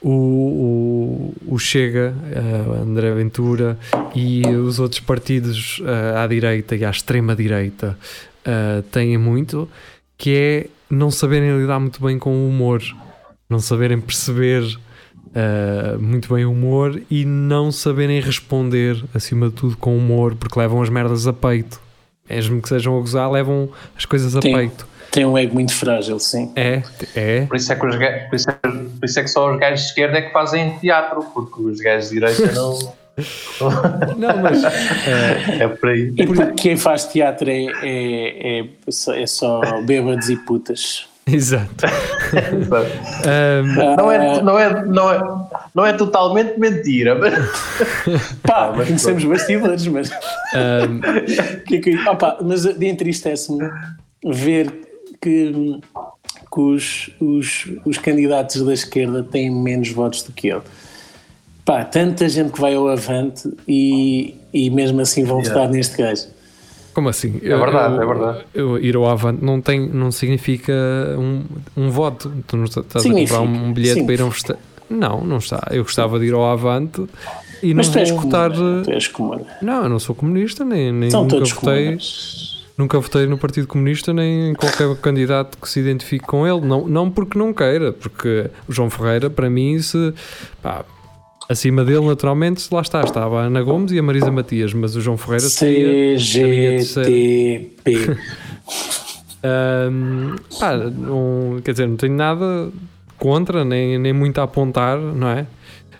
o, 0.00 1.34
o, 1.48 1.54
o 1.54 1.58
Chega, 1.58 2.14
eh, 2.32 2.80
André 2.82 3.12
Ventura 3.14 3.78
e 4.14 4.46
os 4.46 4.78
outros 4.78 5.00
partidos 5.00 5.80
eh, 5.84 6.18
à 6.18 6.26
direita 6.26 6.76
e 6.76 6.84
à 6.84 6.90
extrema 6.90 7.34
direita 7.34 7.98
eh, 8.44 8.82
têm 8.90 9.18
muito, 9.18 9.68
que 10.16 10.30
é 10.36 10.66
não 10.88 11.10
saberem 11.10 11.56
lidar 11.58 11.78
muito 11.80 12.00
bem 12.04 12.18
com 12.18 12.30
o 12.30 12.48
humor, 12.48 12.82
não 13.48 13.58
saberem 13.58 14.00
perceber 14.00 14.62
eh, 15.34 15.96
muito 15.98 16.32
bem 16.32 16.44
o 16.44 16.52
humor 16.52 17.00
e 17.10 17.24
não 17.24 17.70
saberem 17.70 18.20
responder 18.20 19.02
acima 19.14 19.48
de 19.48 19.54
tudo 19.54 19.76
com 19.76 19.96
humor, 19.96 20.34
porque 20.34 20.58
levam 20.58 20.82
as 20.82 20.88
merdas 20.88 21.26
a 21.26 21.32
peito. 21.32 21.80
Mesmo 22.28 22.60
que 22.62 22.68
sejam 22.68 22.96
a 22.96 23.00
gozar, 23.00 23.30
levam 23.30 23.68
as 23.96 24.04
coisas 24.04 24.36
a 24.36 24.42
Sim. 24.42 24.52
peito. 24.52 24.86
Tem 25.10 25.24
um 25.24 25.36
ego 25.36 25.54
muito 25.54 25.74
frágil, 25.74 26.20
sim. 26.20 26.52
É, 26.54 26.82
é. 27.16 27.40
Por 27.46 27.56
isso 27.56 27.72
é 27.72 27.76
que, 27.76 27.84
os 27.84 27.96
por 27.96 28.36
isso 28.36 28.48
é, 28.48 28.52
por 28.52 29.04
isso 29.04 29.18
é 29.18 29.22
que 29.24 29.28
só 29.28 29.52
os 29.52 29.58
gajos 29.58 29.80
de 29.80 29.86
esquerda 29.86 30.18
é 30.18 30.22
que 30.22 30.32
fazem 30.32 30.78
teatro, 30.78 31.24
porque 31.34 31.60
os 31.62 31.80
gajos 31.80 32.10
de 32.10 32.20
direita 32.20 32.52
não. 32.52 33.00
Não, 34.16 34.38
mas 34.38 34.64
eh, 34.64 35.58
é 35.60 35.68
por 35.68 35.90
aí. 35.90 36.14
E 36.16 36.26
porque 36.26 36.52
quem 36.52 36.76
faz 36.76 37.04
teatro 37.04 37.50
é, 37.50 37.66
é, 37.82 38.60
é, 38.60 38.64
só, 38.88 39.12
é 39.12 39.26
só 39.26 39.82
bêbados 39.82 40.30
e 40.30 40.36
putas. 40.36 41.09
exato. 41.30 41.86
Ahm, 43.24 43.74
Não 43.96 44.10
é, 44.12 44.42
não, 44.42 44.58
é, 44.58 44.84
não, 44.86 45.10
é, 45.12 45.20
não 45.74 45.86
é 45.86 45.92
totalmente 45.92 46.58
mentira, 46.58 47.14
mas 47.14 47.34
Pá, 48.42 48.72
conhecemos 48.72 49.24
bastidores, 49.24 49.86
mas. 49.86 50.10
ahm, 50.54 51.00
que 51.66 51.76
é 51.76 51.80
que, 51.80 52.08
opa, 52.08 52.38
mas 52.42 52.64
entristece-me 52.64 53.68
ver 54.24 54.72
que, 55.20 55.52
que 56.52 56.60
os, 56.60 57.10
os, 57.20 57.68
os 57.84 57.98
candidatos 57.98 58.62
da 58.64 58.72
esquerda 58.72 59.22
têm 59.22 59.50
menos 59.50 59.90
votos 59.90 60.22
do 60.22 60.32
que 60.32 60.48
ele. 60.48 60.62
Pá, 61.64 61.84
tanta 61.84 62.28
gente 62.28 62.52
que 62.52 62.60
vai 62.60 62.74
ao 62.74 62.88
avante 62.88 63.48
e, 63.68 64.34
e 64.52 64.70
mesmo 64.70 65.00
assim 65.00 65.24
vão 65.24 65.38
Yeah. 65.40 65.54
votar 65.60 65.72
neste 65.72 65.96
gajo. 65.96 66.26
Como 66.92 67.08
assim? 67.08 67.40
É 67.42 67.56
verdade, 67.56 67.94
é 67.94 68.06
verdade. 68.06 68.44
Eu, 68.54 68.78
ir 68.78 68.96
ao 68.96 69.06
avante 69.06 69.44
não, 69.44 69.60
tem, 69.60 69.88
não 69.88 70.10
significa 70.10 70.72
um, 71.18 71.42
um 71.76 71.90
voto. 71.90 72.32
Tu 72.46 72.56
não 72.56 72.64
estás 72.64 72.86
a 72.94 73.00
Significa, 73.00 73.38
comprar 73.38 73.58
um 73.60 73.72
bilhete 73.72 74.00
sim. 74.00 74.04
para 74.04 74.14
ir 74.14 74.20
a 74.22 74.24
um 74.24 74.32
Não, 74.88 75.24
não 75.24 75.38
está. 75.38 75.68
Eu 75.70 75.82
gostava 75.82 76.18
de 76.18 76.26
ir 76.26 76.34
ao 76.34 76.44
avante 76.44 77.04
e 77.62 77.74
Mas 77.74 77.94
não 77.94 78.16
vou. 78.16 78.82
Tu 78.82 78.90
és 78.90 79.08
comum. 79.08 79.44
Não, 79.62 79.84
eu 79.84 79.88
não 79.88 79.98
sou 79.98 80.14
comunista, 80.14 80.64
nem, 80.64 80.92
nem 80.92 81.10
São 81.10 81.24
nunca 81.24 81.44
votei. 81.44 81.98
Nunca 82.76 82.98
votei 82.98 83.26
no 83.26 83.36
Partido 83.36 83.66
Comunista 83.66 84.10
nem 84.14 84.50
em 84.50 84.54
qualquer 84.54 84.96
candidato 84.96 85.58
que 85.58 85.68
se 85.68 85.80
identifique 85.80 86.24
com 86.26 86.46
ele. 86.46 86.66
Não, 86.66 86.88
não 86.88 87.10
porque 87.10 87.38
não 87.38 87.52
queira, 87.52 87.92
porque 87.92 88.50
o 88.66 88.72
João 88.72 88.88
Ferreira, 88.88 89.28
para 89.28 89.50
mim, 89.50 89.78
se, 89.80 90.14
pá, 90.62 90.82
acima 91.50 91.84
dele, 91.84 92.06
naturalmente, 92.06 92.66
lá 92.72 92.80
está. 92.80 93.02
Estava 93.02 93.42
a 93.42 93.44
Ana 93.44 93.62
Gomes 93.62 93.92
e 93.92 93.98
a 93.98 94.02
Marisa 94.02 94.30
Matias, 94.30 94.72
mas 94.72 94.96
o 94.96 95.00
João 95.00 95.18
Ferreira 95.18 95.46
CGTP. 95.48 97.00
Pá, 100.58 100.76
não, 100.76 101.60
quer 101.64 101.72
dizer, 101.72 101.86
não 101.88 101.96
tenho 101.96 102.14
nada 102.14 102.68
contra, 103.18 103.64
nem, 103.64 103.98
nem 103.98 104.12
muito 104.12 104.38
a 104.40 104.44
apontar, 104.44 104.98
não 104.98 105.28
é? 105.28 105.46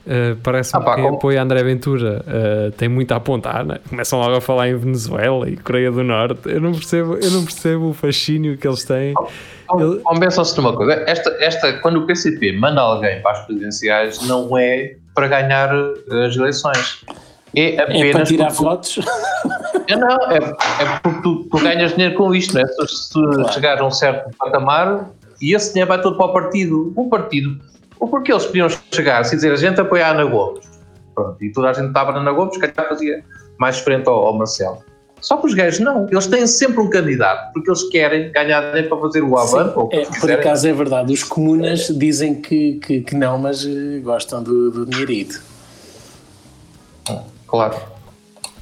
Uh, 0.07 0.35
Parece-me 0.43 0.83
Ah, 0.83 0.85
pá, 0.85 0.91
que 0.93 0.97
quem 0.97 1.05
como- 1.05 1.17
apoia 1.19 1.43
André 1.43 1.63
Ventura 1.63 2.25
uh, 2.27 2.71
tem 2.73 2.89
muito 2.89 3.13
a 3.13 3.17
apontar, 3.17 3.65
né? 3.67 3.77
começam 3.89 4.19
logo 4.19 4.35
a 4.35 4.41
falar 4.41 4.69
em 4.71 4.75
Venezuela 4.75 5.49
e 5.49 5.57
Coreia 5.59 5.93
do 5.93 6.03
Norte. 6.03 6.41
Eu 6.49 6.59
não 6.61 6.73
percebo, 6.73 7.17
eu 7.19 7.31
não 7.31 7.45
percebo 7.45 7.91
o 7.91 7.93
fascínio 7.93 8.57
que 8.57 8.67
eles 8.67 8.83
têm. 8.85 9.13
Ele- 9.79 10.01
Convençam-se 10.03 10.55
de 10.55 10.61
uma 10.61 10.73
coisa. 10.75 10.93
Esta, 11.07 11.31
esta, 11.39 11.75
quando 11.75 11.99
o 11.99 12.07
PCP 12.07 12.53
manda 12.53 12.81
alguém 12.81 13.21
para 13.21 13.33
as 13.33 13.45
presidenciais, 13.47 14.27
não 14.27 14.57
é 14.59 14.97
para 15.15 15.29
ganhar 15.29 15.71
eh, 15.75 16.27
as 16.27 16.37
eleições. 16.37 17.05
É 17.55 17.75
É 17.75 17.77
para 17.77 17.85
apenas. 17.85 18.29
tirar 18.29 18.47
porque- 18.49 18.63
votos. 18.63 18.99
É, 19.89 19.97
não, 19.97 20.09
é, 20.31 20.37
é 20.37 20.99
porque 21.03 21.21
tu, 21.23 21.49
tu 21.51 21.59
ganhas 21.59 21.93
dinheiro 21.95 22.15
com 22.15 22.33
isto, 22.33 22.55
não 22.55 22.61
é? 22.61 22.67
Se, 22.67 22.87
se 22.87 23.13
tu 23.13 23.23
Claro. 23.29 23.53
chegares 23.53 23.81
a 23.81 23.85
um 23.85 23.91
certo 23.91 24.31
patamar 24.39 25.11
e 25.43 25.53
esse 25.53 25.71
dinheiro 25.73 25.89
vai 25.89 26.01
todo 26.01 26.17
para 26.17 26.27
o 26.27 26.33
partido. 26.33 26.93
O 26.95 27.09
partido. 27.09 27.59
Ou 27.99 28.07
porque 28.07 28.31
eles 28.31 28.47
podiam 28.47 28.69
chegar 28.93 29.21
e 29.27 29.31
dizer 29.31 29.53
a 29.53 29.57
gente 29.57 29.81
apoia 29.81 30.07
a 30.07 30.11
Ana 30.11 30.25
Gomes. 30.27 30.65
Pronto, 31.13 31.43
e 31.43 31.51
toda 31.51 31.71
a 31.71 31.73
gente 31.73 31.89
estava 31.89 32.13
na 32.13 32.21
Ana 32.21 32.31
Gomes, 32.31 32.55
se 32.55 32.61
calhar 32.61 32.89
fazia 32.89 33.25
mais 33.59 33.81
frente 33.81 34.07
ao, 34.09 34.27
ao 34.27 34.39
Marcelo. 34.39 34.79
Só 35.21 35.37
que 35.37 35.47
os 35.47 35.55
gajos 35.55 35.81
não. 35.81 36.07
Eles 36.11 36.27
têm 36.27 36.47
sempre 36.47 36.81
um 36.81 36.89
candidato 36.89 37.53
porque 37.53 37.71
eles 37.71 37.83
querem 37.91 38.33
ganhar 38.33 38.61
dinheiro 38.71 38.89
para 38.89 38.99
fazer 38.99 39.23
o 39.23 39.37
Avante 39.37 39.79
ou 39.79 39.85
o 39.85 39.89
que 39.89 39.97
É, 39.97 40.05
por 40.21 40.31
acaso 40.33 40.67
é 40.69 40.73
verdade. 40.73 41.13
Os 41.13 41.23
comunas 41.23 41.89
dizem 41.97 42.35
que, 42.41 42.75
que, 42.75 43.01
que 43.03 43.15
não, 43.15 43.39
mas 43.39 43.65
eh, 43.67 44.01
gostam 44.03 44.43
do, 44.43 44.71
do 44.71 44.87
dinheirito. 44.87 45.43
Claro. 47.47 47.77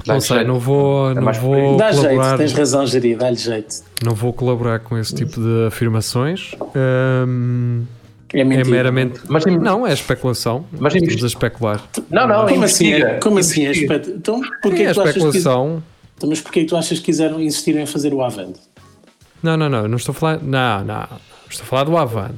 Não 0.07 0.21
sei, 0.21 0.37
jeito. 0.39 0.49
não 0.49 0.59
vou, 0.59 1.15
não 1.15 1.23
por 1.23 1.31
aí. 1.35 1.39
vou 1.41 1.77
Dá 1.77 1.93
jeito, 1.93 2.09
colaborar, 2.09 2.39
tens 2.39 2.53
razão, 2.53 2.87
Jari, 2.87 3.15
dá-lhe 3.15 3.37
jeito. 3.37 3.83
não 4.03 4.15
vou 4.15 4.33
colaborar 4.33 4.79
com 4.79 4.97
esse 4.97 5.15
tipo 5.15 5.39
de 5.41 5.67
afirmações. 5.67 6.53
Ahm, 6.75 7.83
É 8.33 8.41
é 8.41 8.45
meramente. 8.45 9.21
Mas, 9.29 9.45
Não, 9.45 9.87
é 9.87 9.93
especulação. 9.93 10.65
Mas 10.79 10.95
Estamos 10.95 11.25
a 11.25 11.27
especular. 11.27 11.83
não, 12.11 12.27
não, 12.27 12.47
Como 12.47 12.65
assim? 12.65 12.93
É, 12.95 13.15
como 13.21 13.39
assim? 13.39 13.67
É 13.67 13.71
Investiga. 13.71 13.95
espet... 13.97 14.17
Então, 14.17 14.41
porquê 14.63 14.83
É 14.85 14.89
que 14.89 14.95
tu 14.95 15.01
achas 15.03 15.15
que... 15.15 15.43
Então, 16.19 16.29
mas 16.29 16.41
porquê 16.41 16.61
que 16.61 16.66
tu 16.66 16.77
achas 16.77 16.99
que 16.99 17.07
quiseram 17.07 17.41
insistir 17.41 17.77
em 17.77 17.87
fazer 17.87 18.12
o 18.12 18.23
Avante? 18.23 18.59
Não, 19.43 19.57
não, 19.57 19.69
não. 19.69 19.89
Não 19.89 19.97
estou 19.97 20.12
a 20.12 20.14
falar. 20.14 20.39
Não, 20.43 20.85
não. 20.85 21.07
Estou 21.49 21.64
a 21.64 21.66
falar 21.66 21.85
do 21.85 21.97
Avante. 21.97 22.35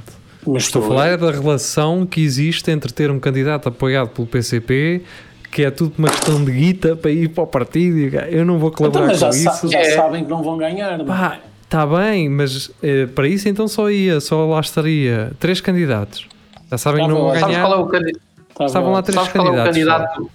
Mas 0.46 0.62
Estou 0.64 0.84
a 0.84 0.88
falar 0.88 1.16
da 1.18 1.30
relação 1.30 2.06
que 2.06 2.20
existe 2.22 2.70
entre 2.70 2.92
ter 2.92 3.10
um 3.10 3.18
candidato 3.18 3.68
apoiado 3.68 4.08
pelo 4.10 4.26
PCP, 4.26 5.02
que 5.50 5.64
é 5.64 5.70
tudo 5.70 5.94
uma 5.98 6.08
questão 6.08 6.42
de 6.44 6.50
guita 6.52 6.94
para 6.96 7.10
ir 7.10 7.28
para 7.28 7.42
o 7.44 7.46
partido. 7.46 7.98
Eu 8.30 8.44
não 8.44 8.58
vou 8.58 8.68
Então, 8.70 8.90
colaborar 8.90 9.14
já, 9.14 9.26
com 9.26 9.32
sa- 9.32 9.50
isso. 9.52 9.68
já 9.68 9.80
É. 9.80 9.96
sabem 9.96 10.24
que 10.24 10.30
não 10.30 10.42
vão 10.42 10.56
ganhar. 10.56 10.96
não 10.98 11.04
é? 11.04 11.08
Pá, 11.08 11.38
está 11.64 11.86
bem, 11.86 12.28
mas 12.28 12.70
eh, 12.82 13.06
para 13.06 13.26
isso 13.28 13.48
então 13.48 13.66
só 13.68 13.90
ia, 13.90 14.20
só 14.20 14.46
lá 14.46 14.60
estaria 14.60 15.32
três 15.40 15.60
candidatos. 15.60 16.26
Já 16.70 16.78
sabem 16.78 17.02
que 17.04 17.10
não 17.12 17.20
vão. 17.20 17.28
Sabes 17.34 17.46
ganhar. 17.56 17.66
qual 17.66 17.78
é 17.80 17.82
o 17.82 17.86
candidato? 17.86 18.20
Tá 18.54 18.64
Estavam 18.66 18.88
bom. 18.90 18.94
lá 18.94 19.02
três 19.02 19.14
Sabes 19.16 19.32
qual 19.32 19.46
é 19.46 19.50
o 19.50 19.64
candidatos. 19.64 19.76
candidato? 20.18 20.30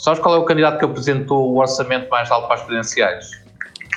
Sabes 0.00 0.18
qual 0.18 0.34
é 0.34 0.38
o 0.38 0.44
candidato 0.46 0.78
que 0.78 0.84
apresentou 0.86 1.52
o 1.52 1.58
orçamento 1.58 2.08
mais 2.08 2.30
alto 2.30 2.46
para 2.46 2.56
as 2.56 2.62
presidenciais? 2.62 3.32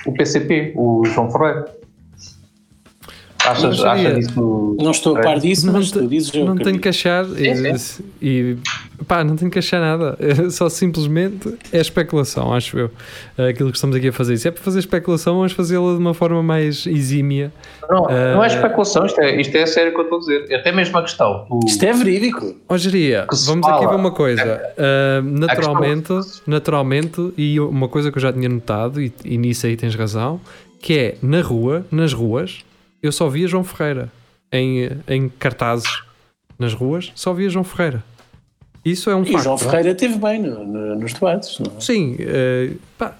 O 0.06 0.12
PCP, 0.12 0.74
o 0.76 1.06
João 1.06 1.32
Ferreira. 1.32 1.83
Achas, 3.46 3.80
Não 3.80 3.89
achas 3.91 4.18
isso? 4.20 4.76
Não 4.80 4.91
estou 4.91 5.18
a 5.18 5.22
par 5.22 5.39
disso, 5.39 5.66
Não 5.68 5.74
mas 5.74 5.91
tu 5.91 6.08
dizes 6.08 6.34
não 6.34 6.56
tenho 6.56 6.80
que 6.80 6.88
achar 6.89 7.26
e, 7.39 7.78
Sim, 7.78 8.04
e 8.22 8.58
pá, 9.08 9.24
não 9.24 9.36
tenho 9.36 9.52
que 9.52 9.60
achar 9.60 9.80
nada. 9.80 10.18
Só 10.50 10.70
simplesmente 10.70 11.54
é 11.72 11.80
especulação, 11.80 12.54
acho 12.54 12.78
eu. 12.80 12.91
Aquilo 13.50 13.70
que 13.72 13.78
estamos 13.78 13.96
aqui 13.96 14.08
a 14.08 14.14
fazer. 14.14 14.38
Se 14.38 14.48
é 14.48 14.52
para 14.52 14.64
fazer 14.64 14.80
especulação, 14.80 15.36
vamos 15.38 15.52
fazê-la 15.52 15.91
de 15.94 16.00
uma 16.00 16.14
forma 16.14 16.41
mais 16.41 16.86
exímia. 16.88 17.52
Não, 17.89 18.04
não 18.04 18.44
Eh, 18.44 18.46
é 18.46 18.48
especulação, 18.48 19.06
isto 19.06 19.20
é, 19.22 19.39
isto 19.41 19.56
é 19.56 19.66
sério 19.66 19.91
que 19.94 20.00
eu 20.00 20.04
estou 20.04 20.18
a 20.18 20.22
dizer. 20.22 20.56
Até 20.56 20.72
mesmo 20.72 20.98
a 20.98 21.02
questão. 21.02 21.46
o- 21.50 21.60
Isto 21.68 21.84
é 21.84 21.94
verídico. 21.94 22.56
Ó 22.70 22.78
Geria, 22.78 23.26
vamos 23.46 23.68
aqui 23.68 23.78
fala. 23.80 23.89
ver 23.89 23.96
uma 23.96 24.12
coisa. 24.12 24.62
Ah, 24.78 25.22
naturalmente, 25.24 26.14
naturalmente, 26.48 27.34
e 27.38 27.60
uma 27.60 27.88
coisa 27.88 28.12
que 28.12 28.18
eu 28.18 28.22
já 28.22 28.32
tinha 28.34 28.50
notado, 28.50 29.02
e, 29.02 29.12
e 29.26 29.38
nisso 29.38 29.66
aí 29.66 29.76
tens 29.76 29.96
razão, 29.96 30.39
que 30.80 30.98
é 30.98 31.16
na 31.22 31.41
rua, 31.41 31.86
nas 31.91 32.14
ruas, 32.14 32.60
eu 33.04 33.12
só 33.12 33.28
via 33.30 33.47
João 33.47 33.64
Ferreira. 33.64 34.10
Em, 34.51 34.89
em 35.08 35.30
cartazes 35.30 36.04
nas 36.60 36.74
ruas, 36.74 37.12
só 37.16 37.34
via 37.34 37.49
João 37.49 37.64
Ferreira. 37.64 38.04
Isso 38.86 39.10
é 39.10 39.16
um 39.16 39.24
E 39.24 39.32
facto. 39.32 39.43
João 39.43 39.58
Ferreira 39.58 39.95
teve 39.95 40.18
bem 40.18 40.39
no- 40.41 40.64
no- 40.64 40.95
nos 40.95 41.14
debates. 41.14 41.58
Não 41.60 41.78
é? 41.78 41.80
Sim, 41.82 42.16
eh, 42.20 42.74
pá, 42.97 43.16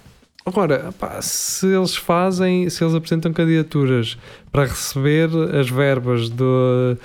agora, 0.46 0.92
pá, 0.98 1.20
se 1.20 1.66
eles 1.66 1.96
fazem, 1.96 2.70
se 2.70 2.84
eles 2.84 2.94
apresentam 2.94 3.32
candidaturas 3.32 4.16
para 4.52 4.64
receber 4.66 5.28
as 5.58 5.68
verbas 5.68 6.28
do, 6.28 6.96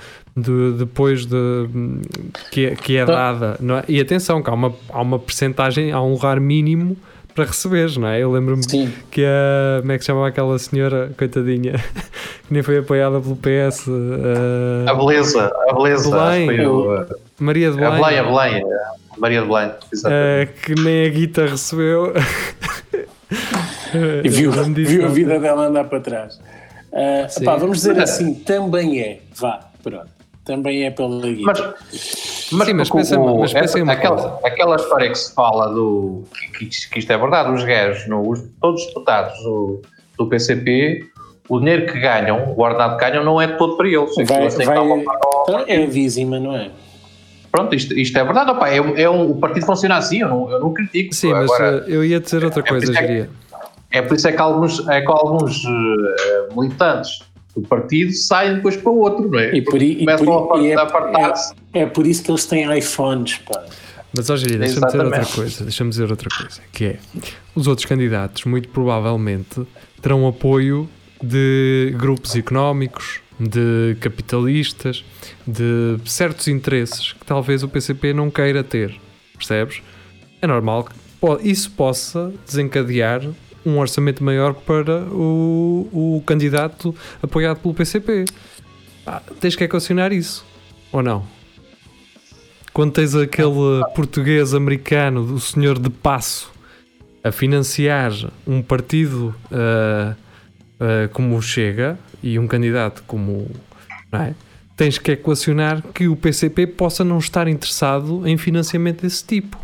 depois 0.78 1.26
de 1.26 1.36
que, 2.52 2.66
é- 2.66 2.74
que 2.76 2.96
é 2.98 3.04
dada, 3.04 3.56
não 3.60 3.78
é? 3.78 3.84
e 3.88 4.00
atenção, 4.00 4.40
que 4.42 4.48
há 4.48 4.54
uma, 4.54 4.72
há 4.90 5.00
uma 5.02 5.18
percentagem, 5.18 5.90
há 5.90 6.00
um 6.00 6.12
lugar 6.12 6.38
mínimo 6.38 6.96
para 7.34 7.44
receberes, 7.44 7.96
não 7.96 8.08
é? 8.08 8.20
Eu 8.22 8.30
lembro-me 8.32 8.62
que 9.10 9.24
a, 9.24 9.80
como 9.80 9.92
é 9.92 9.96
que 9.98 10.04
se 10.04 10.06
chamava 10.08 10.28
aquela 10.28 10.58
senhora, 10.58 11.10
coitadinha, 11.16 11.72
que 12.46 12.52
nem 12.52 12.62
foi 12.62 12.78
apoiada 12.78 13.20
pelo 13.20 13.36
PS, 13.36 13.86
eh, 13.88 14.90
A 14.90 14.94
beleza, 14.94 15.52
a 15.68 15.72
beleza. 15.74 16.10
Belém. 16.10 16.48
acho 16.48 16.50
que 16.50 16.56
foi 16.56 16.66
o- 16.66 17.06
Maria 17.38 17.70
de 17.72 17.82
a 17.84 17.90
Belém, 17.90 18.02
Belém, 18.02 18.18
a 18.18 18.24
Belém. 18.24 18.64
a 19.16 19.18
Maria 19.20 19.40
de 19.42 19.46
Belém. 19.48 19.70
Exatamente. 19.92 20.52
que 20.62 20.74
nem 20.74 21.06
a 21.06 21.08
Guita 21.08 21.46
recebeu. 21.46 22.12
E 24.24 24.28
viu, 24.28 24.50
viu 24.52 25.04
a 25.06 25.08
vida 25.08 25.38
dela 25.40 25.66
andar 25.66 25.84
para 25.84 26.00
trás. 26.00 26.40
Pá, 27.44 27.56
vamos 27.56 27.78
dizer 27.78 27.98
assim, 28.00 28.34
também 28.34 29.00
é. 29.00 29.20
Vá, 29.36 29.60
pronto. 29.82 30.06
Também 30.50 30.84
é 30.84 30.90
pela 30.90 31.20
guita. 31.20 31.42
Mas, 31.44 31.60
mas, 31.60 32.66
Sim, 32.66 32.74
mas 32.74 32.90
pensa- 32.90 33.20
o- 33.20 33.38
mas 33.38 33.52
pensa 33.52 33.64
essa- 33.66 33.78
em 33.78 33.82
uma 33.82 33.92
aquela, 33.92 34.40
aquela 34.44 34.74
história 34.74 35.08
que 35.08 35.16
se 35.18 35.32
fala 35.32 35.68
do 35.72 36.24
que, 36.34 36.66
que- 36.66 36.88
que 36.90 36.98
isto 36.98 37.12
é 37.12 37.16
verdade, 37.16 37.52
os 37.52 37.62
gajos, 37.62 38.08
no, 38.08 38.28
os- 38.28 38.42
todos 38.60 38.80
os 38.80 38.86
deputados 38.88 39.38
do, 39.44 39.80
do 40.18 40.26
PCP, 40.26 41.04
o 41.48 41.60
dinheiro 41.60 41.86
que 41.92 42.00
ganham, 42.00 42.52
o 42.56 42.60
ordenado 42.60 42.96
que 42.98 43.04
ganham, 43.08 43.22
não 43.24 43.40
é 43.40 43.46
todo 43.46 43.76
para 43.76 43.86
eles. 43.88 44.12
vai, 44.28 44.40
Eles 44.42 44.56
que 44.56 44.64
vai, 44.64 44.76
então 44.76 45.64
é 45.68 45.82
a 45.84 45.86
dízima, 45.86 46.40
não 46.40 46.56
é? 46.56 46.70
Pronto, 47.52 47.72
isto, 47.74 47.96
isto 47.96 48.18
é 48.18 48.24
verdade, 48.24 48.50
opa, 48.50 48.68
é, 48.68 48.80
um- 48.80 48.96
é 48.96 49.08
um, 49.08 49.30
o 49.30 49.36
partido 49.36 49.66
funciona 49.66 49.96
assim, 49.96 50.20
eu 50.22 50.28
não, 50.28 50.50
eu 50.50 50.58
não 50.58 50.72
critico. 50.74 51.14
Sim, 51.14 51.30
mas 51.32 51.44
Agora, 51.44 51.84
eh, 51.86 51.94
eu 51.94 52.04
ia 52.04 52.18
dizer 52.18 52.44
outra 52.44 52.60
é 52.60 52.64
coisa, 52.64 52.92
é 52.98 53.28
é 53.92 54.02
por 54.02 54.16
isso 54.16 54.26
é 54.28 54.32
que 54.32 54.40
alguns, 54.40 54.88
é 54.88 55.00
que 55.00 55.06
alguns 55.10 55.64
eh, 55.64 56.54
militantes 56.56 57.22
do 57.54 57.62
partido 57.62 58.12
saem 58.12 58.56
depois 58.56 58.76
para 58.76 58.90
o 58.90 58.98
outro, 58.98 59.28
não 59.30 59.38
é? 59.38 59.54
E 59.54 59.62
por, 59.62 59.80
e 59.82 59.96
Começam 59.96 60.24
por, 60.24 60.58
a 60.58 60.62
e 60.62 60.72
a 60.72 60.82
apartar-se. 60.82 61.54
é, 61.72 61.80
é 61.80 61.86
por 61.86 62.06
isso 62.06 62.22
que 62.22 62.30
eles 62.30 62.46
têm 62.46 62.78
iPhones, 62.78 63.38
pá. 63.38 63.64
Mas, 64.16 64.28
ó, 64.28 64.36
Geria, 64.36 64.58
deixa-me 64.58 64.86
dizer 64.86 65.04
outra 65.04 65.26
coisa. 65.26 65.64
Deixa-me 65.64 65.90
dizer 65.90 66.10
outra 66.10 66.28
coisa, 66.36 66.60
que 66.72 66.84
é, 66.84 66.98
os 67.54 67.66
outros 67.66 67.86
candidatos, 67.86 68.44
muito 68.44 68.68
provavelmente, 68.68 69.64
terão 70.02 70.26
apoio 70.26 70.88
de 71.22 71.94
grupos 71.96 72.34
económicos, 72.34 73.20
de 73.38 73.96
capitalistas, 74.00 75.04
de 75.46 75.96
certos 76.04 76.48
interesses 76.48 77.12
que 77.12 77.24
talvez 77.24 77.62
o 77.62 77.68
PCP 77.68 78.12
não 78.12 78.30
queira 78.30 78.64
ter, 78.64 78.94
percebes? 79.36 79.80
É 80.42 80.46
normal 80.46 80.84
que 80.84 81.48
isso 81.48 81.70
possa 81.70 82.32
desencadear 82.46 83.22
um 83.64 83.78
orçamento 83.78 84.22
maior 84.22 84.54
para 84.54 85.02
o, 85.04 85.88
o 85.92 86.22
candidato 86.26 86.94
apoiado 87.22 87.58
pelo 87.58 87.74
PCP. 87.74 88.24
Ah, 89.06 89.22
tens 89.40 89.56
que 89.56 89.64
equacionar 89.64 90.12
isso, 90.12 90.44
ou 90.92 91.02
não? 91.02 91.24
Quando 92.72 92.92
tens 92.92 93.14
aquele 93.14 93.84
português 93.94 94.54
americano, 94.54 95.26
do 95.26 95.40
senhor 95.40 95.78
de 95.78 95.90
passo, 95.90 96.52
a 97.22 97.30
financiar 97.30 98.12
um 98.46 98.62
partido 98.62 99.34
ah, 99.50 100.14
ah, 100.78 101.08
como 101.12 101.36
o 101.36 101.42
Chega 101.42 101.98
e 102.22 102.38
um 102.38 102.46
candidato 102.46 103.02
como. 103.06 103.50
Não 104.10 104.22
é? 104.22 104.34
Tens 104.76 104.96
que 104.96 105.12
equacionar 105.12 105.82
que 105.92 106.08
o 106.08 106.16
PCP 106.16 106.66
possa 106.66 107.04
não 107.04 107.18
estar 107.18 107.46
interessado 107.48 108.26
em 108.26 108.38
financiamento 108.38 109.02
desse 109.02 109.22
tipo. 109.24 109.58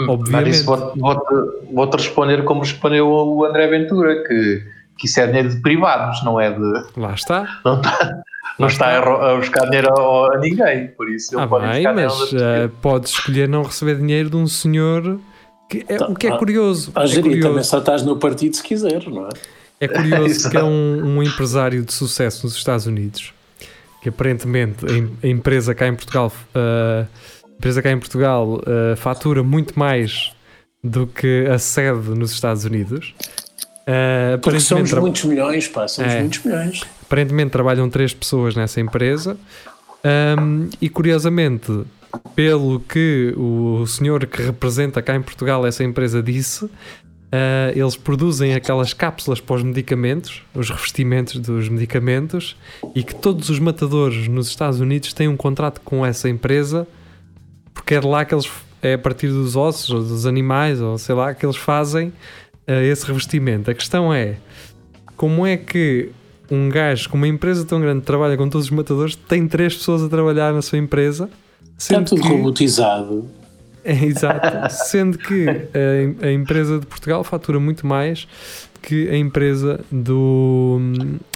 Mas 0.00 0.08
Obviamente. 0.08 0.50
isso 0.50 0.64
vou- 0.64 0.92
vou-te 0.96 1.72
vou-te 1.72 1.96
responder 1.96 2.44
como 2.44 2.60
respondeu 2.60 3.08
o 3.08 3.44
André 3.44 3.66
Ventura, 3.68 4.22
que, 4.26 4.62
que 4.98 5.06
isso 5.06 5.20
é 5.20 5.26
dinheiro 5.26 5.48
de 5.50 5.56
privados, 5.60 6.22
não 6.24 6.40
é 6.40 6.50
de. 6.50 6.84
Lá 6.96 7.14
está. 7.14 7.60
Não 7.64 7.76
está, 7.76 8.22
não 8.58 8.68
está 8.68 8.86
a, 8.86 9.32
a 9.32 9.36
buscar 9.36 9.64
dinheiro 9.66 9.88
a, 9.98 10.34
a 10.34 10.38
ninguém, 10.38 10.88
por 10.88 11.08
isso 11.10 11.34
ele 11.34 11.42
Ah, 11.42 11.46
pode 11.48 11.66
bem, 11.66 11.82
mas 11.94 12.12
ah, 12.34 12.70
podes 12.82 13.12
escolher 13.12 13.48
não 13.48 13.62
receber 13.62 13.96
dinheiro 13.96 14.30
de 14.30 14.36
um 14.36 14.46
senhor. 14.46 15.18
Que 15.68 15.84
é, 15.88 15.96
o 16.04 16.14
que 16.16 16.26
é 16.26 16.32
Ah, 16.32 16.36
curioso. 16.36 16.90
A 16.96 17.04
É 17.04 17.06
gerir 17.06 17.22
também 17.34 17.40
curioso. 17.42 17.68
só 17.70 17.78
estás 17.78 18.02
no 18.02 18.16
partido 18.16 18.56
se 18.56 18.62
quiseres, 18.62 19.06
não 19.06 19.26
é? 19.26 19.28
É 19.80 19.88
curioso 19.88 20.50
que 20.50 20.56
é 20.56 20.64
um, 20.64 21.16
um 21.18 21.22
empresário 21.22 21.82
de 21.84 21.92
sucesso 21.92 22.44
nos 22.44 22.56
Estados 22.56 22.86
Unidos, 22.86 23.32
que 24.02 24.08
aparentemente 24.08 24.84
a, 24.84 24.90
em- 24.90 25.16
a 25.22 25.26
empresa 25.28 25.72
cá 25.74 25.86
em 25.86 25.94
Portugal, 25.94 26.32
uh, 26.54 27.06
a 27.39 27.39
empresa 27.60 27.82
cá 27.82 27.92
em 27.92 27.98
Portugal 27.98 28.54
uh, 28.54 28.96
fatura 28.96 29.42
muito 29.42 29.78
mais 29.78 30.32
do 30.82 31.06
que 31.06 31.46
a 31.46 31.58
sede 31.58 32.08
nos 32.10 32.32
Estados 32.32 32.64
Unidos. 32.64 33.14
Uh, 33.82 34.38
Porque 34.40 34.58
somos 34.60 34.88
tra- 34.88 35.00
muitos 35.00 35.24
milhões, 35.24 35.68
pá, 35.68 35.86
somos 35.86 36.10
É. 36.10 36.20
muitos 36.20 36.42
milhões. 36.42 36.80
aparentemente 37.02 37.50
trabalham 37.50 37.90
três 37.90 38.14
pessoas 38.14 38.56
nessa 38.56 38.80
empresa. 38.80 39.36
Um, 40.38 40.70
e 40.80 40.88
curiosamente, 40.88 41.82
pelo 42.34 42.80
que 42.80 43.34
o 43.36 43.86
senhor 43.86 44.24
que 44.26 44.40
representa 44.42 45.02
cá 45.02 45.14
em 45.14 45.20
Portugal 45.20 45.66
essa 45.66 45.84
empresa 45.84 46.22
disse, 46.22 46.64
uh, 46.64 46.70
eles 47.74 47.94
produzem 47.96 48.54
aquelas 48.54 48.94
cápsulas 48.94 49.38
para 49.38 49.56
os 49.56 49.62
medicamentos, 49.62 50.42
os 50.54 50.70
revestimentos 50.70 51.36
dos 51.36 51.68
medicamentos, 51.68 52.56
e 52.94 53.02
que 53.02 53.14
todos 53.14 53.50
os 53.50 53.58
matadores 53.58 54.26
nos 54.28 54.48
Estados 54.48 54.80
Unidos 54.80 55.12
têm 55.12 55.28
um 55.28 55.36
contrato 55.36 55.82
com 55.82 56.06
essa 56.06 56.26
empresa, 56.26 56.88
de 57.98 58.06
lá 58.06 58.24
que 58.24 58.34
eles 58.34 58.46
é 58.82 58.94
a 58.94 58.98
partir 58.98 59.28
dos 59.28 59.56
ossos 59.56 59.90
ou 59.90 60.02
dos 60.02 60.26
animais, 60.26 60.80
ou 60.80 60.96
sei 60.98 61.14
lá, 61.14 61.34
que 61.34 61.44
eles 61.44 61.56
fazem 61.56 62.08
uh, 62.08 62.72
esse 62.82 63.06
revestimento. 63.06 63.70
A 63.70 63.74
questão 63.74 64.12
é 64.12 64.36
como 65.16 65.46
é 65.46 65.56
que 65.56 66.10
um 66.50 66.68
gajo 66.68 67.08
com 67.08 67.16
uma 67.16 67.28
empresa 67.28 67.64
tão 67.64 67.80
grande 67.80 68.00
que 68.00 68.06
trabalha 68.06 68.36
com 68.36 68.48
todos 68.48 68.66
os 68.66 68.70
matadores 68.70 69.14
tem 69.14 69.46
três 69.46 69.76
pessoas 69.76 70.02
a 70.02 70.08
trabalhar 70.08 70.52
na 70.52 70.62
sua 70.62 70.78
empresa? 70.78 71.28
Está 71.78 71.96
Sendo 71.96 72.08
tudo 72.08 72.22
que, 72.22 72.28
robotizado. 72.28 73.28
é, 73.84 74.04
exato. 74.04 74.72
Sendo 74.72 75.18
que 75.18 75.46
a, 75.48 76.26
a 76.26 76.32
empresa 76.32 76.80
de 76.80 76.86
Portugal 76.86 77.22
fatura 77.22 77.60
muito 77.60 77.86
mais 77.86 78.26
que 78.82 79.08
a 79.10 79.16
empresa 79.16 79.80
do, 79.90 80.78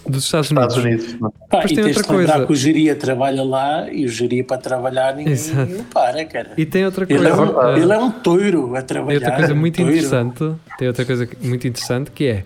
dos 0.09 0.25
Estados, 0.25 0.51
Estados 0.51 0.77
Unidos. 0.77 1.07
Unidos. 1.13 1.31
Pá, 1.51 1.59
Depois 1.61 1.71
e 1.71 1.75
tem 1.75 1.85
outra 1.85 2.05
coisa. 2.05 2.47
que 2.47 2.53
o 2.53 2.57
geria 2.57 2.97
trabalha 2.97 3.43
lá 3.43 3.91
e 3.93 4.05
o 4.05 4.09
geria 4.09 4.43
para 4.45 4.59
trabalhar 4.59 5.15
ninguém 5.15 5.33
Exato. 5.35 5.71
não 5.73 5.85
para, 5.85 6.25
cara. 6.25 6.53
E 6.57 6.65
tem 6.67 6.85
outra 6.85 7.05
Ele 7.09 7.17
coisa. 7.19 7.29
é, 7.29 7.35
um, 7.35 7.61
ah, 7.61 7.79
ele 7.79 7.93
é 7.93 7.99
um 7.99 8.11
touro 8.11 8.71
a 8.75 8.79
Tem 8.79 8.87
trabalhar. 8.87 9.15
outra 9.19 9.33
coisa 9.33 9.53
é 9.53 9.55
muito 9.55 9.77
touro. 9.77 9.91
interessante, 9.91 10.53
tem 10.79 10.89
outra 10.89 11.05
coisa 11.05 11.29
muito 11.43 11.67
interessante 11.69 12.11
que 12.11 12.25
é 12.27 12.45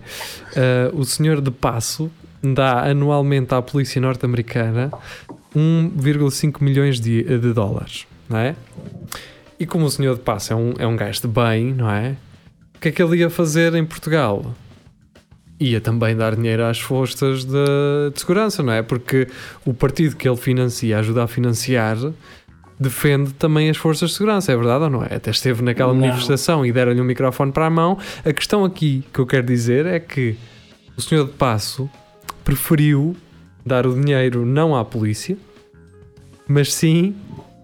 ah, 0.57 0.91
o 0.93 1.03
senhor 1.05 1.41
de 1.41 1.51
Passo 1.51 2.11
dá 2.43 2.83
anualmente 2.89 3.53
à 3.53 3.61
polícia 3.61 3.99
norte-americana 4.01 4.91
1,5 5.55 6.61
milhões 6.61 6.99
de, 6.99 7.23
de 7.23 7.53
dólares, 7.53 8.05
não 8.29 8.37
é? 8.37 8.55
E 9.59 9.65
como 9.65 9.85
o 9.85 9.89
senhor 9.91 10.15
de 10.15 10.21
Passo 10.21 10.53
é 10.53 10.55
um, 10.55 10.73
é 10.79 10.87
um 10.87 10.95
gajo 10.95 11.21
de 11.21 11.27
bem, 11.27 11.73
não 11.73 11.89
é? 11.89 12.15
O 12.75 12.79
que 12.79 12.87
é 12.89 12.91
que 12.91 13.01
ele 13.03 13.17
ia 13.17 13.29
fazer 13.29 13.75
em 13.75 13.83
Portugal? 13.85 14.45
Ia 15.59 15.81
também 15.81 16.15
dar 16.15 16.35
dinheiro 16.35 16.63
às 16.63 16.79
forças 16.79 17.43
de, 17.43 17.51
de 18.13 18.19
segurança, 18.19 18.63
não 18.63 18.71
é? 18.71 18.81
Porque 18.81 19.27
o 19.65 19.73
partido 19.73 20.15
que 20.15 20.27
ele 20.27 20.37
financia, 20.37 20.97
ajuda 20.99 21.23
a 21.25 21.27
financiar, 21.27 21.97
defende 22.79 23.33
também 23.33 23.69
as 23.69 23.75
forças 23.75 24.11
de 24.11 24.15
segurança, 24.15 24.53
é 24.53 24.55
verdade 24.55 24.85
ou 24.85 24.89
não 24.89 25.03
é? 25.03 25.15
Até 25.15 25.31
esteve 25.31 25.61
naquela 25.61 25.93
Não. 25.93 25.99
manifestação 25.99 26.65
e 26.65 26.71
deram-lhe 26.71 27.01
um 27.01 27.03
microfone 27.03 27.51
para 27.51 27.65
a 27.65 27.69
mão. 27.69 27.97
A 28.23 28.31
questão 28.31 28.63
aqui 28.63 29.03
que 29.13 29.19
eu 29.19 29.25
quero 29.27 29.45
dizer 29.45 29.85
é 29.85 29.99
que 29.99 30.37
o 30.95 31.01
senhor 31.01 31.25
de 31.25 31.33
Passo 31.33 31.89
preferiu 32.45 33.15
dar 33.65 33.85
o 33.85 33.93
dinheiro 33.93 34.45
não 34.45 34.73
à 34.73 34.85
polícia, 34.85 35.37
mas 36.47 36.73
sim 36.73 37.13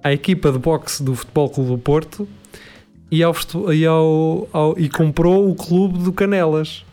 à 0.03 0.11
equipa 0.11 0.51
de 0.51 0.59
boxe 0.59 1.01
do 1.01 1.15
Futebol 1.15 1.49
Clube 1.49 1.69
do 1.71 1.77
Porto 1.77 2.27
e, 3.09 3.23
ao, 3.23 3.33
e, 3.73 3.85
ao- 3.85 4.47
ao- 4.51 4.77
e 4.77 4.89
comprou 4.89 5.49
o 5.49 5.55
clube 5.55 5.99
do 5.99 6.11
Canelas. 6.11 6.83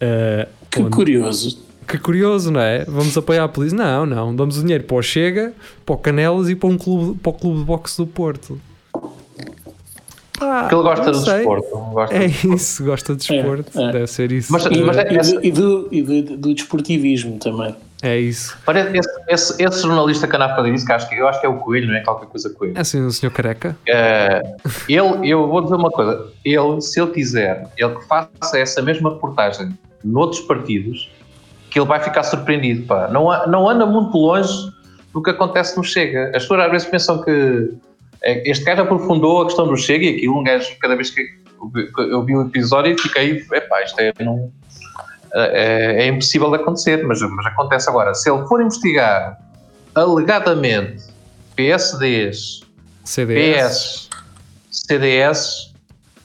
Uh, 0.00 0.46
Que 0.70 0.80
onde- 0.82 0.90
curioso. 0.90 1.58
que 1.88 1.98
curioso, 1.98 2.50
não 2.50 2.60
é? 2.60 2.84
Vamos 2.84 3.16
apoiar 3.16 3.44
a 3.44 3.48
polícia? 3.48 3.76
Não, 3.76 4.04
não. 4.06 4.34
Damos 4.36 4.58
o 4.58 4.60
dinheiro 4.62 4.84
para 4.84 4.96
o 4.96 5.02
Chega, 5.02 5.52
para 5.84 5.94
o 5.94 5.98
Canelas 5.98 6.48
e 6.48 6.54
para, 6.54 6.68
um 6.68 6.76
clube, 6.76 7.18
para 7.18 7.30
o 7.30 7.32
clube 7.32 7.58
de 7.60 7.64
boxe 7.64 7.96
do 7.96 8.06
Porto. 8.06 8.60
Ah, 10.38 10.60
Porque 10.62 10.74
ele 10.74 10.82
gosta 10.82 11.10
do 11.10 11.16
sei. 11.18 11.34
desporto. 11.36 11.76
Gosta 11.92 12.14
É 12.14 12.28
do- 12.28 12.54
isso, 12.54 12.84
gosta 12.84 13.16
de 13.16 13.26
desporto. 13.26 13.80
é. 13.80 13.92
Deve 13.92 14.06
ser 14.06 14.32
isso. 14.32 14.52
Mas- 14.52 14.66
E, 14.66 14.80
mas 14.82 14.96
é- 14.98 15.08
e 15.12 15.18
do, 15.18 15.46
e, 15.46 15.50
do, 15.50 15.88
e 15.90 16.02
do- 16.22 16.36
do 16.36 16.54
desportivismo 16.54 17.38
também. 17.38 17.74
É 18.06 18.16
isso. 18.20 18.56
Olha, 18.64 18.88
esse, 18.96 19.08
esse, 19.28 19.62
esse 19.64 19.82
jornalista 19.82 20.28
que 20.28 20.36
a 20.36 20.38
que 20.86 20.92
acho 20.92 21.08
que, 21.08 21.16
eu 21.16 21.26
acho 21.26 21.40
que 21.40 21.46
é 21.46 21.48
o 21.48 21.56
Coelho, 21.56 21.88
não 21.88 21.94
é? 21.96 22.00
Qualquer 22.04 22.26
coisa 22.28 22.48
Coelho. 22.50 22.74
É 22.76 22.80
assim, 22.80 23.04
o 23.04 23.10
senhor 23.10 23.32
careca? 23.32 23.76
Eh, 23.88 24.42
ele, 24.88 25.28
eu 25.28 25.48
vou 25.48 25.60
dizer 25.60 25.74
uma 25.74 25.90
coisa, 25.90 26.26
ele, 26.44 26.80
se 26.80 27.00
ele 27.00 27.10
quiser, 27.10 27.66
ele 27.76 27.96
que 27.96 28.06
faça 28.06 28.56
essa 28.56 28.80
mesma 28.80 29.10
reportagem 29.10 29.76
noutros 30.04 30.40
partidos, 30.42 31.10
que 31.68 31.80
ele 31.80 31.86
vai 31.86 31.98
ficar 31.98 32.22
surpreendido, 32.22 32.86
pá. 32.86 33.08
Não, 33.08 33.24
não 33.48 33.68
anda 33.68 33.84
muito 33.84 34.16
longe 34.16 34.70
do 35.12 35.20
que 35.20 35.30
acontece 35.30 35.76
no 35.76 35.82
Chega. 35.82 36.28
As 36.28 36.42
pessoas 36.42 36.60
às 36.60 36.70
vezes 36.70 36.86
pensam 36.88 37.20
que 37.22 37.72
eh, 38.22 38.48
este 38.48 38.64
gajo 38.64 38.82
aprofundou 38.82 39.42
a 39.42 39.46
questão 39.46 39.66
do 39.66 39.76
Chega 39.76 40.04
e 40.04 40.16
aquilo, 40.16 40.38
um 40.38 40.44
gajo, 40.44 40.70
cada 40.80 40.94
vez 40.94 41.10
que 41.10 41.22
eu 41.98 42.22
vi- 42.22 42.36
um 42.36 42.42
episódio, 42.46 42.96
fiquei, 42.96 43.44
epá, 43.52 43.82
isto 43.82 43.98
é, 43.98 44.12
não, 44.20 44.52
é, 45.36 46.02
é 46.04 46.06
impossível 46.08 46.50
de 46.50 46.56
acontecer, 46.56 47.04
mas, 47.06 47.20
mas 47.20 47.46
acontece 47.46 47.88
agora. 47.88 48.14
Se 48.14 48.30
ele 48.30 48.44
for 48.46 48.60
investigar 48.60 49.38
alegadamente 49.94 51.04
PSDs, 51.56 52.60
CDS. 53.04 54.08
PS, 54.08 54.10
CDS, 54.70 55.72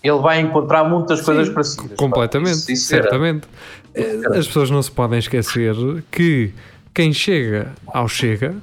ele 0.04 0.20
vai 0.20 0.40
encontrar 0.40 0.84
muitas 0.84 1.22
coisas 1.22 1.48
Sim, 1.48 1.54
parecidas. 1.54 1.98
Completamente, 1.98 2.54
Isso- 2.58 2.72
isso 2.72 2.94
era- 2.96 3.04
certamente. 3.04 3.48
Eh, 3.94 4.20
As 4.38 4.48
pessoas 4.48 4.70
não 4.70 4.82
se 4.82 4.92
podem 4.92 5.20
esquecer 5.20 5.76
que 6.12 6.54
quem 6.94 7.12
chega 7.14 7.72
ao 7.88 8.08
Chega 8.08 8.56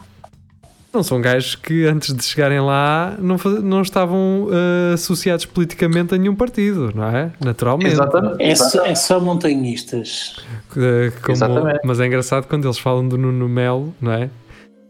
não 0.93 1.03
são 1.03 1.21
gajos 1.21 1.55
que 1.55 1.85
antes 1.87 2.15
de 2.15 2.23
chegarem 2.25 2.61
lá 2.61 3.15
não, 3.19 3.37
não 3.63 3.83
estavam 3.83 4.49
eh, 4.51 4.95
associados 4.95 5.45
politicamente 5.45 6.15
a 6.15 6.19
nenhum 6.19 6.35
partido, 6.35 6.91
não 6.95 7.05
é? 7.05 7.31
Naturalmente. 7.45 7.93
Exatamente. 7.93 8.43
É, 8.43 8.55
só- 8.55 8.85
é 8.87 8.95
só 8.95 9.21
montanhistas. 9.21 10.37
Eh, 10.77 11.13
como- 11.23 11.33
Exatamente. 11.37 11.81
mas 11.85 12.01
é 12.01 12.07
engraçado 12.07 12.47
quando 12.47 12.65
eles 12.67 12.79
falam 12.79 13.07
do 13.07 13.19
Nuno 13.19 13.49
Melo, 13.49 13.95
não 14.01 14.13
é? 14.13 14.31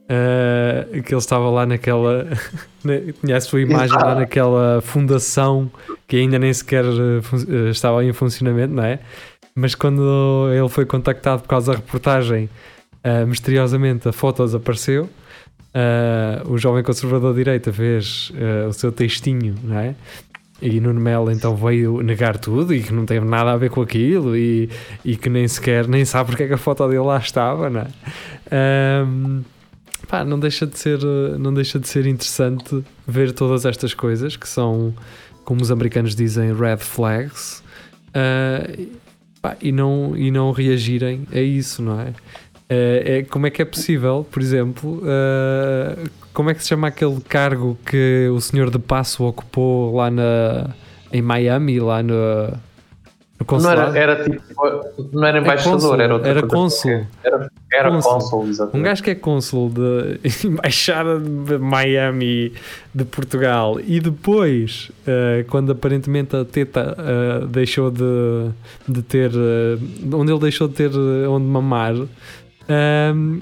Eh, 0.08 1.02
que 1.04 1.12
ele 1.12 1.18
estava 1.20 1.50
lá 1.50 1.66
naquela. 1.66 2.26
na- 2.84 3.12
tinha 3.24 3.36
a 3.36 3.40
sua 3.40 3.60
imagem 3.60 3.94
lá 3.96 4.02
Exato. 4.02 4.20
naquela 4.20 4.80
fundação 4.80 5.70
que 6.06 6.16
ainda 6.16 6.38
nem 6.38 6.52
sequer 6.52 6.84
estava 7.70 8.04
em 8.04 8.12
funcionamento, 8.12 8.72
não 8.72 8.84
é? 8.84 9.00
Mas 9.54 9.74
quando 9.74 10.48
ele 10.52 10.68
foi 10.68 10.86
contactado 10.86 11.42
por 11.42 11.48
causa 11.48 11.72
da 11.72 11.76
reportagem, 11.78 12.48
misteriosamente 13.26 14.08
a 14.08 14.12
foto 14.12 14.44
desapareceu. 14.44 15.08
Eh, 15.80 16.42
o 16.46 16.58
jovem 16.58 16.82
conservador 16.82 17.32
de 17.32 17.38
direita 17.38 17.72
fez 17.72 18.32
eh, 18.34 18.66
o 18.66 18.72
seu 18.72 18.90
textinho, 18.90 19.54
não 19.62 19.78
é? 19.78 19.94
E 20.60 20.80
Nuno 20.80 21.00
Melo 21.00 21.30
então 21.30 21.54
veio 21.54 22.02
negar 22.02 22.36
tudo 22.36 22.74
e 22.74 22.82
que 22.82 22.92
não 22.92 23.06
teve 23.06 23.24
nada 23.24 23.52
a 23.52 23.56
ver 23.56 23.70
com 23.70 23.80
aquilo 23.80 24.36
e, 24.36 24.68
e 25.04 25.16
que 25.16 25.30
nem 25.30 25.46
sequer 25.46 25.86
nem 25.86 26.04
sabe 26.04 26.30
porque 26.30 26.42
é 26.42 26.46
que 26.48 26.54
a 26.54 26.58
foto 26.58 26.88
dele 26.88 27.04
lá 27.04 27.18
estava, 27.18 27.70
não 27.70 27.82
é? 27.82 27.86
Ahm, 28.50 29.42
pá, 30.08 30.24
não 30.24 30.40
deixa 30.40 30.66
de 30.66 30.76
ser 30.76 30.98
não 31.38 31.54
deixa 31.54 31.78
de 31.78 31.86
ser 31.86 32.06
interessante 32.06 32.82
ver 33.06 33.30
todas 33.30 33.64
estas 33.64 33.94
coisas 33.94 34.36
que 34.36 34.48
são 34.48 34.92
como 35.44 35.62
os 35.62 35.70
americanos 35.70 36.16
dizem 36.16 36.52
red 36.52 36.78
flags 36.78 37.62
ah, 38.12 38.66
pá, 39.40 39.56
e 39.60 39.70
não 39.70 40.16
e 40.16 40.30
não 40.30 40.50
reagirem 40.50 41.26
a 41.32 41.40
isso, 41.40 41.82
não 41.82 42.00
é? 42.00 42.12
Eh, 42.70 43.18
é 43.20 43.22
como 43.24 43.46
é 43.46 43.50
que 43.50 43.62
é 43.62 43.64
possível, 43.64 44.26
por 44.30 44.42
exemplo, 44.42 45.02
eh, 45.06 46.04
como 46.34 46.50
é 46.50 46.54
que 46.54 46.62
se 46.62 46.68
chama 46.68 46.88
aquele 46.88 47.18
cargo 47.22 47.78
que 47.86 48.28
o 48.30 48.40
senhor 48.40 48.70
de 48.70 48.78
Passo 48.78 49.24
ocupou 49.24 49.94
lá 49.96 50.10
na, 50.10 50.70
em 51.10 51.22
Miami, 51.22 51.80
lá 51.80 52.02
no, 52.02 52.14
no 52.14 52.58
Não 53.40 53.46
consulado? 53.46 53.96
era, 53.96 54.12
era 54.12 54.24
tipo, 54.24 54.44
não 55.12 55.24
era 55.26 55.38
embaixador, 55.38 55.80
cônsul, 55.80 56.00
era 56.00 56.14
outra 56.14 56.28
era 56.30 56.42
cônsul. 56.46 56.90
qualquer. 56.90 57.08
Era, 57.24 57.50
era 57.72 57.90
Cônsul. 57.90 58.10
cônsul, 58.12 58.40
Um 58.42 58.48
exatamente. 58.50 58.84
gajo 58.84 59.02
que 59.02 59.10
é 59.10 59.14
cônsul 59.14 59.70
de 59.70 60.20
embaixada 60.46 61.18
de 61.18 61.56
Miami 61.58 62.52
de 62.94 63.04
Portugal 63.06 63.78
e 63.82 63.98
depois, 63.98 64.90
eh, 65.06 65.44
quando 65.48 65.72
aparentemente 65.72 66.36
a 66.36 66.44
teta 66.44 66.94
eh, 66.98 67.46
deixou 67.46 67.90
de, 67.90 68.50
de 68.86 69.02
ter, 69.02 69.30
onde 70.12 70.30
ele 70.32 70.40
deixou 70.40 70.68
de 70.68 70.74
ter 70.74 70.90
onde 71.28 71.46
mamar, 71.46 71.94
ehm, 72.68 73.38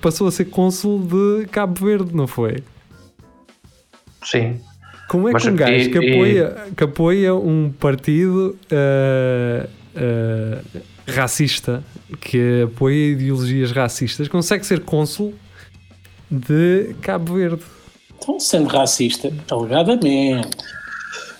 passou 0.00 0.28
a 0.28 0.32
ser 0.32 0.46
cônsul 0.46 1.00
de 1.00 1.46
Cabo 1.46 1.84
Verde, 1.86 2.14
não 2.14 2.26
foi? 2.26 2.62
Sim. 4.24 4.60
Como 5.08 5.28
é 5.28 5.32
Mas 5.32 5.42
que 5.42 5.48
um 5.50 5.56
gajo 5.56 5.72
e- 5.72 5.90
que, 5.90 5.98
e- 5.98 6.12
apoia, 6.12 6.56
que 6.76 6.84
apoia 6.84 7.34
um 7.34 7.72
partido 7.72 8.56
eh, 8.70 9.68
eh, 9.96 10.58
racista, 11.06 11.82
que 12.20 12.62
apoia 12.64 13.12
ideologias 13.12 13.72
racistas, 13.72 14.28
consegue 14.28 14.66
ser 14.66 14.80
cônsul 14.80 15.34
de 16.30 16.94
Cabo 17.00 17.34
Verde? 17.34 17.62
Então, 18.18 18.38
sendo 18.38 18.68
racista, 18.68 19.32
alegadamente. 19.50 20.48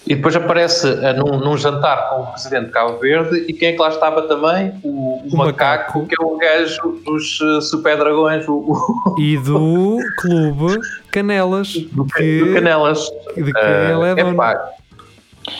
E 0.08 0.14
depois 0.14 0.34
aparece 0.34 0.88
eh, 0.88 1.12
num, 1.12 1.38
num 1.38 1.56
jantar 1.56 2.08
com 2.08 2.22
o 2.22 2.26
presidente 2.28 2.66
de 2.66 2.70
Cabo 2.72 2.98
Verde 2.98 3.44
e 3.48 3.52
quem 3.52 3.68
é 3.68 3.72
que 3.72 3.78
lá 3.78 3.88
estava 3.90 4.22
também? 4.22 4.72
O, 4.82 4.88
o 4.88 5.28
O 5.32 5.36
macaco, 5.36 5.98
macaco. 6.00 6.06
que 6.06 6.14
é 6.20 6.24
o 6.24 6.36
gajo 6.38 7.00
dos 7.04 7.38
eh, 7.42 7.60
super 7.60 7.96
dragões, 7.98 8.48
o, 8.48 8.54
o, 8.54 9.14
E 9.20 9.36
do 9.36 9.98
clube 10.18 10.80
Canelas, 11.12 11.74
do, 11.92 12.04
que, 12.06 12.38
do 12.44 12.54
Canelas. 12.54 13.00
de 13.36 13.52
que 13.52 13.58
Eh, 13.60 13.92
ele 13.92 14.04
é 14.10 14.14
dono. 14.14 14.30
epá, 14.34 14.70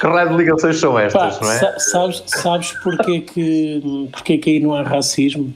Que 0.01 0.07
raio 0.07 0.30
de 0.30 0.36
ligações 0.36 0.78
são 0.80 0.92
Pá, 0.94 1.03
estas, 1.03 1.40
não 1.40 1.51
é? 1.53 1.59
sa- 1.59 1.78
sabes, 1.78 2.22
sabes 2.26 2.72
porquê, 2.82 3.20
que, 3.20 4.09
porquê 4.12 4.38
que 4.38 4.51
aí 4.51 4.61
não 4.61 4.74
há 4.74 4.82
racismo? 4.82 5.53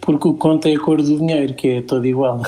Porque 0.00 0.28
o 0.28 0.34
conto 0.34 0.68
é 0.68 0.74
a 0.74 0.78
cor 0.78 0.98
do 0.98 1.18
dinheiro, 1.18 1.54
que 1.54 1.68
é 1.68 1.82
todo 1.82 2.06
igual. 2.06 2.42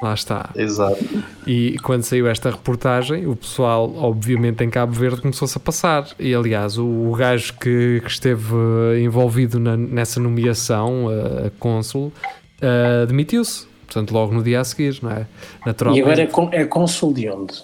Lá 0.00 0.14
está. 0.14 0.50
Exato. 0.54 1.04
E 1.46 1.76
quando 1.82 2.02
saiu 2.04 2.28
esta 2.28 2.50
reportagem, 2.50 3.26
o 3.26 3.34
pessoal, 3.34 3.92
obviamente, 3.96 4.62
em 4.62 4.70
Cabo 4.70 4.92
Verde 4.92 5.20
começou-se 5.20 5.56
a 5.56 5.60
passar. 5.60 6.06
E 6.20 6.32
aliás, 6.34 6.78
o, 6.78 6.84
o 6.86 7.12
gajo 7.16 7.54
que, 7.54 8.00
que 8.04 8.08
esteve 8.10 8.54
eh, 8.94 9.00
envolvido 9.00 9.58
na- 9.58 9.76
nessa 9.76 10.20
nomeação, 10.20 11.08
eh, 11.10 11.46
a 11.48 11.50
cônsul, 11.58 12.12
eh, 12.60 13.06
demitiu-se. 13.06 13.66
Portanto, 13.86 14.12
logo 14.12 14.32
no 14.32 14.42
dia 14.42 14.60
a 14.60 14.64
seguir, 14.64 14.98
não 15.02 15.10
é? 15.10 15.22
E 15.62 15.66
Naturalmente. 15.66 16.02
agora 16.04 16.22
é, 16.22 16.26
con- 16.26 16.50
é 16.52 16.64
cônsul 16.64 17.12
de 17.14 17.28
onde? 17.28 17.54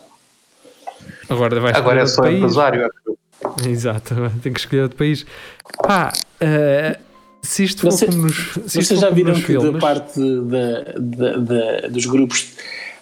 agora 1.29 1.61
vai 1.61 1.73
Agora 1.73 2.01
é 2.03 2.07
só 2.07 2.23
país. 2.23 2.39
empresário. 2.39 2.91
Exato, 3.69 4.15
tem 4.43 4.53
que 4.53 4.59
escolher 4.59 4.83
outro 4.83 4.97
país. 4.97 5.25
Pá, 5.83 6.13
eh, 6.41 6.99
se 7.45 7.65
isto 7.65 7.83
for 7.83 7.91
Você- 7.93 8.07
como 8.07 8.19
nos, 8.23 8.37
se 8.67 8.83
Vocês 8.83 9.01
já 9.01 9.11
viram 9.11 9.35
que 9.35 9.41
da 9.55 9.61
filmes, 9.61 9.81
parte 9.81 10.19
da, 10.19 10.93
da- 10.99 11.37
da- 11.39 11.89
dos 11.89 12.07
grupos 12.07 12.49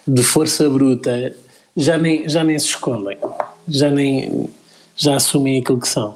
de 0.07 0.21
força 0.23 0.69
bruta 0.69 1.33
já 1.75 1.97
nem, 1.97 2.27
já 2.29 2.43
nem 2.43 2.57
se 2.59 2.65
escondem, 2.67 3.17
já 3.67 3.89
nem 3.89 4.49
já 4.95 5.15
assumem 5.15 5.59
aquilo 5.59 5.79
que 5.79 5.87
são. 5.87 6.15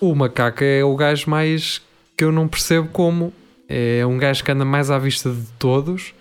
o 0.00 0.14
macaco 0.14 0.64
é 0.64 0.82
o 0.82 0.94
gajo 0.96 1.28
mais 1.30 1.80
que 2.16 2.24
eu 2.24 2.32
não 2.32 2.48
percebo 2.48 2.88
como. 2.92 3.32
É 3.68 4.04
um 4.06 4.16
gajo 4.16 4.42
que 4.42 4.50
anda 4.50 4.64
mais 4.64 4.90
à 4.90 4.98
vista 4.98 5.30
de 5.30 5.42
todos, 5.58 6.14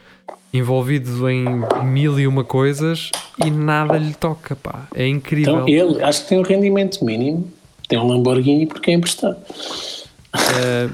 envolvido 0.53 1.29
em 1.29 1.45
mil 1.85 2.19
e 2.19 2.27
uma 2.27 2.43
coisas 2.43 3.09
e 3.43 3.49
nada 3.49 3.97
lhe 3.97 4.13
toca, 4.13 4.55
pá. 4.55 4.85
É 4.93 5.07
incrível. 5.07 5.53
Então 5.53 5.67
ele 5.67 6.03
acho 6.03 6.23
que 6.23 6.29
tem 6.29 6.39
um 6.39 6.43
rendimento 6.43 7.03
mínimo, 7.05 7.49
tem 7.87 7.97
um 7.97 8.05
Lamborghini 8.05 8.65
porque 8.67 8.91
é 8.91 8.93
emprestado. 8.95 9.37
Eh, 10.35 10.89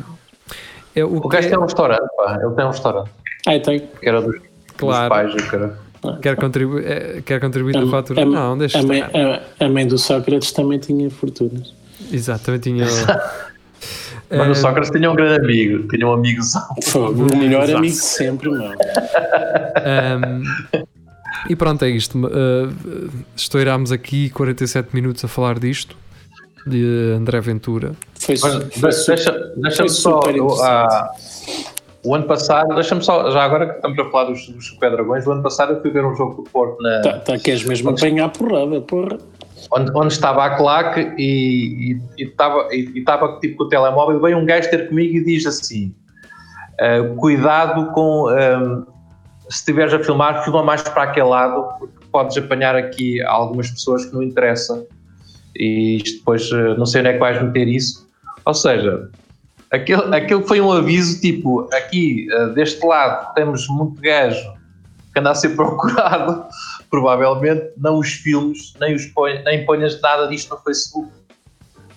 é 0.95 1.03
o 1.03 1.17
O 1.17 1.21
que 1.21 1.29
gajo 1.35 1.47
é- 1.47 1.49
tem 1.51 1.59
um 1.59 1.63
restaurante, 1.63 2.07
pá. 2.17 2.39
Ele 2.41 2.53
tem 2.55 2.65
um 2.65 2.69
restaurante. 2.69 3.09
Ah, 3.47 3.59
tem. 3.59 3.79
Que 3.79 4.09
era 4.09 4.21
dos, 4.21 4.35
Claro. 4.77 5.09
dos 5.15 5.33
pais, 5.33 5.33
o 5.47 5.49
cara. 5.51 5.77
quer 6.21 6.35
contribuir, 6.35 6.85
é, 6.85 7.21
quer 7.21 7.39
contribuir 7.39 7.73
na 7.75 7.87
fatura? 7.89 8.21
a, 8.21 8.25
não, 8.25 8.57
deixa 8.57 8.79
a, 8.79 8.83
mãe, 8.83 9.01
a, 9.01 9.41
a 9.65 9.69
mãe 9.69 9.87
do 9.87 9.97
Sócrates 9.97 10.51
também 10.51 10.79
tinha 10.79 11.09
fortunas. 11.09 11.73
Exatamente, 12.11 12.63
tinha. 12.63 12.85
Mas 14.29 14.47
Eh, 14.47 14.49
o 14.51 14.55
Sócrates 14.55 14.89
tinha 14.89 15.11
um 15.11 15.15
grande 15.15 15.43
amigo. 15.43 15.87
Tinha 15.89 16.07
um 16.07 16.13
amigozão. 16.13 16.63
Fogo, 16.83 17.27
o 17.31 17.37
melhor 17.37 17.63
amigo 17.69 17.81
de 17.93 18.01
sempre, 18.01 18.49
não. 18.49 18.71
Um, 18.71 20.43
e 21.49 21.55
pronto, 21.55 21.83
é 21.85 21.89
isto. 21.89 22.17
Uh, 22.17 23.09
estourámos 23.35 23.91
aqui 23.91 24.29
47 24.31 24.89
minutos 24.93 25.23
a 25.23 25.27
falar 25.27 25.59
disto, 25.59 25.95
de 26.65 27.13
André 27.15 27.39
Ventura. 27.41 27.91
Foi, 28.25 28.37
foi 28.37 28.89
deixa- 28.89 29.53
deixa-me 29.55 29.89
foi 29.89 29.89
só. 29.89 30.19
o- 30.19 30.29
interessante. 30.29 30.63
ah, 30.63 31.11
o 32.05 32.15
ano 32.15 32.25
passado, 32.25 32.75
deixa-me 32.75 33.01
só, 33.03 33.31
já 33.31 33.43
agora 33.43 33.67
que 33.67 33.75
estamos 33.75 33.97
a 33.99 34.09
falar 34.11 34.25
dos, 34.25 34.47
dos 34.49 34.67
Super 34.67 34.91
Dragões, 34.91 35.25
o 35.25 35.31
ano 35.31 35.41
passado 35.43 35.73
eu 35.73 35.81
fui 35.81 35.89
ver 35.89 36.03
um 36.05 36.13
jogo 36.15 36.41
do 36.41 36.49
Porto 36.49 36.81
na, 36.81 37.01
Tá, 37.01 37.19
tá, 37.19 37.39
queres 37.39 37.63
mesmo 37.63 37.89
apanhar 37.91 38.29
porrada, 38.29 38.81
porra. 38.81 39.17
onde, 39.71 39.91
onde 39.95 40.13
estava 40.13 40.43
a 40.45 40.55
claque 40.57 40.99
e, 41.17 41.93
e, 41.93 42.01
e 42.17 42.23
estava, 42.25 42.67
e, 42.75 42.91
e 42.95 42.99
estava 42.99 43.39
tipo 43.39 43.57
com 43.57 43.63
o 43.63 43.69
telemóvel. 43.69 44.19
Veio 44.21 44.37
um 44.37 44.45
gajo 44.45 44.69
ter 44.69 44.89
comigo 44.89 45.15
e 45.17 45.23
diz 45.23 45.45
assim: 45.45 45.93
ah, 46.79 47.15
Cuidado 47.17 47.91
com. 47.93 48.27
ah, 48.27 48.83
se 49.49 49.59
estiveres 49.59 49.93
a 49.93 49.99
filmar, 49.99 50.43
filma 50.43 50.63
mais 50.63 50.81
para 50.81 51.03
aquele 51.03 51.27
lado, 51.27 51.67
porque 51.79 51.93
podes 52.11 52.35
apanhar 52.37 52.75
aqui 52.75 53.21
algumas 53.23 53.69
pessoas 53.69 54.05
que 54.05 54.13
não 54.13 54.23
interessa. 54.23 54.85
E 55.55 55.97
isto 55.97 56.17
depois 56.19 56.49
não 56.77 56.85
sei 56.85 57.01
onde 57.01 57.09
é 57.11 57.13
que 57.13 57.19
vais 57.19 57.41
meter 57.41 57.67
isso. 57.67 58.02
Ou 58.45 58.53
seja, 58.53 59.09
aquele, 59.71 60.15
aquele 60.15 60.43
foi 60.43 60.61
um 60.61 60.71
aviso 60.71 61.19
tipo: 61.19 61.67
aqui 61.73 62.27
ah, 62.31 62.45
deste 62.47 62.85
lado 62.85 63.33
temos 63.33 63.67
muito 63.67 63.99
gajo 64.01 64.53
que 65.13 65.19
anda 65.19 65.31
a 65.31 65.35
ser 65.35 65.49
procurado 65.55 66.45
provavelmente 66.93 67.71
não 67.75 67.97
os 67.97 68.11
filmes, 68.11 68.75
nem, 68.79 68.93
os 68.93 69.07
ponhas, 69.07 69.43
nem 69.43 69.65
ponhas 69.65 69.99
nada 69.99 70.27
disto 70.27 70.53
no 70.53 70.61
Facebook. 70.61 71.11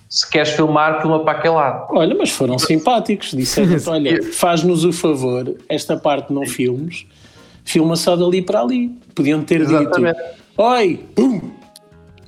Se 0.09 0.27
queres 0.27 0.49
filmar, 0.53 1.01
filma 1.01 1.23
para 1.23 1.37
aquele 1.37 1.53
lado. 1.53 1.85
Olha, 1.91 2.15
mas 2.15 2.31
foram 2.31 2.57
simpáticos. 2.57 3.31
Disseram 3.31 3.77
olha, 3.93 4.23
faz-nos 4.33 4.83
o 4.83 4.91
favor, 4.91 5.55
esta 5.69 5.97
parte 5.97 6.33
não 6.33 6.47
filmes, 6.47 7.05
filma 7.63 7.95
só 7.95 8.15
dali 8.15 8.41
para 8.41 8.61
ali. 8.61 8.89
Podiam 9.13 9.43
ter 9.43 9.61
Exatamente. 9.61 10.17
dito, 10.17 10.35
oi, 10.57 11.05
pum! 11.13 11.56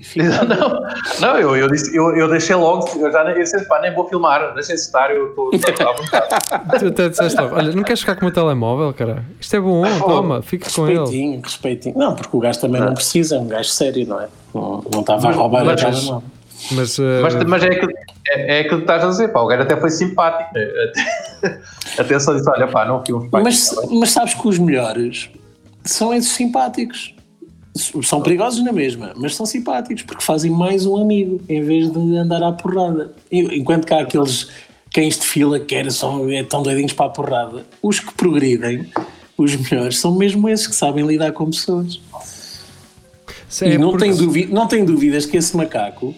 Fica- 0.01 0.43
Não, 0.45 0.81
não 1.19 1.37
eu, 1.37 1.55
eu, 1.55 1.67
disse, 1.69 1.95
eu, 1.95 2.15
eu 2.15 2.29
deixei 2.29 2.55
logo, 2.55 2.87
eu 2.99 3.11
já 3.11 3.23
nem, 3.23 3.33
eu 3.35 3.43
disse, 3.43 3.65
pá, 3.67 3.79
nem 3.81 3.93
vou 3.93 4.07
filmar, 4.07 4.53
deixem 4.53 4.75
estar, 4.75 5.11
eu 5.11 5.29
estou 5.29 5.51
à 5.53 5.91
vontade. 5.93 6.79
Tu 6.79 6.87
até 6.87 7.09
disseste 7.09 7.39
logo, 7.39 7.55
olha, 7.55 7.71
não 7.73 7.83
queres 7.83 7.99
ficar 7.99 8.15
com 8.15 8.21
o 8.21 8.25
meu 8.25 8.33
telemóvel, 8.33 8.93
cara? 8.93 9.23
Isto 9.39 9.55
é 9.57 9.59
bom, 9.59 9.83
toma, 9.99 10.41
fica 10.41 10.69
com 10.71 10.87
ele. 10.87 10.99
Respeitinho, 10.99 11.41
respeitinho. 11.41 11.97
Não, 11.97 12.15
porque 12.15 12.35
o 12.35 12.39
gajo 12.39 12.59
também 12.59 12.81
não 12.81 12.93
precisa, 12.93 13.35
é 13.35 13.39
um 13.39 13.47
gajo 13.47 13.69
sério, 13.69 14.07
não 14.07 14.21
é? 14.21 14.27
Não, 14.53 14.83
não 14.93 15.01
estava 15.01 15.27
a 15.29 15.31
roubar 15.31 15.65
Mas- 15.65 15.81
a 15.81 15.85
cara, 15.85 16.01
não. 16.03 16.23
Mas, 16.71 16.99
uh, 16.99 17.03
Mas, 17.21 17.35
mas 17.45 17.63
é, 17.63 17.67
aquilo, 17.67 17.91
é, 18.27 18.59
é 18.59 18.63
que 18.65 18.75
estás 18.75 19.03
a 19.03 19.07
dizer, 19.07 19.29
pá, 19.29 19.39
o 19.39 19.47
gajo 19.47 19.61
até 19.63 19.77
foi 19.77 19.89
simpático. 19.89 20.53
né? 20.53 20.67
Até, 21.41 21.61
até 22.01 22.19
só 22.19 22.33
disse, 22.33 22.49
olha, 22.49 22.67
pá, 22.67 22.85
não 22.85 23.03
filmes 23.05 23.29
Mas, 23.31 23.73
mas 23.89 24.11
sabes 24.11 24.33
que 24.33 24.45
os 24.47 24.59
melhores 24.59 25.29
são 25.85 26.13
esses 26.13 26.31
simpáticos. 26.31 27.15
São 28.03 28.21
perigosos 28.21 28.63
na 28.63 28.71
mesma, 28.71 29.13
mas 29.15 29.36
são 29.36 29.45
simpáticos 29.45 30.03
porque 30.03 30.23
fazem 30.23 30.51
mais 30.51 30.86
um 30.86 30.97
amigo 31.01 31.41
em 31.49 31.61
vez 31.63 31.91
de 31.91 32.17
andar 32.17 32.41
à 32.43 32.51
porrada. 32.51 33.11
Enquanto 33.32 33.86
que 33.86 33.93
há 33.93 34.01
aqueles 34.01 34.47
cães 34.93 35.17
de 35.19 35.25
fila 35.25 35.59
que 35.59 35.75
era 35.75 35.89
só, 35.91 36.27
é 36.30 36.43
tão 36.43 36.63
doidinhos 36.63 36.93
para 36.93 37.05
a 37.05 37.09
porrada, 37.09 37.65
os 37.82 37.99
que 37.99 38.13
progridem, 38.13 38.88
os 39.38 39.55
melhores, 39.55 39.99
são 39.99 40.15
mesmo 40.15 40.49
esses 40.49 40.67
que 40.67 40.75
sabem 40.75 41.05
lidar 41.05 41.32
com 41.32 41.45
pessoas. 41.45 41.99
é 43.61 43.73
e 43.73 43.77
não, 43.80 43.89
porque- 43.91 44.05
tenho 44.05 44.15
dúvi- 44.17 44.45
não 44.45 44.67
tenho 44.67 44.86
dúvidas 44.86 45.25
que 45.25 45.36
esse 45.38 45.55
macaco 45.57 46.13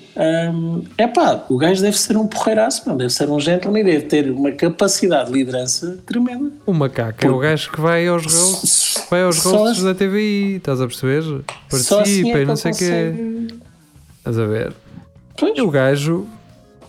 é 0.98 1.08
pá, 1.08 1.46
o 1.50 1.58
gajo 1.58 1.82
deve 1.82 1.98
ser 1.98 2.18
um 2.18 2.28
porreiraço, 2.28 2.84
não, 2.88 2.98
deve 2.98 3.10
ser 3.12 3.30
um 3.30 3.40
gentleman 3.40 3.80
e 3.80 3.84
deve 3.86 4.06
ter 4.06 4.30
uma 4.32 4.52
capacidade 4.52 5.32
de 5.32 5.38
liderança 5.38 5.98
tremenda. 6.06 6.52
O 6.66 6.74
macaco 6.74 7.26
é 7.26 7.30
o 7.30 7.38
gajo 7.40 7.72
que 7.72 7.80
vai 7.80 8.06
aos 8.08 8.24
roasts, 8.26 8.81
vai 9.12 9.24
aos 9.24 9.44
roasts 9.44 9.78
assim- 9.78 9.86
da 9.86 9.94
TVI, 9.94 10.56
estás 10.56 10.82
a 10.82 10.88
perceber? 10.88 11.22
Só 11.70 12.02
assim 12.02 12.24
Participa 12.24 12.38
é 12.38 12.42
e 12.42 12.46
não 12.46 12.56
sei 12.56 12.72
o 12.72 12.76
quê. 12.76 13.14
Estás 14.18 14.40
a 14.40 14.46
ver? 14.46 14.74
Pois. 15.38 15.58
E 15.58 15.62
o 15.62 15.70
gajo, 15.70 16.26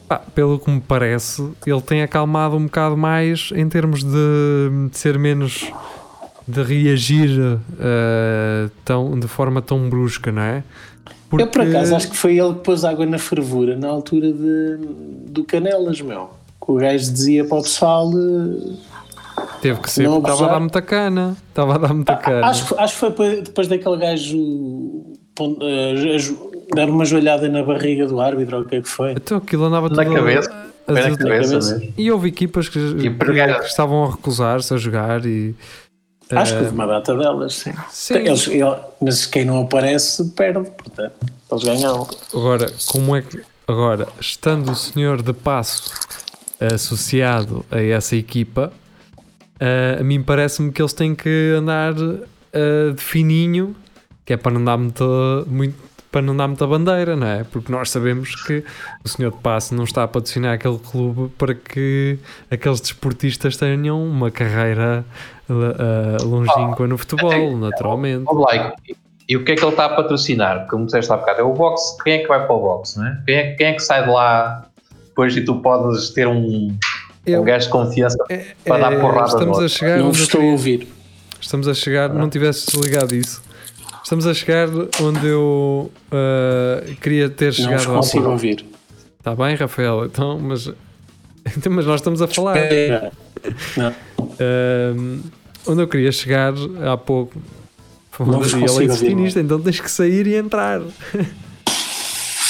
pá, 0.09 0.19
pelo 0.35 0.59
que 0.59 0.71
me 0.71 0.81
parece, 0.81 1.47
ele 1.67 1.81
tem 1.83 2.03
acalmado 2.03 2.57
um 2.57 2.65
bocado 2.65 2.97
mais 2.97 3.51
em 3.55 3.69
termos 3.69 4.03
de, 4.05 4.89
de 4.91 4.97
ser 4.99 5.19
menos. 5.19 5.71
de 6.47 6.61
reagir 6.63 7.59
eh, 7.81 8.69
tão, 8.85 9.19
de 9.19 9.29
forma 9.29 9.63
tão 9.63 9.89
brusca, 9.89 10.33
não 10.33 10.43
é? 10.43 10.65
Eu 11.39 11.47
por 11.47 11.61
acaso 11.63 11.95
acho 11.97 12.11
que 12.11 12.17
foi 12.17 12.37
ele 12.39 12.55
que 12.55 12.61
pôs 12.61 12.85
água 12.85 13.07
na 13.07 13.17
fervura 13.19 13.77
na 13.77 13.89
altura 13.89 14.31
de, 14.33 14.77
do 15.29 15.45
Canelas, 15.45 16.01
meu. 16.01 16.31
Que 16.65 16.71
o 16.73 16.75
gajo 16.75 17.11
dizia 17.13 17.45
para 17.45 17.59
o 17.59 17.63
pessoal. 17.63 18.11
eh, 18.13 18.73
teve 19.61 19.81
que 19.81 19.91
ser, 19.91 20.05
não 20.05 20.21
porque 20.21 20.31
estava 20.31 20.49
a 20.51 20.53
dar 20.55 20.61
muita 20.61 20.83
cana. 20.83 21.37
Estava 21.49 21.75
a 21.75 21.79
dar 21.79 21.95
muita 21.95 22.17
cana. 22.17 22.47
Acho, 22.47 22.67
que- 22.69 22.81
acho 22.81 22.95
que 22.95 23.01
foi 23.17 23.43
depois- 23.43 23.69
daquele 23.69 23.97
gajo 23.97 24.37
eh, 25.61 26.19
dar 26.75 26.89
uma 26.89 27.05
joelhada 27.05 27.49
na 27.49 27.63
barriga 27.63 28.07
do 28.07 28.21
árbitro, 28.21 28.57
ou 28.59 28.63
o 28.63 28.67
que 28.67 28.77
é 28.77 28.83
que 28.83 28.89
foi? 28.89 29.13
Então 29.13 29.39
aquilo 29.39 29.65
andava 29.65 29.89
Na 29.89 30.05
tudo 30.05 30.15
cabeça. 30.15 30.51
na 30.87 30.95
cabeça 31.17 31.17
cabeça. 31.19 31.83
E 31.97 32.11
houve 32.11 32.29
equipas 32.29 32.69
que, 32.69 32.79
que- 32.95 33.65
estavam 33.67 34.05
a 34.05 34.11
recusar-se 34.11 34.73
a 34.75 34.77
jogar 34.77 35.25
e. 35.27 35.55
Acho 36.31 36.53
que 36.53 36.59
eh, 36.61 36.63
houve 36.63 36.75
uma 36.75 36.87
data 36.87 37.15
delas, 37.15 37.55
sim. 37.55 37.73
sim. 37.91 38.15
Eles- 38.15 38.47
ele- 38.49 38.77
mas 39.01 39.27
quem 39.27 39.45
não 39.45 39.63
aparece 39.63 40.25
perde, 40.31 40.71
portanto, 40.71 41.13
eles 41.51 41.63
ganham. 41.65 42.09
Agora, 42.33 42.73
como 42.87 43.15
é 43.17 43.21
que. 43.23 43.41
Agora, 43.69 44.09
estando 44.21 44.73
o 44.73 44.75
senhor 44.75 45.23
de 45.23 45.33
passo 45.33 45.93
associado 46.61 47.65
a 47.71 47.81
essa 47.81 48.17
equipa, 48.17 48.73
eh, 49.63 49.99
a 50.01 50.03
mim 50.03 50.21
parece-me 50.21 50.73
que 50.73 50.83
eles 50.83 50.93
têm 50.93 51.15
que 51.15 51.55
andar 51.57 51.95
eh, 52.53 52.91
de 52.91 53.01
fininho, 53.01 53.77
que 54.25 54.33
é 54.33 54.37
para 54.37 54.51
não 54.51 54.65
dar 54.65 54.77
muita, 54.77 55.05
muito, 55.47 55.77
para 56.11 56.21
não 56.21 56.37
dar 56.37 56.49
muita 56.49 56.67
bandeira, 56.67 57.15
não 57.15 57.29
é? 57.29 57.45
Porque 57.45 57.71
nós 57.71 57.89
sabemos 57.89 58.35
que 58.45 58.65
o 59.05 59.09
senhor 59.09 59.31
de 59.31 59.39
passo 59.39 59.73
não 59.73 59.85
está 59.85 60.03
a 60.03 60.09
patrocinar 60.09 60.55
aquele 60.55 60.79
clube 60.79 61.33
para 61.39 61.55
que 61.55 62.19
aqueles 62.51 62.81
desportistas 62.81 63.57
tenham 63.57 64.05
uma 64.05 64.33
carreira 64.33 65.05
eh, 65.49 66.25
longínqua 66.25 66.89
no 66.89 66.99
futebol, 66.99 67.57
naturalmente. 67.57 68.25
E, 68.89 68.97
e 69.29 69.37
o 69.37 69.45
que 69.45 69.53
é 69.53 69.55
que 69.55 69.63
ele 69.63 69.71
está 69.71 69.85
a 69.85 69.91
patrocinar? 69.91 70.67
Como 70.67 70.87
disseste 70.87 71.13
há 71.13 71.17
bocado, 71.17 71.41
é 71.41 71.45
o 71.45 71.53
boxe. 71.53 72.03
Quem 72.03 72.15
é 72.15 72.19
que 72.19 72.27
vai 72.27 72.45
para 72.45 72.53
o 72.53 72.61
boxe, 72.61 72.99
não 72.99 73.07
é? 73.07 73.23
Quem 73.25 73.37
é, 73.37 73.55
quem 73.55 73.67
é 73.69 73.73
que 73.75 73.81
sai 73.81 74.03
de 74.03 74.11
lá 74.11 74.67
depois 75.07 75.37
e 75.37 75.45
tu 75.45 75.61
podes 75.61 76.11
ter 76.11 76.27
um, 76.27 76.77
Eu- 77.27 77.43
um 77.43 77.45
gajo 77.45 77.67
de 77.67 77.73
confiança 77.73 78.17
para 78.65 78.79
dar 78.79 78.93
Eh, 78.93 79.01
porrada 79.01 79.29
estamos 79.29 79.59
a 79.61 79.69
chegar 79.69 79.99
não 79.99 80.11
estou 80.11 80.41
a 80.41 80.45
ouvir. 80.45 80.89
Estamos 81.41 81.69
a 81.69 81.75
chegar, 81.75 82.09
não 82.13 82.29
tivesse 82.31 82.67
desligado 82.67 83.15
isso. 83.15 83.43
estamos 84.03 84.27
a 84.27 84.35
chegar 84.35 84.69
onde 85.01 85.27
eu 85.27 85.91
uh, 86.13 86.95
queria 87.01 87.29
ter 87.31 87.47
Não 87.47 87.53
chegado 87.53 87.83
há 87.93 87.95
consigo 87.97 88.29
ouvir. 88.29 88.65
Está 89.19 89.35
bem, 89.37 89.55
Rafael? 89.55 90.05
Então, 90.07 90.39
mas, 90.41 90.67
então, 91.57 91.73
mas 91.73 91.87
nós 91.87 92.01
estamos 92.01 92.21
a 92.23 92.27
falar. 92.27 92.57
Não, 93.77 93.95
Um, 94.41 95.21
onde 95.67 95.83
eu 95.83 95.89
queria 95.89 96.13
chegar 96.13 96.53
há 96.87 96.97
pouco 96.97 97.41
foi 98.11 98.27
Não 98.27 98.35
onde 98.39 98.45
vos 98.45 98.53
ele 98.55 98.65
é 98.65 98.67
consigo 98.69 98.93
ouvir, 98.93 99.01
definista, 99.01 99.41
então 99.41 99.61
tens 99.61 99.81
que 99.81 99.91
sair 99.91 100.27
e 100.27 100.35
entrar. 100.37 100.81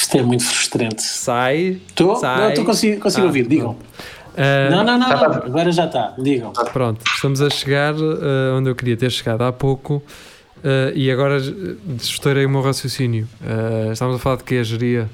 isto 0.01 0.17
é 0.17 0.21
muito 0.21 0.43
frustrante. 0.43 1.01
Sai. 1.01 1.79
Estou? 1.87 2.15
sai. 2.15 2.41
Não, 2.41 2.49
estou 2.49 2.65
consigo, 2.65 2.99
consigo 3.01 3.23
Ah, 3.23 3.27
ouvir, 3.27 3.47
digam. 3.47 3.75
Uh, 4.33 4.71
Não, 4.71 4.83
não, 4.83 4.97
não, 4.97 5.13
está. 5.13 5.25
agora 5.45 5.71
já 5.71 5.85
está, 5.85 6.13
digam. 6.17 6.51
Pronto, 6.73 7.03
estamos 7.13 7.41
a 7.41 7.49
chegar 7.49 7.93
uh, 7.93 8.55
onde 8.57 8.69
eu 8.69 8.75
queria 8.75 8.97
ter 8.97 9.11
chegado 9.11 9.43
há 9.43 9.51
pouco 9.51 9.95
uh, 10.57 10.91
e 10.95 11.11
agora 11.11 11.37
estourei 11.99 12.45
o 12.45 12.49
meu 12.49 12.61
raciocínio. 12.61 13.27
Uh, 13.41 13.91
estamos 13.91 14.15
a 14.15 14.19
falar 14.19 14.37
de 14.37 14.43
que 14.43 14.55
a 14.57 14.63
geria? 14.63 15.09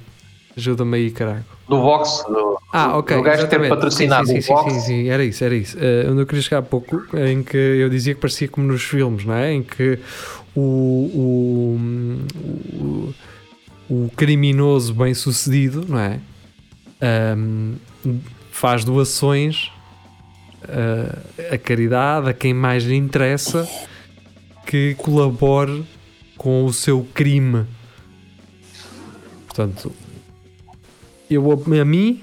Ajuda-me 0.57 0.97
aí, 0.97 1.11
caralho. 1.11 1.45
Do 1.69 1.79
Vox, 1.81 2.23
do, 2.27 2.57
Ah, 2.73 2.97
ok. 2.97 3.15
do 3.15 3.23
gajo 3.23 3.47
ter 3.47 3.69
patrocinado 3.69 4.27
sim, 4.27 4.33
sim, 4.33 4.39
o 4.39 4.41
sim, 4.41 4.53
Vox. 4.53 4.73
sim, 4.73 4.79
sim, 4.81 5.09
era 5.09 5.23
isso, 5.23 5.43
era 5.43 5.55
isso. 5.55 5.77
Uh, 5.77 6.11
onde 6.11 6.21
eu 6.21 6.25
queria 6.25 6.41
chegar 6.41 6.57
há 6.57 6.61
pouco, 6.63 7.01
em 7.17 7.43
que 7.43 7.55
eu 7.55 7.89
dizia 7.89 8.13
que 8.15 8.19
parecia 8.19 8.47
como 8.47 8.67
nos 8.67 8.83
filmes, 8.83 9.23
não 9.25 9.35
é? 9.35 9.53
Em 9.53 9.63
que 9.63 9.99
o, 10.55 11.79
o, 11.79 11.79
o, 12.73 13.13
o 13.89 14.11
criminoso 14.17 14.93
bem 14.93 15.13
sucedido, 15.13 15.85
não 15.87 15.99
é? 15.99 16.19
Um, 17.37 17.75
faz 18.59 18.83
doações 18.83 19.71
uh, 20.65 21.53
a 21.53 21.57
caridade, 21.57 22.27
a 22.27 22.33
quem 22.33 22.53
mais 22.53 22.83
lhe 22.83 22.93
interessa 22.93 23.65
que 24.65 24.95
colabore 24.95 25.85
com 26.35 26.65
o 26.65 26.73
seu 26.73 27.07
crime. 27.13 27.65
Portanto, 29.47 29.93
eu 31.31 31.49
a, 31.53 31.85
mim 31.85 32.21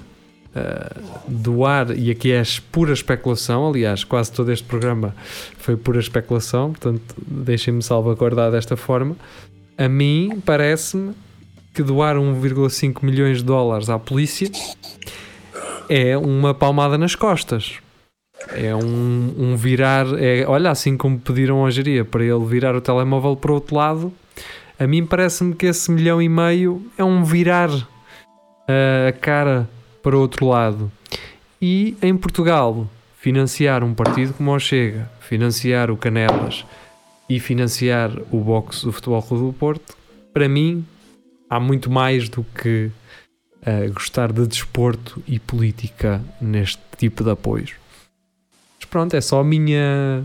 uh, 0.55 1.03
doar, 1.27 1.99
e 1.99 2.11
aqui 2.11 2.33
é 2.33 2.43
pura 2.71 2.93
especulação, 2.93 3.71
aliás, 3.71 4.05
quase 4.05 4.31
todo 4.31 4.53
este 4.53 4.67
programa 4.67 5.17
foi 5.57 5.75
pura 5.75 5.99
especulação, 5.99 6.73
portanto, 6.73 7.15
deixem-me 7.27 7.83
salvaguardar 7.83 8.51
desta 8.51 8.77
forma. 8.77 9.17
A 9.79 9.89
mim 9.89 10.39
parece-me 10.45 11.15
que 11.73 11.83
doar 11.83 12.17
1,5 12.17 13.03
milhões 13.03 13.39
de 13.39 13.45
dólares 13.45 13.89
à 13.89 13.99
polícia 13.99 14.51
é 15.89 16.17
uma 16.17 16.55
palmada 16.55 16.97
nas 16.97 17.15
costas. 17.15 17.79
É 18.53 18.75
um, 18.75 19.35
um 19.39 19.57
virar. 19.57 20.07
É, 20.19 20.45
olha, 20.47 20.71
assim 20.71 20.97
como 20.97 21.19
pediram 21.19 21.65
a 21.65 21.71
geria 21.71 22.05
para 22.05 22.25
ele 22.25 22.45
virar 22.45 22.75
o 22.77 22.81
telemóvel 22.81 23.37
para 23.37 23.51
o 23.51 23.55
outro 23.55 23.77
lado, 23.77 24.13
a 24.79 24.87
mim 24.87 25.07
parece-me 25.07 25.55
que 25.55 25.67
esse 25.67 25.91
milhão 25.91 26.21
e 26.21 26.29
meio 26.29 26.85
é 26.99 27.05
um 27.05 27.25
virar 27.25 27.71
a 29.09 29.13
cara 29.13 29.69
para 30.03 30.17
o 30.17 30.21
outro 30.21 30.47
lado. 30.47 30.91
E 31.61 31.97
em 32.03 32.17
Portugal, 32.17 32.87
financiar 33.19 33.83
um 33.83 33.95
partido 33.95 34.35
como 34.35 34.53
o 34.53 34.59
Chega, 34.59 35.11
financiar 35.21 35.91
o 35.91 35.97
Canelas 35.97 36.65
e 37.29 37.41
financiar 37.41 38.11
o 38.31 38.39
boxe 38.39 38.85
do 38.85 38.93
Futebol 38.93 39.23
Clube 39.23 39.47
do 39.47 39.53
Porto, 39.53 39.97
para 40.33 40.49
mim, 40.49 40.85
há 41.49 41.59
muito 41.59 41.91
mais 41.91 42.29
do 42.29 42.45
que 42.45 42.91
uh, 43.67 43.93
gostar 43.93 44.33
de 44.33 44.47
desporto 44.47 45.23
e 45.27 45.39
política 45.39 46.23
neste 46.41 46.81
tipo 46.97 47.25
de 47.25 47.31
apoios. 47.31 47.73
Mas 48.79 48.89
pronto, 48.89 49.15
é 49.15 49.21
só 49.21 49.41
a 49.41 49.45
minha. 49.45 50.25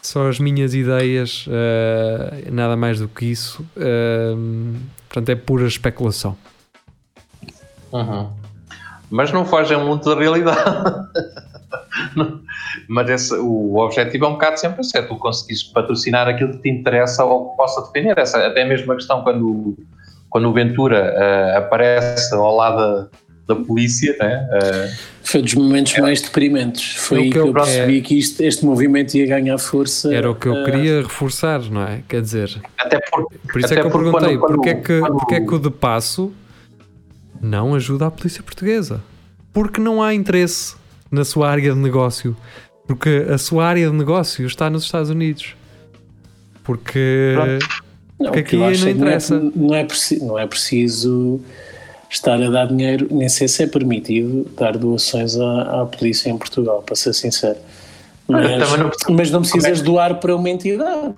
Só 0.00 0.28
as 0.28 0.40
minhas 0.40 0.74
ideias, 0.74 1.46
uh, 1.46 2.52
nada 2.52 2.76
mais 2.76 2.98
do 2.98 3.06
que 3.06 3.26
isso. 3.26 3.64
Uh, 3.76 4.76
portanto, 5.08 5.28
é 5.28 5.36
pura 5.36 5.66
especulação. 5.66 6.36
Uhum. 7.92 8.28
Mas 9.08 9.30
não 9.30 9.44
fogem 9.44 9.78
muito 9.78 10.12
da 10.12 10.20
realidade. 10.20 10.58
Mas 12.88 13.08
esse, 13.10 13.34
o 13.34 13.76
objetivo 13.76 14.24
é 14.24 14.28
um 14.28 14.32
bocado 14.32 14.58
sempre 14.58 14.80
é 14.94 15.02
tu 15.02 15.16
conseguires 15.16 15.62
patrocinar 15.62 16.28
aquilo 16.28 16.52
que 16.52 16.62
te 16.62 16.70
interessa 16.70 17.24
ou 17.24 17.50
que 17.50 17.56
possa 17.56 17.82
defender. 17.82 18.18
Essa, 18.18 18.46
até 18.46 18.64
mesmo 18.64 18.90
a 18.92 18.96
questão 18.96 19.22
quando, 19.22 19.76
quando 20.32 20.48
o 20.48 20.52
Ventura 20.52 21.14
uh, 21.14 21.58
aparece 21.58 22.34
ao 22.34 22.56
lado 22.56 23.10
da, 23.46 23.54
da 23.54 23.64
polícia, 23.64 24.16
né? 24.18 24.48
Uh, 24.50 25.12
Foi 25.22 25.42
dos 25.42 25.54
momentos 25.54 25.96
mais 25.98 26.20
deprimentes. 26.22 26.96
Foi 26.96 27.18
É 27.18 27.20
o 27.20 27.24
aí 27.24 27.28
que 27.28 27.32
que 27.34 27.38
eu- 27.38 27.46
eu 27.48 27.52
percebi 27.52 27.98
é- 27.98 28.00
que 28.00 28.18
isto- 28.18 28.40
este 28.42 28.64
movimento 28.64 29.14
ia 29.14 29.26
ganhar 29.26 29.58
força. 29.58 30.12
Era 30.14 30.30
o 30.30 30.34
que 30.34 30.46
eu 30.48 30.54
uh, 30.54 30.64
queria 30.64 31.02
reforçar, 31.02 31.60
não 31.70 31.82
é? 31.86 32.00
Quer 32.08 32.22
dizer, 32.22 32.60
até 32.78 32.98
porque, 33.10 33.38
por 33.46 33.58
isso 33.58 33.66
até 33.66 33.74
é 33.76 33.80
que 33.80 33.86
eu 33.86 33.90
porque 33.90 34.10
perguntei 34.10 34.38
quando- 34.38 34.54
porque, 34.56 34.68
é 34.70 34.74
que, 34.74 35.00
quando- 35.00 35.16
porque 35.18 35.34
é 35.34 35.40
que 35.40 35.54
o 35.54 35.58
de 35.58 35.70
passo 35.70 36.32
não 37.40 37.74
ajuda 37.74 38.06
a 38.06 38.10
polícia 38.10 38.42
portuguesa? 38.42 39.02
Porque 39.52 39.80
não 39.80 40.02
há 40.02 40.14
interesse 40.14 40.74
na 41.10 41.24
sua 41.24 41.50
área 41.50 41.74
de 41.74 41.78
negócio. 41.78 42.34
Porque 42.86 43.26
a 43.30 43.36
sua 43.38 43.66
área 43.66 43.88
de 43.90 43.94
negócio 43.94 44.46
está 44.46 44.70
nos 44.70 44.84
Estados 44.84 45.10
Unidos. 45.10 45.54
Porque. 46.64 47.34
Não, 48.22 48.30
Porque 48.32 48.40
aqui 48.40 48.56
não 48.56 48.68
é 48.68 48.72
que 48.72 48.80
não 48.80 48.86
é- 48.86 48.90
interessa. 48.90 49.38
Não 49.54 49.74
é, 49.74 49.84
preci- 49.84 50.24
não 50.24 50.38
é 50.38 50.46
preciso 50.46 51.40
estar 52.10 52.40
a 52.42 52.50
dar 52.50 52.66
dinheiro, 52.66 53.08
nem 53.10 53.28
sei 53.28 53.48
se 53.48 53.62
é 53.62 53.66
permitido 53.66 54.46
dar 54.56 54.76
doações 54.76 55.36
à, 55.36 55.82
à 55.82 55.86
polícia 55.86 56.28
em 56.30 56.36
Portugal, 56.38 56.82
para 56.82 56.94
ser 56.94 57.14
sincero. 57.14 57.58
Olha, 58.28 58.58
Mas, 58.58 58.70
não 58.78 59.16
mas 59.16 59.30
não 59.30 59.38
é 59.40 59.42
precisas 59.42 59.78
que- 59.80 59.84
doar 59.84 60.20
para 60.20 60.36
uma 60.36 60.48
entidade. 60.48 61.14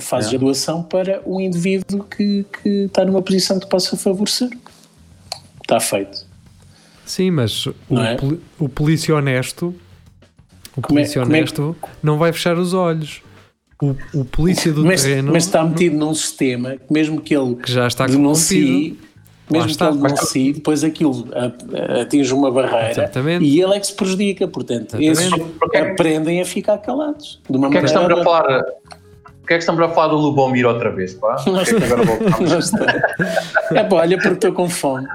Fazes 0.00 0.32
É. 0.32 0.36
a 0.36 0.38
doação 0.38 0.82
para 0.82 1.20
um 1.26 1.40
indivíduo 1.40 2.04
que, 2.04 2.44
que 2.62 2.68
está 2.86 3.04
numa 3.04 3.20
posição 3.20 3.58
que 3.58 3.66
te 3.66 3.68
possa 3.68 3.96
favorecer. 3.96 4.48
Está 5.62 5.78
feito. 5.78 6.24
Sim, 7.04 7.30
mas 7.32 7.66
o, 7.66 7.74
Não 7.90 8.02
é? 8.04 8.14
poli- 8.16 8.40
o 8.58 8.68
polícia 8.68 9.14
honesto. 9.14 9.74
O 10.76 10.80
Como 10.80 10.98
é- 10.98 11.02
polícia 11.02 11.18
é 11.20 11.22
honesto 11.22 11.76
não 12.02 12.16
vai 12.16 12.32
fechar 12.32 12.56
os 12.56 12.72
olhos. 12.72 13.20
O, 13.82 13.96
o 14.12 14.24
polícia 14.24 14.72
do 14.72 14.84
Mas, 14.84 15.02
terreno 15.02 15.32
mas 15.32 15.44
está 15.44 15.64
metido 15.64 15.96
num 15.96 16.12
sistema 16.14 16.76
que 16.76 16.92
mesmo 16.92 17.20
que 17.20 17.34
ele 17.34 17.54
que 17.56 17.72
já 17.72 17.86
está 17.86 18.06
denuncie, 18.06 18.98
mesmo 19.50 19.70
está. 19.70 19.86
que 19.88 19.94
ele 19.94 20.02
denuncie, 20.02 20.52
depois 20.52 20.84
aquilo 20.84 21.26
atinge 22.00 22.32
uma 22.34 22.50
barreira 22.50 22.90
Exatamente. 22.90 23.44
e 23.44 23.60
ele 23.60 23.74
é 23.74 23.80
que 23.80 23.86
se 23.86 23.94
prejudica. 23.94 24.46
Portanto, 24.46 24.96
esses 25.00 25.24
Exatamente. 25.26 25.52
Porque 25.58 25.76
é 25.76 25.84
que- 25.84 25.90
aprendem 25.92 26.40
a 26.40 26.44
ficar 26.44 26.78
calados. 26.78 27.40
De 27.48 27.56
uma 27.56 27.68
Porque 27.68 27.78
é 27.78 27.88
que 27.88 27.94
maneira 27.94 28.14
estamos 28.14 28.20
a 28.20 28.24
falar? 28.24 28.64
É 29.48 29.54
que 29.54 29.54
estamos 29.54 29.82
a 29.82 29.88
falar 29.88 30.08
do 30.08 30.16
Lubomir 30.16 30.64
outra 30.66 30.92
vez, 30.92 31.14
pá? 31.14 31.34
Porque 31.42 31.58
é 31.58 31.64
que 31.78 31.84
agora 31.84 32.02
voltamos? 32.04 32.50
Não 32.52 32.58
está. 32.60 33.14
É 33.72 33.82
pá, 33.82 33.96
olha, 33.96 34.16
porque 34.18 34.34
estou 34.34 34.52
com 34.52 34.68
fome. 34.68 35.08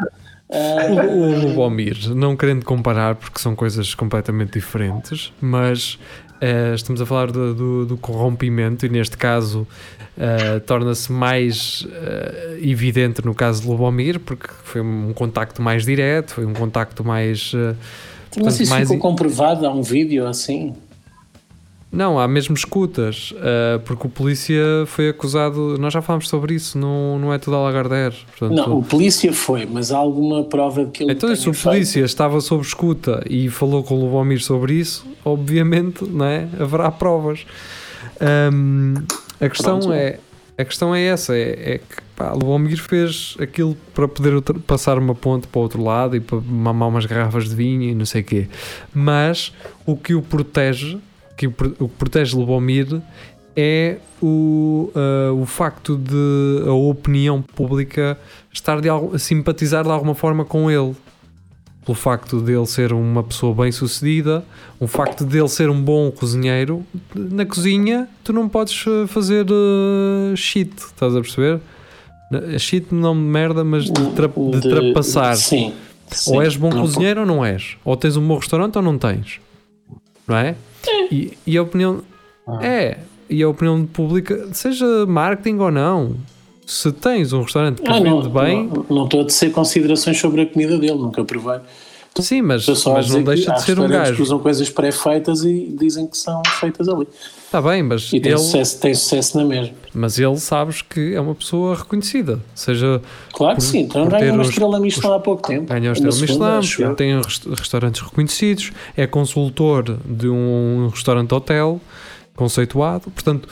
O, 0.49 1.09
o 1.09 1.39
Lubomir, 1.39 1.97
não 2.13 2.35
querendo 2.35 2.65
comparar, 2.65 3.15
porque 3.15 3.39
são 3.39 3.55
coisas 3.55 3.95
completamente 3.95 4.53
diferentes, 4.53 5.31
mas 5.41 5.97
eh, 6.41 6.73
estamos 6.75 7.01
a 7.01 7.05
falar 7.05 7.31
do, 7.31 7.53
do- 7.53 7.85
do 7.85 7.97
corrompimento 7.97 8.85
e 8.85 8.89
neste 8.89 9.17
caso 9.17 9.67
eh, 10.17 10.59
torna-se 10.59 11.11
mais 11.11 11.85
eh, 11.91 12.59
evidente 12.61 13.23
no 13.25 13.33
caso 13.33 13.61
de 13.61 13.67
Lubomir, 13.67 14.19
porque 14.19 14.47
foi 14.63 14.81
um 14.81 15.11
contacto 15.13 15.61
mais 15.61 15.85
direto, 15.85 16.33
foi 16.33 16.45
um 16.45 16.53
contacto 16.53 17.03
mais. 17.03 17.51
portanto, 17.51 18.51
sei 18.51 18.65
se 18.65 18.71
mais 18.71 18.87
ficou 18.89 18.99
comprovado, 18.99 19.65
há 19.65 19.73
um 19.73 19.81
vídeo 19.81 20.25
assim. 20.27 20.73
Não, 21.91 22.19
há 22.19 22.27
mesmo 22.27 22.55
escutas, 22.55 23.33
eh, 23.37 23.79
porque 23.85 24.07
o 24.07 24.09
polícia 24.09 24.61
foi 24.87 25.07
acusado. 25.09 25.77
Nós 25.77 25.93
já 25.93 26.01
falámos 26.01 26.27
sobre 26.27 26.53
isso, 26.55 26.77
não, 26.77 27.17
não 27.17 27.33
é 27.33 27.37
tudo 27.37 27.55
a 27.55 27.59
Lagardère. 27.61 28.15
Portanto, 28.37 28.53
Não, 28.67 28.79
o 28.79 28.83
polícia 28.83 29.31
foi, 29.31 29.65
mas 29.65 29.91
há 29.93 29.97
alguma 29.97 30.43
prova 30.43 30.83
de 30.83 30.91
que 30.91 31.03
ele 31.03 31.13
Então, 31.13 31.33
se 31.35 31.49
o 31.49 31.53
feito? 31.53 31.63
polícia 31.75 32.01
estava 32.03 32.41
sob 32.41 32.63
escuta 32.63 33.23
e 33.29 33.47
falou 33.49 33.81
com 33.81 33.95
o 33.95 34.01
Lubomir 34.05 34.41
sobre 34.43 34.73
isso, 34.73 35.05
obviamente 35.23 36.03
não 36.03 36.25
é? 36.25 36.49
haverá 36.59 36.91
provas. 36.91 37.45
Hum, 38.53 38.95
a, 39.39 39.47
questão 39.49 39.79
Pronto. 39.79 39.93
é, 39.93 40.19
a 40.57 40.65
questão 40.65 40.93
é 40.93 41.01
essa: 41.03 41.35
é, 41.35 41.75
é 41.75 41.77
que 41.77 42.01
pá, 42.15 42.31
Lubomir 42.33 42.77
fez 42.81 43.35
aquilo 43.39 43.75
para 43.93 44.07
poder 44.07 44.41
passar 44.67 44.97
uma 44.97 45.15
ponte 45.15 45.47
para 45.47 45.59
o 45.59 45.61
outro 45.61 45.81
lado 45.83 46.15
e 46.15 46.19
para 46.19 46.39
mamar 46.41 46.89
umas 46.89 47.05
garrafas 47.05 47.47
de 47.49 47.55
vinho 47.55 47.83
e 47.83 47.95
não 47.95 48.05
sei 48.05 48.21
o 48.21 48.23
quê. 48.25 48.47
Mas 48.93 49.53
o 49.85 49.95
que 49.95 50.13
o 50.13 50.21
protege, 50.21 50.97
que 51.37 51.47
o, 51.47 51.51
protege 51.87 52.35
Lubomir 52.35 53.01
é 53.55 53.97
o, 54.21 54.91
ah, 54.95 55.31
o 55.33 55.45
facto 55.45 55.97
de 55.97 56.67
a 56.67 56.73
opinião 56.73 57.41
pública 57.41 58.17
estar 58.51 58.81
de 58.81 58.89
algo, 58.89 59.17
simpatizar 59.17 59.83
de 59.83 59.91
alguma 59.91 60.15
forma 60.15 60.43
com 60.43 60.69
ele. 60.69 60.95
Pelo 61.85 61.95
facto 61.95 62.41
dele 62.41 62.65
ser 62.65 62.91
uma 62.91 63.21
pessoa 63.21 63.53
bem 63.53 63.71
sucedida, 63.71 64.43
o 64.79 64.87
facto 64.87 65.23
dele 65.23 65.47
ser 65.47 65.69
um 65.69 65.79
bom 65.79 66.09
cozinheiro, 66.09 66.83
na 67.13 67.45
cozinha 67.45 68.09
tu 68.23 68.33
não 68.33 68.49
podes 68.49 68.85
eh, 68.87 69.05
fazer 69.05 69.45
eh, 69.45 70.35
shit, 70.35 70.75
estás 70.75 71.15
a 71.15 71.21
perceber? 71.21 71.59
Shit 72.57 72.87
não 72.91 73.13
de 73.13 73.21
merda, 73.21 73.63
mas 73.63 73.85
de, 73.85 74.11
tra 74.13 74.27
de 74.27 74.61
trapassar. 74.67 75.35
Sim. 75.35 75.73
sim. 76.09 76.33
Ou 76.33 76.41
és 76.41 76.55
bom 76.55 76.71
Não 76.71 76.81
cozinheiro 76.81 77.19
ou 77.19 77.25
não 77.25 77.45
és. 77.45 77.77
Ou 77.85 77.95
tens 77.95 78.17
um 78.17 78.27
bom 78.27 78.37
restaurante 78.37 78.75
ou 78.77 78.81
não 78.81 78.97
tens. 78.97 79.39
Não 80.27 80.35
é? 80.35 80.55
E, 81.11 81.37
e 81.45 81.57
a 81.57 81.61
opinião. 81.61 82.01
Ah. 82.47 82.59
É. 82.63 82.99
e 83.27 83.41
a 83.41 83.49
opinião 83.49 83.85
pública, 83.85 84.49
seja 84.53 84.85
marketing 85.07 85.57
ou 85.57 85.71
não, 85.71 86.15
se 86.65 86.91
tens 86.91 87.33
um 87.33 87.41
restaurante 87.41 87.81
que 87.81 87.89
Ah, 87.89 87.99
não, 87.99 88.21
vende 88.21 88.33
bem, 88.33 88.67
não, 88.67 88.85
não 88.89 89.03
estou 89.05 89.21
a 89.21 89.25
tecer 89.25 89.51
considerações 89.51 90.19
sobre 90.19 90.41
a 90.41 90.45
comida 90.45 90.77
dele, 90.77 90.97
nunca 90.97 91.23
provei. 91.23 91.59
Sim, 92.21 92.41
mas, 92.41 92.65
mas 92.67 93.09
não 93.09 93.23
deixa 93.23 93.51
de 93.53 93.61
ser 93.61 93.77
um 93.77 93.83
restaurantes 93.83 93.97
que 94.03 94.11
gajo. 94.11 94.23
usam 94.23 94.39
coisas 94.39 94.69
pré-feitas 94.69 95.43
e 95.43 95.75
dizem 95.77 96.07
que 96.07 96.17
são 96.17 96.41
feitas 96.59 96.87
ali. 96.87 97.07
Está 97.45 97.61
bem, 97.61 97.83
mas 97.83 98.11
E 98.11 98.19
tem, 98.19 98.31
ele, 98.31 98.39
sucesso, 98.39 98.79
tem 98.81 98.93
sucesso 98.93 99.37
na 99.37 99.43
mesma. 99.45 99.73
mas 99.93 100.17
ele 100.19 100.37
sabes 100.37 100.81
que 100.81 101.13
é 101.15 101.21
uma 101.21 101.35
pessoa 101.35 101.75
reconhecida, 101.75 102.39
seja 102.53 103.01
Claro 103.33 103.55
que 103.57 103.61
Por- 103.63 103.69
sim, 103.71 103.79
então 103.79 104.07
ganhou 104.07 104.33
uma 104.33 104.43
estrela 104.43 104.79
Michelin 104.79 105.13
há 105.13 105.19
pouco 105.19 105.47
tempo. 105.47 105.67
ganha 105.67 105.91
o 105.91 106.01
Na 106.01 106.09
estrela 106.09 106.57
Michelin, 106.59 106.95
tem 106.95 107.21
rest- 107.21 107.45
restaurantes 107.47 108.01
reconhecidos, 108.01 108.71
é 108.97 109.05
consultor 109.07 109.97
de 110.05 110.27
um 110.27 110.89
restaurante 110.93 111.33
hotel 111.33 111.79
conceituado, 112.35 113.09
portanto, 113.11 113.47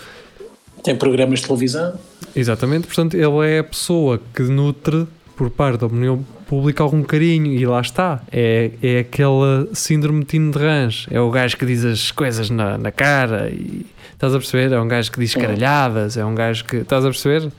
Tem 0.84 0.96
programas 0.96 1.40
de 1.40 1.46
televisão. 1.48 1.94
exatamente, 2.36 2.88
portanto, 2.88 3.14
ele 3.16 3.48
é 3.50 3.60
a 3.60 3.64
pessoa 3.64 4.20
que 4.36 4.44
nutre 4.44 5.08
por 5.36 5.50
parte 5.50 5.80
da 5.80 5.86
opinião 5.88 6.26
pública 6.54 6.84
algum 6.84 7.02
carinho 7.02 7.52
e 7.52 7.66
lá 7.66 7.82
está, 7.82 8.22
é, 8.32 8.70
é 8.84 9.00
aquela 9.00 9.68
síndrome 9.74 10.20
de 10.20 10.26
Tino 10.28 10.52
de 10.52 10.60
Rãs, 10.60 11.08
é 11.10 11.20
o 11.20 11.32
gajo 11.32 11.58
que 11.58 11.66
diz 11.66 11.84
as 11.84 12.12
coisas 12.12 12.52
na, 12.52 12.78
na 12.78 12.92
cara 12.92 13.50
e 13.50 13.84
estás 14.12 14.36
a 14.36 14.38
perceber? 14.38 14.72
É 14.72 14.80
um 14.80 14.88
gajo 14.88 15.12
que 15.12 15.20
diz 15.20 15.34
caralhadas, 15.34 16.16
é 16.16 16.24
um 16.24 16.36
gajo 16.36 16.64
que 16.66 16.76
estás 16.76 17.04
a 17.04 17.10
perceber? 17.10 17.52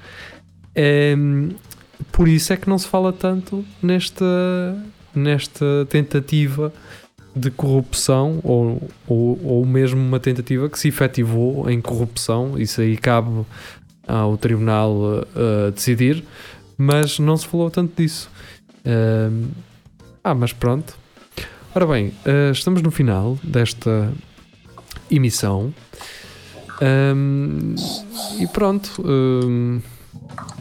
É, 0.77 1.17
por 2.13 2.29
isso 2.29 2.53
é 2.53 2.57
que 2.57 2.69
não 2.69 2.79
se 2.79 2.87
fala 2.87 3.13
tanto 3.13 3.65
nesta, 3.83 4.25
nesta 5.13 5.67
tentativa 5.91 6.73
de 7.35 7.51
corrupção 7.51 8.39
ou, 8.45 8.81
ou, 9.09 9.41
ou 9.45 9.67
mesmo 9.67 10.01
uma 10.01 10.21
tentativa 10.21 10.69
que 10.69 10.79
se 10.79 10.87
efetivou 10.87 11.69
em 11.69 11.81
corrupção, 11.81 12.57
isso 12.57 12.81
aí 12.81 12.97
cabe 12.97 13.45
ao 14.07 14.37
tribunal 14.37 14.93
uh, 14.93 15.73
decidir, 15.73 16.23
mas 16.79 17.19
não 17.19 17.37
se 17.37 17.45
falou 17.45 17.69
tanto 17.73 18.01
disso. 18.01 18.33
Um, 18.85 19.51
ah, 20.23 20.35
mas 20.35 20.53
pronto. 20.53 20.97
Ora 21.75 21.87
bem, 21.87 22.09
uh, 22.27 22.53
estamos 22.53 22.83
no 22.83 22.91
final 22.91 23.39
desta 23.43 24.13
emissão. 25.11 25.75
Um, 26.81 27.75
e 28.39 28.47
pronto, 28.47 29.03
um, 29.05 29.81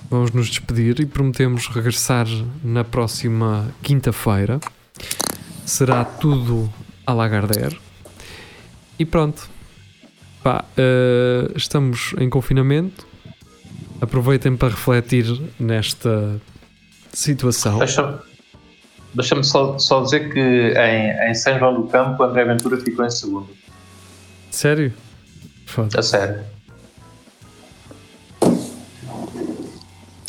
vamos 0.09 0.31
nos 0.31 0.47
despedir 0.49 0.99
e 0.99 1.05
prometemos 1.05 1.67
regressar 1.67 2.27
na 2.63 2.83
próxima 2.83 3.67
quinta-feira. 3.81 4.59
Será 5.65 6.03
tudo 6.05 6.71
a 7.05 7.13
Lagardère. 7.13 7.77
E 8.97 9.05
pronto. 9.05 9.49
Pá, 10.43 10.65
uh, 10.77 11.55
estamos 11.55 12.13
em 12.19 12.29
confinamento. 12.29 13.07
Aproveitem 14.01 14.57
para 14.57 14.69
refletir 14.69 15.25
nesta 15.59 16.41
situação. 17.13 17.77
Deixa-me 17.79 18.17
deixa 19.13 19.43
só, 19.43 19.77
só 19.77 20.01
dizer 20.01 20.31
que 20.33 20.39
em, 20.39 21.29
em 21.29 21.33
São 21.35 21.57
João 21.59 21.73
do 21.81 21.87
Campo, 21.87 22.23
André 22.23 22.45
Ventura 22.45 22.77
ficou 22.77 23.05
em 23.05 23.09
segundo. 23.11 23.47
Sério? 24.51 24.93
Foda. 25.65 25.99
A 25.99 26.03
sério. 26.03 26.41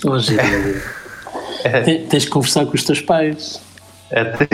Hoje 0.05 0.37
Tem- 1.85 2.07
Tens 2.07 2.25
de 2.25 2.29
conversar 2.29 2.67
com 2.67 2.75
os 2.75 2.85
teus 2.85 3.01
pais. 3.01 3.61
É, 4.11 4.25
tri- 4.25 4.49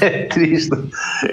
é 0.02 0.22
triste. 0.26 0.70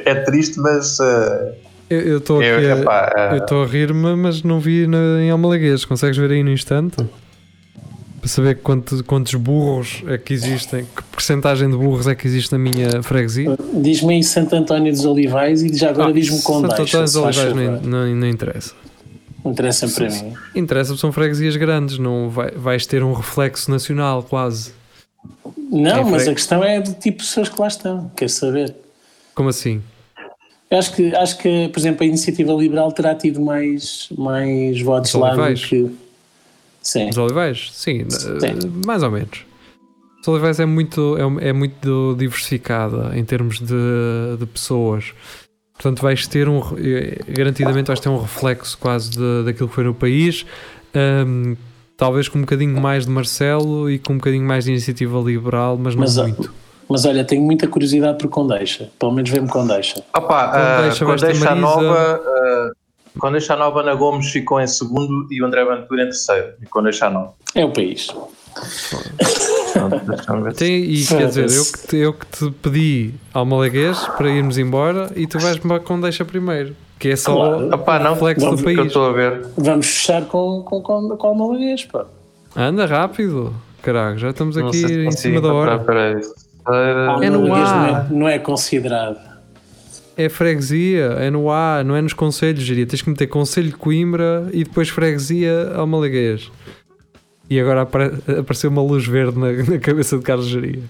É 0.05 0.15
triste, 0.15 0.59
mas. 0.59 0.99
uh, 0.99 1.53
Eu 1.89 2.19
estou 2.19 2.39
a, 2.39 2.43
uh, 2.45 3.63
a 3.63 3.65
rir-me, 3.67 4.15
mas 4.15 4.43
não 4.43 4.59
vi 4.59 4.85
na, 4.85 5.21
em 5.21 5.31
Almalaguês. 5.31 5.85
Consegues 5.85 6.17
ver 6.17 6.29
aí 6.31 6.43
no 6.43 6.51
instante? 6.51 6.97
Para 8.23 8.29
saber 8.29 8.55
quanto- 8.59 9.03
quantos 9.03 9.33
burros 9.35 10.01
é 10.07 10.17
que 10.17 10.33
existem, 10.33 10.85
que 10.85 11.03
porcentagem 11.11 11.69
de 11.69 11.75
burros 11.75 12.07
é 12.07 12.15
que 12.15 12.25
existe 12.25 12.53
na 12.53 12.57
minha 12.57 13.03
freguesia. 13.03 13.57
Diz-me 13.73 14.13
aí 14.13 14.23
Santo 14.23 14.55
António 14.55 14.93
dos 14.93 15.03
Olivais 15.03 15.61
e 15.61 15.75
já 15.75 15.89
agora 15.89 16.07
Ah, 16.09 16.13
diz-me 16.13 16.37
Santo 16.37 16.45
Condeixa. 16.45 16.83
Antônio 16.83 17.01
dos 17.03 17.11
se 17.11 17.21
faz 17.21 17.37
Olivais 17.37 17.81
não, 17.83 18.05
não, 18.07 18.15
não 18.15 18.27
interessa. 18.29 18.73
Interessa 19.45 19.89
para 19.89 20.09
mim. 20.09 20.33
Interessa, 20.55 20.95
são 20.95 21.11
freguesias 21.11 21.57
grandes, 21.57 21.97
não 21.97 22.29
vai, 22.29 22.51
vais 22.51 22.85
ter 22.85 23.03
um 23.03 23.11
reflexo 23.11 23.69
nacional 23.69 24.23
quase. 24.23 24.71
Não, 25.69 26.03
Quem 26.03 26.11
mas 26.13 26.25
a 26.25 26.33
questão 26.33 26.63
é 26.63 26.79
do 26.79 26.93
tipo 26.93 27.17
de 27.17 27.25
pessoas 27.27 27.49
que 27.49 27.59
lá 27.59 27.67
estão. 27.67 28.09
Quer 28.15 28.29
saber? 28.29 28.73
Como 29.35 29.49
assim? 29.49 29.81
Eu 30.71 30.77
acho 30.79 30.95
que, 30.95 31.13
acho 31.13 31.37
que, 31.39 31.67
por 31.67 31.77
exemplo, 31.77 32.03
a 32.03 32.07
iniciativa 32.07 32.53
liberal 32.53 32.89
terá 32.93 33.13
tido 33.15 33.41
mais, 33.41 34.07
mais 34.17 34.81
votos 34.81 35.13
Os 35.13 35.19
lá 35.19 35.35
do 35.35 35.53
que. 35.55 35.91
Sim. 36.83 37.09
Os 37.09 37.17
Olivais? 37.17 37.69
Sim, 37.73 38.01
eh, 38.01 38.85
mais 38.85 39.01
ou 39.01 39.09
menos. 39.09 39.45
Os 40.21 40.27
Olivais 40.27 40.59
é 40.59 40.65
muito, 40.65 41.17
é, 41.41 41.49
é 41.49 41.53
muito 41.53 42.15
diversificada 42.17 43.17
em 43.17 43.23
termos 43.25 43.59
de, 43.59 44.37
de 44.37 44.45
pessoas. 44.45 45.13
Portanto, 45.73 46.01
vais 46.01 46.27
ter 46.27 46.47
um. 46.47 46.59
eh, 46.77 47.19
Garantidamente 47.29 47.87
vais 47.87 47.99
ter 47.99 48.09
um 48.09 48.19
reflexo 48.21 48.77
quase 48.77 49.09
de- 49.11 49.43
daquilo 49.45 49.67
que 49.69 49.75
foi 49.75 49.83
no 49.85 49.93
país. 49.93 50.45
Ahm, 50.93 51.55
talvez 51.97 52.27
com 52.29 52.37
um 52.37 52.41
bocadinho 52.41 52.79
mais 52.79 53.05
de 53.05 53.11
Marcelo 53.11 53.89
e 53.89 53.97
com 53.97 54.13
um 54.13 54.17
bocadinho 54.17 54.45
mais 54.45 54.65
de 54.65 54.71
iniciativa 54.71 55.19
liberal, 55.19 55.77
mas 55.77 55.95
não 55.95 56.01
Mas, 56.01 56.17
ó, 56.17 56.23
muito. 56.23 56.53
Mas 56.89 57.05
olha, 57.05 57.23
tenho 57.23 57.41
muita 57.41 57.67
curiosidade 57.67 58.17
por 58.19 58.27
Condeixa. 58.29 58.89
Pelo 58.99 59.11
menos 59.13 59.29
vê-me 59.29 59.47
Condeixa. 59.49 60.03
Opa, 60.15 60.47
Condeixa, 60.77 61.03
uh, 61.03 61.07
Condeixa 61.07 61.39
Marisa. 61.45 61.55
Nova. 61.55 62.21
Uh, 62.21 62.82
Condeixa 63.19 63.55
Nova, 63.55 63.81
Ana 63.81 63.95
Gomes 63.95 64.29
ficou 64.31 64.59
em 64.59 64.67
segundo 64.67 65.27
e 65.31 65.41
o 65.41 65.45
André 65.45 65.63
Ventura 65.65 66.01
em 66.03 66.05
terceiro. 66.05 66.47
E 66.61 66.65
Condeixa 66.65 67.09
Nova. 67.09 67.33
É 67.55 67.63
o 67.63 67.71
país. 67.71 68.07
Tem, 70.55 70.83
e 70.83 71.05
quer 71.05 71.27
dizer, 71.27 71.49
eu 71.51 71.65
que, 71.65 71.87
te, 71.87 71.97
eu 71.97 72.13
que 72.13 72.25
te 72.27 72.51
pedi 72.61 73.13
ao 73.33 73.45
Malaguês 73.45 73.97
para 74.17 74.29
irmos 74.29 74.57
embora 74.57 75.11
e 75.15 75.25
tu 75.27 75.39
vais-me 75.39 75.61
para 75.67 75.79
Condeixa 75.79 76.23
primeiro, 76.23 76.75
que 76.99 77.09
é 77.09 77.15
só 77.15 77.33
Claro. 77.35 77.73
Opa, 77.75 77.99
não, 77.99 78.13
reflexo 78.13 78.49
do 78.49 78.55
que 78.57 78.61
eu 78.61 78.75
país. 78.75 78.87
estou 78.87 79.09
a 79.09 79.11
ver. 79.13 79.41
Vamos 79.57 79.87
fechar 79.87 80.25
com, 80.25 80.61
com, 80.63 80.81
com, 80.81 81.17
com 81.17 81.31
o 81.31 81.35
Malaguês, 81.47 81.85
pá. 81.85 82.05
Anda 82.55 82.85
rápido, 82.85 83.53
caralho, 83.81 84.17
já 84.17 84.29
estamos 84.29 84.55
aqui 84.57 84.77
se 84.77 84.99
em 85.07 85.11
cima 85.11 85.41
da 85.41 85.51
hora. 85.53 85.77
O 86.67 87.23
É 87.23 87.29
no 87.29 87.53
ar. 87.53 87.75
não 87.77 87.87
é, 87.87 88.07
não 88.11 88.27
é 88.29 88.39
considerado. 88.39 89.32
É 90.15 90.29
freguesia, 90.29 91.05
é 91.19 91.29
no 91.31 91.49
A, 91.49 91.83
não 91.83 91.95
é 91.95 92.01
nos 92.01 92.13
conselhos, 92.13 92.63
diria. 92.63 92.85
Tens 92.85 93.01
que 93.01 93.09
meter 93.09 93.27
Conselho 93.27 93.69
de 93.69 93.75
Coimbra 93.75 94.47
e 94.53 94.63
depois 94.63 94.89
freguesia 94.89 95.71
ao 95.75 95.87
Malaguês. 95.87 96.51
E 97.49 97.59
agora 97.59 97.81
apare- 97.81 98.13
apareceu 98.39 98.69
uma 98.69 98.81
luz 98.81 99.05
verde 99.07 99.37
na, 99.39 99.51
na 99.51 99.79
cabeça 99.79 100.17
de 100.17 100.23
Carlos 100.23 100.47
Geria. 100.47 100.83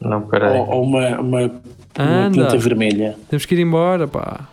Não, 0.00 0.22
peraí. 0.22 0.58
Ou, 0.58 0.68
ou 0.70 0.82
uma, 0.84 1.08
uma, 1.20 1.40
uma 1.98 2.30
tinta 2.32 2.56
vermelha. 2.56 3.16
Temos 3.28 3.44
que 3.44 3.54
ir 3.56 3.60
embora, 3.60 4.06
pá. 4.06 4.48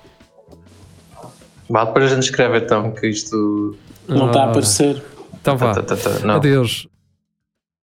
Vá, 1.69 1.85
depois 1.85 2.05
a 2.05 2.15
gente 2.15 2.23
escreve 2.23 2.57
então 2.57 2.91
que 2.91 3.07
isto. 3.07 3.75
Não 4.07 4.27
está 4.27 4.41
a 4.41 4.45
Ah, 4.45 4.49
aparecer. 4.49 5.03
Então 5.39 5.55
vá. 5.57 5.73
Tá, 5.73 5.81
tá, 5.83 5.95
tá, 5.95 6.19
não. 6.25 6.35
Adeus. 6.35 6.87